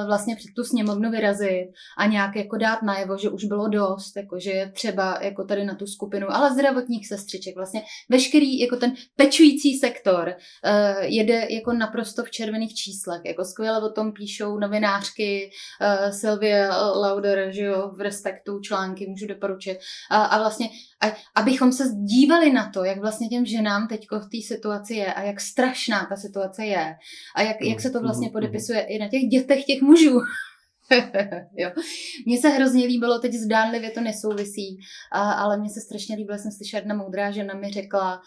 [0.05, 4.39] vlastně před tu sněmovnu vyrazit a nějak jako dát najevo, že už bylo dost, jako
[4.39, 8.93] že je třeba jako tady na tu skupinu, ale zdravotních sestřiček, vlastně veškerý jako ten
[9.15, 13.21] pečující sektor uh, jede jako naprosto v červených číslech.
[13.25, 19.27] Jako skvěle o tom píšou novinářky uh, Sylvia Lauder, že jo, v Respektu články můžu
[19.27, 19.77] doporučit.
[20.11, 20.69] A, a vlastně,
[21.01, 25.13] a, abychom se dívali na to, jak vlastně těm ženám teď v té situaci je
[25.13, 26.95] a jak strašná ta situace je
[27.35, 28.31] a jak, jak se to vlastně mm-hmm.
[28.31, 30.19] podepisuje i na těch dětech těch mužů.
[31.57, 31.71] jo.
[32.25, 34.77] Mně se hrozně líbilo, teď zdánlivě to nesouvisí,
[35.11, 38.21] a, ale mně se strašně líbilo, jsem slyšela, jedna moudrá žena mi řekla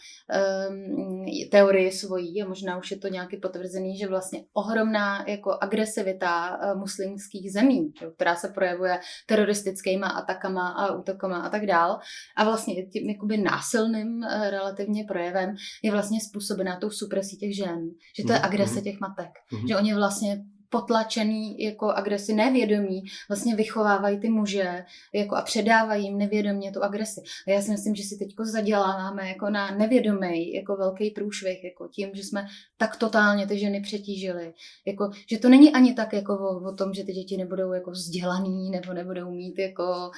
[0.70, 6.58] um, teorii svojí a možná už je to nějaký potvrzený, že vlastně ohromná jako agresivita
[6.58, 11.98] uh, muslimských zemí, jo, která se projevuje teroristickými atakama a útokama a tak dál
[12.36, 17.90] a vlastně tím jakoby násilným uh, relativně projevem je vlastně způsobená tou supresí těch žen,
[18.16, 18.84] že to je mhm, agrese mhm.
[18.84, 19.68] těch matek, mm-hmm.
[19.68, 24.84] že oni vlastně potlačený jako agresi nevědomí, vlastně vychovávají ty muže
[25.14, 27.20] jako a předávají jim nevědomě tu agresi.
[27.46, 31.88] A já si myslím, že si teď zaděláváme jako na nevědomý, jako velký průšvih, jako
[31.88, 32.46] tím, že jsme
[32.76, 34.52] tak totálně ty ženy přetížili.
[34.86, 37.90] Jako, že to není ani tak jako o, o tom, že ty děti nebudou jako
[37.90, 40.10] vzdělaný nebo nebudou mít jako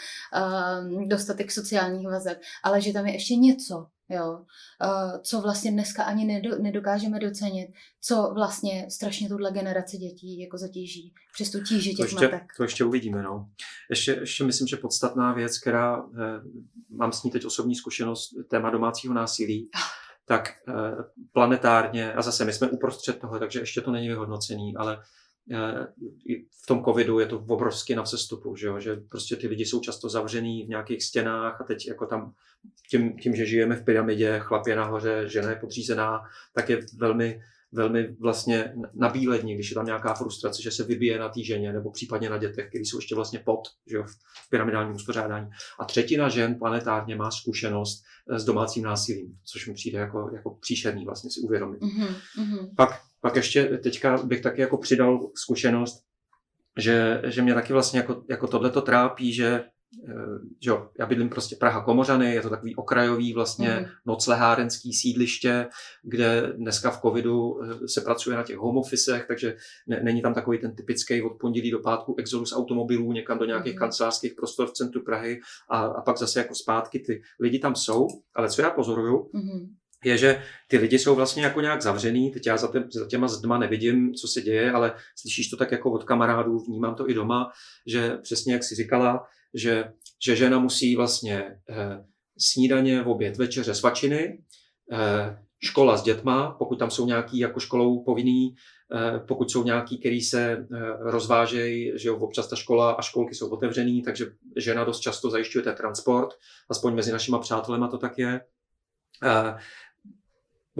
[0.92, 4.44] um, dostatek sociálních vazeb, ale že tam je ještě něco, jo,
[4.84, 7.68] uh, co vlastně dneska ani nedo, nedokážeme docenit,
[8.00, 12.52] co vlastně strašně tuhle generaci dětí jako zatíží, přes tu tíži těch to ještě, matek.
[12.56, 13.48] To ještě uvidíme, no.
[13.90, 16.40] Ještě, ještě myslím, že podstatná věc, která, eh,
[16.90, 19.80] mám s ní teď osobní zkušenost, téma domácího násilí, ah.
[20.26, 20.72] tak eh,
[21.32, 25.02] planetárně, a zase my jsme uprostřed toho, takže ještě to není vyhodnocený, ale Eh,
[26.64, 28.80] v tom covidu je to obrovsky na vzestupu, že, jo?
[28.80, 32.32] že prostě ty lidi jsou často zavřený v nějakých stěnách a teď jako tam
[32.90, 36.22] tím, tím, že žijeme v pyramidě, chlap je nahoře, žena je podřízená,
[36.54, 37.40] tak je velmi
[37.72, 41.90] velmi vlastně nabílední, když je tam nějaká frustrace, že se vybije na té ženě nebo
[41.90, 43.60] případně na dětech, kteří jsou ještě vlastně pod
[43.90, 44.04] že jo,
[44.46, 45.50] v pyramidálním uspořádání.
[45.78, 50.50] A třetina žen planetárně má zkušenost eh, s domácím násilím, což mi přijde jako, jako
[50.50, 51.80] příšerný vlastně si uvědomit.
[51.80, 52.74] Mm-hmm.
[52.76, 52.90] Pak,
[53.20, 56.04] pak ještě teďka bych taky jako přidal zkušenost,
[56.78, 59.64] že, že mě taky vlastně jako, jako tohle to trápí, že
[60.08, 63.86] Eh, že jo, já bydlím prostě Praha Komořany, je to takový okrajový vlastně mm.
[64.06, 65.68] noclehárenský sídliště,
[66.02, 69.56] kde dneska v covidu eh, se pracuje na těch home officech, takže
[69.86, 73.72] ne, není tam takový ten typický od pondělí do pátku exodus automobilů někam do nějakých
[73.72, 73.78] mm.
[73.78, 75.40] kancelářských prostor v centru Prahy
[75.70, 79.79] a, a pak zase jako zpátky ty lidi tam jsou, ale co já pozoruju, mm
[80.04, 83.28] je, že ty lidi jsou vlastně jako nějak zavřený, teď já za, tě, za těma
[83.28, 87.14] zdma nevidím, co se děje, ale slyšíš to tak jako od kamarádů, vnímám to i
[87.14, 87.50] doma,
[87.86, 89.84] že přesně jak si říkala, že,
[90.24, 92.04] že žena musí vlastně eh,
[92.38, 94.42] snídaně, oběd, večeře, svačiny,
[94.92, 98.54] eh, škola s dětma, pokud tam jsou nějaký jako školou povinný,
[98.94, 100.66] eh, pokud jsou nějaký, který se eh,
[100.98, 105.62] rozvážejí, že jo, občas ta škola a školky jsou otevřený, takže žena dost často zajišťuje
[105.62, 106.34] ten transport,
[106.70, 108.40] aspoň mezi našima přátelema to tak je.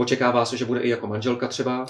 [0.00, 1.86] Očekává se, že bude i jako manželka třeba.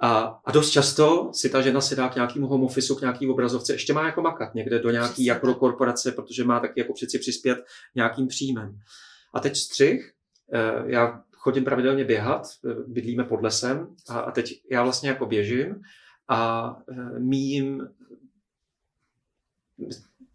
[0.00, 3.28] A, a dost často si ta žena se dá k nějakému home officeu, k nějaký
[3.28, 7.18] obrazovce, ještě má jako makat někde do nějaký jako korporace, protože má taky jako přeci
[7.18, 7.58] přispět
[7.94, 8.78] nějakým příjmem.
[9.34, 10.12] A teď střih,
[10.52, 15.26] eh, já chodím pravidelně běhat, eh, bydlíme pod lesem a, a teď já vlastně jako
[15.26, 15.80] běžím
[16.28, 17.88] a eh, míjím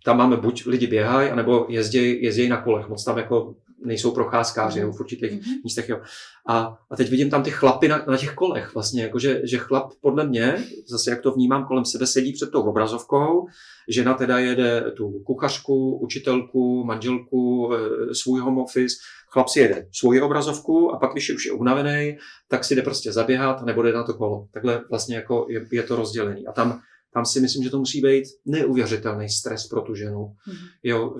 [0.04, 4.80] tam máme buď lidi běhají, anebo jezdí, jezdí na kolech, moc tam jako nejsou procházkáři
[4.80, 5.56] nebo v určitých Mhm.
[5.64, 5.90] místech.
[5.90, 6.02] Jo.
[6.50, 9.58] A, a teď vidím tam ty chlapy na, na těch kolech vlastně, jako že, že
[9.58, 13.46] chlap podle mě, zase jak to vnímám kolem sebe, sedí před tou obrazovkou,
[13.90, 18.96] žena teda jede tu kuchařku, učitelku, manželku, eh, svůj home office,
[19.34, 22.18] chlap si jede svoji obrazovku a pak, když je už je unavený,
[22.50, 24.48] tak si jde prostě zaběhat nebo jde na to kolo.
[24.54, 26.48] Takhle vlastně jako je, je to rozdělený.
[26.48, 26.80] A tam,
[27.14, 30.58] tam si myslím, že to musí být neuvěřitelný stres pro tu ženu, Mhm.
[30.84, 31.16] jo,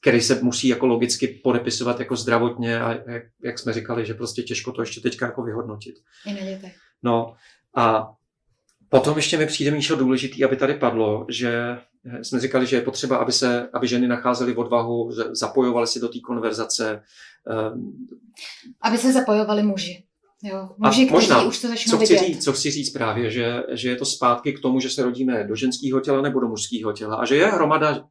[0.00, 4.42] který se musí jako logicky podepisovat jako zdravotně a jak, jak jsme říkali, že prostě
[4.42, 5.94] těžko to ještě teďka jako vyhodnotit.
[6.26, 6.76] I na dětech.
[7.02, 7.34] No
[7.76, 8.12] a
[8.88, 11.78] potom ještě mi přijde, Míšo, důležitý, aby tady padlo, že
[12.22, 16.18] jsme říkali, že je potřeba, aby, se, aby ženy nacházely odvahu, zapojovaly se do té
[16.20, 17.02] konverzace.
[17.50, 18.06] ehm,
[18.80, 20.04] Aby se zapojovali muži.
[20.44, 22.26] Jo, muži, kteří možná, už to Co chci, vidět.
[22.26, 25.44] říct, co chci říct právě, že, že je to zpátky k tomu, že se rodíme
[25.44, 28.04] do ženského těla nebo do mužského těla a že je hromada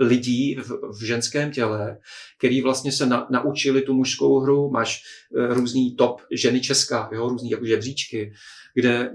[0.00, 1.98] lidí v, v ženském těle,
[2.38, 5.02] který vlastně se na, naučili tu mužskou hru, máš
[5.36, 8.32] e, různý top ženy česká, jo, různý jako žebříčky,
[8.74, 9.10] kde e,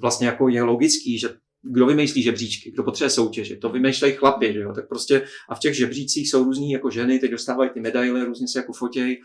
[0.00, 1.28] vlastně jako je logický, že
[1.62, 5.58] kdo vymýšlí žebříčky, kdo potřebuje soutěže, to vymýšlejí chlapi, že jo, tak prostě a v
[5.58, 9.16] těch žebřících jsou různý jako ženy, teď dostávají ty medaile, různě se jako fotějí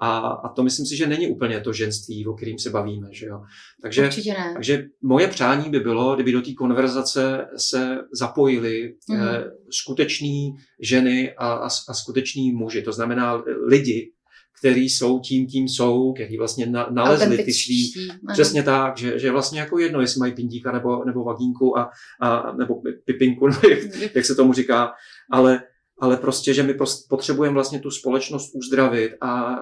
[0.00, 3.26] a, a to myslím si, že není úplně to ženství, o kterým se bavíme, že
[3.26, 3.40] jo.
[3.82, 4.50] Takže Určitě ne.
[4.54, 9.20] takže moje přání by bylo, kdyby do té konverzace se zapojili Mhm.
[9.20, 9.26] mm.
[9.70, 10.50] skuteční
[10.82, 12.82] ženy a, a, a skuteční muži.
[12.82, 14.12] To znamená lidi,
[14.58, 17.92] kteří jsou tím, tím jsou, kteří vlastně na, nalezli ty svý.
[18.32, 22.52] Přesně tak, že, že vlastně jako jedno, jestli mají pindíka nebo, nebo vagínku a, a,
[22.52, 24.92] nebo pipinku, nebo jak, jak se tomu říká,
[25.30, 25.62] ale,
[26.00, 26.74] ale prostě, že my
[27.08, 29.54] potřebujeme vlastně tu společnost uzdravit a,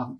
[0.00, 0.10] a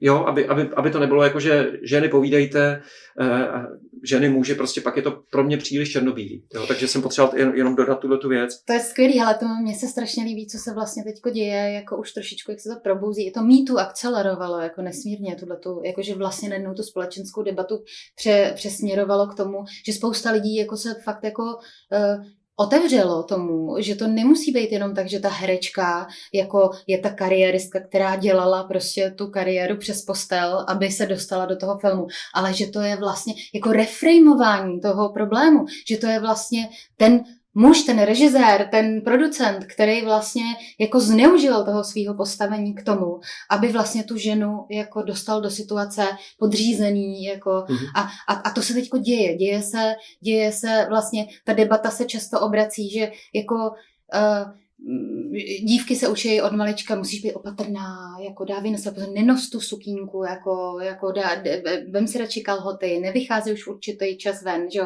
[0.00, 2.82] jo, aby, aby, aby to nebylo jako, že ženy povídejte,
[3.20, 3.66] eh,
[4.04, 6.44] ženy muži, prostě pak je to pro mě příliš černobílý.
[6.54, 8.62] Jo, takže jsem potřeboval jen, jenom dodat tuhle tu věc.
[8.64, 11.98] To je skvělý, ale to mně se strašně líbí, co se vlastně teď děje, jako
[11.98, 13.26] už trošičku, jak se to probouzí.
[13.26, 17.82] I to mýtu akcelerovalo jako nesmírně, tuhletu, jakože vlastně najednou tu společenskou debatu
[18.16, 22.24] pře, přesměrovalo k tomu, že spousta lidí jako se fakt jako uh,
[22.56, 27.80] otevřelo tomu, že to nemusí být jenom tak, že ta herečka jako je ta kariéristka,
[27.80, 32.66] která dělala prostě tu kariéru přes postel, aby se dostala do toho filmu, ale že
[32.66, 37.24] to je vlastně jako reframování toho problému, že to je vlastně ten
[37.54, 40.42] muž, ten režisér, ten producent, který vlastně
[40.80, 43.20] jako zneužil toho svého postavení k tomu,
[43.50, 46.06] aby vlastně tu ženu jako dostal do situace
[46.38, 47.86] podřízený, jako Mhm.
[47.94, 49.36] a, a, a to se teďko děje.
[49.36, 54.52] Děje se, děje se vlastně, ta debata se často obrací, že jako uh,
[55.68, 60.24] dívky se učí od malička, musíš být opatrná, jako dávej na sebe nenos tu sukínku,
[60.24, 61.30] jako, jako dá,
[61.90, 64.80] vem si radši kalhoty, nevychází už určitý čas ven, že,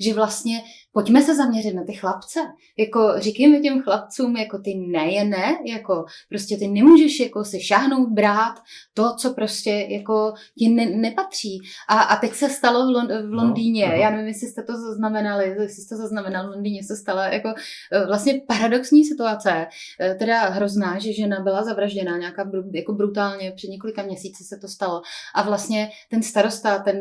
[0.00, 0.62] že vlastně
[0.94, 2.40] pojďme se zaměřit na ty chlapce,
[2.78, 7.60] jako říkejme těm chlapcům, jako ty ne je ne, jako prostě ty nemůžeš jako si
[7.60, 8.54] šáhnout, brát
[8.94, 11.58] to, co prostě jako ti ne, nepatří.
[11.88, 13.94] A, a teď se stalo v, Lon- v Londýně, aha.
[13.94, 17.48] já nevím, jestli jste to zaznamenali, jestli jste to zaznamenali, v Londýně se stala jako
[17.92, 19.66] eh, vlastně paradoxní situace,
[20.00, 24.68] eh, teda hrozná, že žena byla zavražděná nějaká jako brutálně, před několika měsíci se to
[24.68, 25.02] stalo.
[25.34, 26.96] A vlastně ten starosta, ten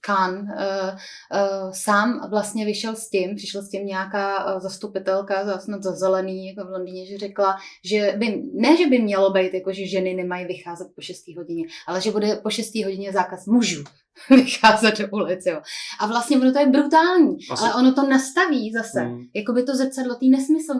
[0.00, 5.58] Khan, uh, uh, sám vlastně vyšel s tím, přišel s tím nějaká uh, zastupitelka, za,
[5.58, 9.54] snad za zelený, jako v Londýně, že řekla, že by, ne, že by mělo být,
[9.54, 11.36] jako že ženy nemají vycházet po 6.
[11.36, 12.74] hodině, ale že bude po 6.
[12.74, 13.84] hodině zákaz mužů
[14.30, 15.60] vycházet do ulic, jo.
[16.00, 19.20] A vlastně ono to je brutální, Asi- ale ono to nastaví zase, Mm.
[19.34, 20.72] jako by to zrcadlo té nesmysl,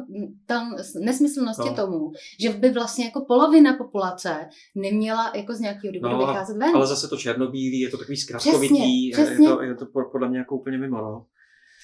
[0.47, 1.75] tam, nesmyslnosti No.
[1.75, 6.71] tomu, že by vlastně jako polovina populace neměla jako z nějakého důvodu No, vycházet ven.
[6.77, 10.29] Ale zase to černobílý, je to takový zkratkovitý, Přesně, je, to, je to po- podle
[10.29, 10.97] mě jako úplně mimo.
[10.97, 11.27] No.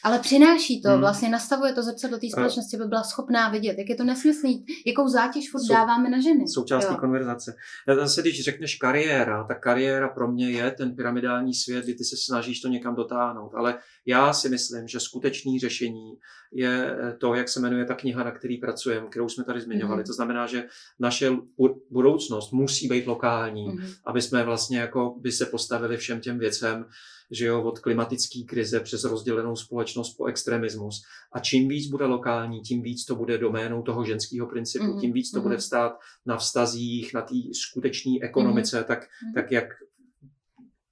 [0.05, 1.01] Ale přináší to, Hmm.
[1.01, 5.09] vlastně nastavuje to zrcadlo té společnosti, aby byla schopná vidět, jak je to nesmyslný, jakou
[5.09, 6.49] zátěž furt Sou- dáváme na ženy.
[6.49, 6.99] součástí Jo.
[7.01, 7.55] konverzace.
[7.89, 12.05] Já Zase, když řekneš kariéra, tak kariéra pro mě je ten pyramidální svět, kdy ty
[12.05, 13.53] se snažíš to někam dotáhnout.
[13.55, 16.13] Ale já si myslím, že skutečný řešení
[16.53, 19.99] je to, jak se jmenuje ta kniha, na který pracujeme, kterou jsme tady zmiňovali.
[20.01, 20.07] Mhm.
[20.07, 20.65] To znamená, že
[20.99, 23.87] naše bu- budoucnost musí být lokální, Mhm.
[24.07, 26.85] aby jsme vlastně jako by se postavili všem těm věcem,
[27.31, 31.02] že jo, od klimatické krize přes rozdělenou společnost po extremismus.
[31.32, 35.12] A čím víc bude lokální, tím víc to bude doménou toho ženského principu, Mhm, tím
[35.12, 35.43] víc to mhm.
[35.48, 35.93] bude vstát
[36.27, 37.35] na vztazích, na té
[37.69, 39.35] skutečné ekonomice, tak, Mhm.
[39.35, 39.65] tak jak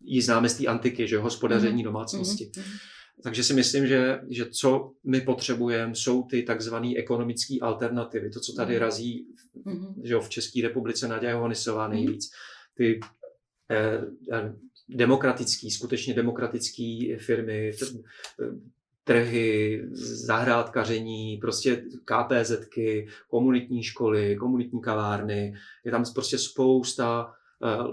[0.01, 2.51] ji známe z té antiky, že hospodaření domácnosti.
[2.57, 2.65] Mhm.
[3.23, 8.31] Takže si myslím, že, že co my potřebujeme, jsou ty takzvané ekonomické alternativy.
[8.31, 8.81] To, co tady Mhm.
[8.83, 9.27] razí
[9.65, 9.95] Mhm.
[10.05, 11.97] že jo, v České republice Naděja Johannisová Mhm.
[11.97, 12.31] nejvíc.
[12.75, 13.01] Ty
[13.71, 14.01] eh,
[14.33, 14.55] eh,
[14.89, 17.73] demokratický, skutečně demokratický firmy,
[19.05, 19.83] trhy,
[20.27, 25.55] zahrádkaření, prostě KPZky, komunitní školy, komunitní kavárny.
[25.85, 27.33] Je tam prostě spousta
[27.65, 27.85] eh,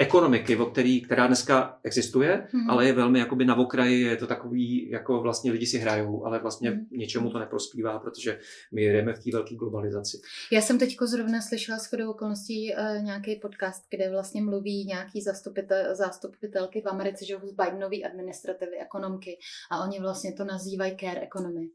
[0.00, 2.70] ekonomiky, o který, která dneska existuje, Mhm.
[2.70, 6.38] ale je velmi jakoby na okraji, je to takový, jako vlastně lidi si hrajou, ale
[6.38, 6.86] vlastně Mhm.
[6.90, 8.40] něčemu to neprospívá, protože
[8.72, 10.18] my jedeme v té velké globalizaci.
[10.52, 15.94] Já jsem teď zrovna slyšela shodou okolností uh, nějaký podcast, kde vlastně mluví nějaký zastupitel,
[15.96, 19.38] zastupitelky v Americe, že z Bidenové administrativy, ekonomky
[19.70, 21.68] a oni vlastně to nazývají care economy,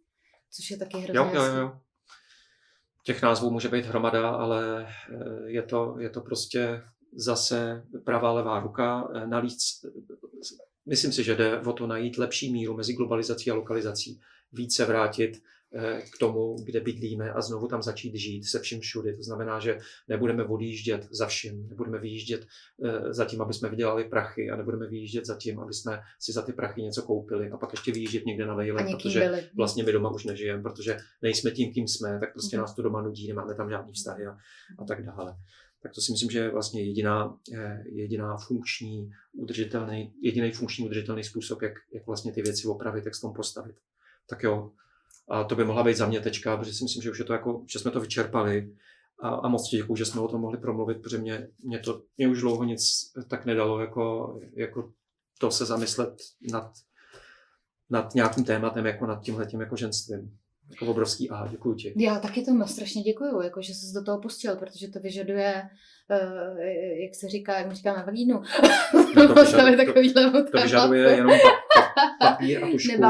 [0.52, 1.58] což je taky hrozně Jo, jo, hezký.
[1.58, 1.78] jo.
[3.06, 6.82] Těch názvů může být hromada, ale eh, je to, je to prostě
[7.16, 9.10] zase pravá levá ruka.
[9.16, 9.90] Eh, Navíc eh,
[10.86, 14.20] myslím si, že jde o to najít lepší míru mezi globalizací a lokalizací.
[14.52, 15.42] Více vrátit
[15.76, 19.16] eh, k tomu, kde bydlíme a znovu tam začít žít se vším všudy.
[19.18, 19.78] To znamená, že
[20.08, 22.46] nebudeme odjíždět za vším, nebudeme vyjíždět
[22.86, 26.32] eh, za tím, aby jsme vydělali prachy a nebudeme vyjíždět za tím, aby jsme si
[26.34, 29.50] za ty prachy něco koupili a pak ještě vyjíždět někde na vejlet, někým protože byli.
[29.56, 32.62] vlastně my doma už nežijeme, protože nejsme tím, kým jsme, tak prostě Mhm.
[32.62, 34.38] nás to doma nudí, nemáme tam žádný vztahy a,
[34.80, 35.36] a tak dále.
[35.84, 41.24] Tak to si myslím, že je vlastně jediná, eh, jediná funkční, udržitelný, jediný funkční udržitelný
[41.24, 43.76] způsob, jak, jak vlastně ty věci opravit, jak se tomu postavit.
[44.30, 44.72] Tak jo,
[45.30, 47.34] a to by mohla být za mě tečka, protože si myslím, že už je to
[47.34, 48.76] jako, že jsme to vyčerpali
[49.20, 52.04] a, a moc ti děkuju, že jsme o tom mohli promluvit, protože mě, mě to
[52.18, 54.94] mě už dlouho nic tak nedalo, jako, jako
[55.40, 56.16] to se zamyslet
[56.52, 56.72] nad,
[57.90, 60.38] nad nějakým tématem, jako nad tímhletím jako ženstvím.
[60.72, 61.94] Jako obrovský a děkuji ti.
[61.98, 65.62] Já taky tomu strašně děkuju, jako, že jsi do toho pustil, protože to vyžaduje,
[66.12, 66.60] uh,
[67.04, 68.42] jak se říká, jak my říkáme, vagínu.
[69.16, 70.64] No to vyžaduje- takovýhle To témat.
[70.64, 71.32] vyžaduje jenom
[71.76, 71.82] pa,
[72.20, 73.02] pa, papír a tušku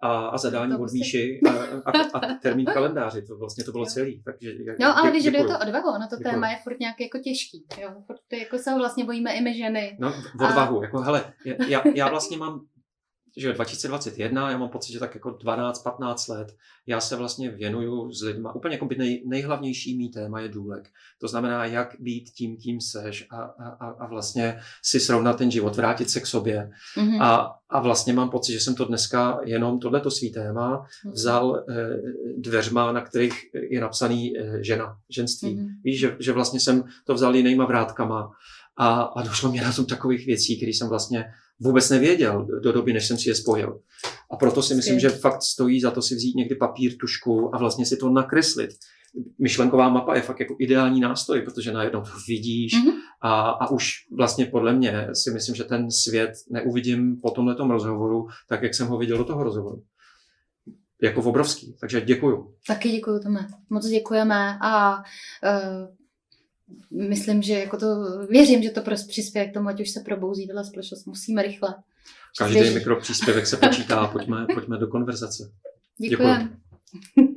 [0.00, 1.50] a, a zadání To od Míši a,
[1.90, 3.22] a, a termín v kalendáři.
[3.22, 4.22] To vlastně to bylo celý.
[4.22, 6.32] Takže, No, ale vyžaduje to odvahu, ono to Děkuju.
[6.34, 7.64] téma je furt nějak jako těžký.
[7.80, 7.90] Jo?
[8.06, 9.96] Furt jako se ho vlastně bojíme i my ženy.
[10.00, 10.82] No, odvahu.
[10.82, 11.32] Jako, hele,
[11.68, 12.60] já, já vlastně mám
[13.36, 16.56] že 2021, já mám pocit, že tak jako 12-15 let,
[16.86, 20.88] já se vlastně věnuju s lidma, úplně jako by nej, nejhlavnější mý téma je důlek.
[21.20, 25.76] To znamená, jak být tím, kým seš a, a, a- vlastně si srovnat ten život,
[25.76, 26.70] vrátit se k sobě.
[26.96, 27.22] Mhm.
[27.22, 31.74] A, a vlastně mám pocit, že jsem to dneska jenom tohleto svý téma vzal eh,
[32.36, 33.40] dveřma, na kterých
[33.70, 35.54] je napsaný eh, žena, ženství.
[35.54, 35.68] Mhm.
[35.84, 38.30] Víš, že, že vlastně jsem to vzal jinýma vrátkama
[38.76, 41.24] a, a došlo mě na tom takových věcí, které jsem vlastně
[41.60, 43.80] vůbec nevěděl do doby, než jsem si je spojil.
[44.30, 47.58] A proto si myslím, že fakt stojí za to si vzít někdy papír, tušku a
[47.58, 48.70] vlastně si to nakreslit.
[49.38, 52.92] Myšlenková mapa je fakt jako ideální nástroj, protože najednou to vidíš Mhm.
[53.22, 58.26] a, a už vlastně podle mě si myslím, že ten svět neuvidím po tomhletom rozhovoru
[58.48, 59.82] tak, jak jsem ho viděl do toho rozhovoru.
[61.02, 61.76] Jako v obrovský.
[61.80, 62.54] Takže děkuju.
[62.66, 63.46] Taky děkuji, Tome.
[63.70, 65.02] Moc děkujeme a uh,
[66.90, 67.86] myslím, že jako to,
[68.30, 71.06] věřím, že to prostě přispěje k tomu, ať už se probouzí tahle společnost.
[71.06, 71.74] Musíme rychle.
[72.38, 74.06] Každý mikropříspěvek se počítá.
[74.06, 75.52] Pojďme, pojďme do konverzace.
[75.98, 76.50] Děkujeme.
[77.16, 77.33] Děkuju.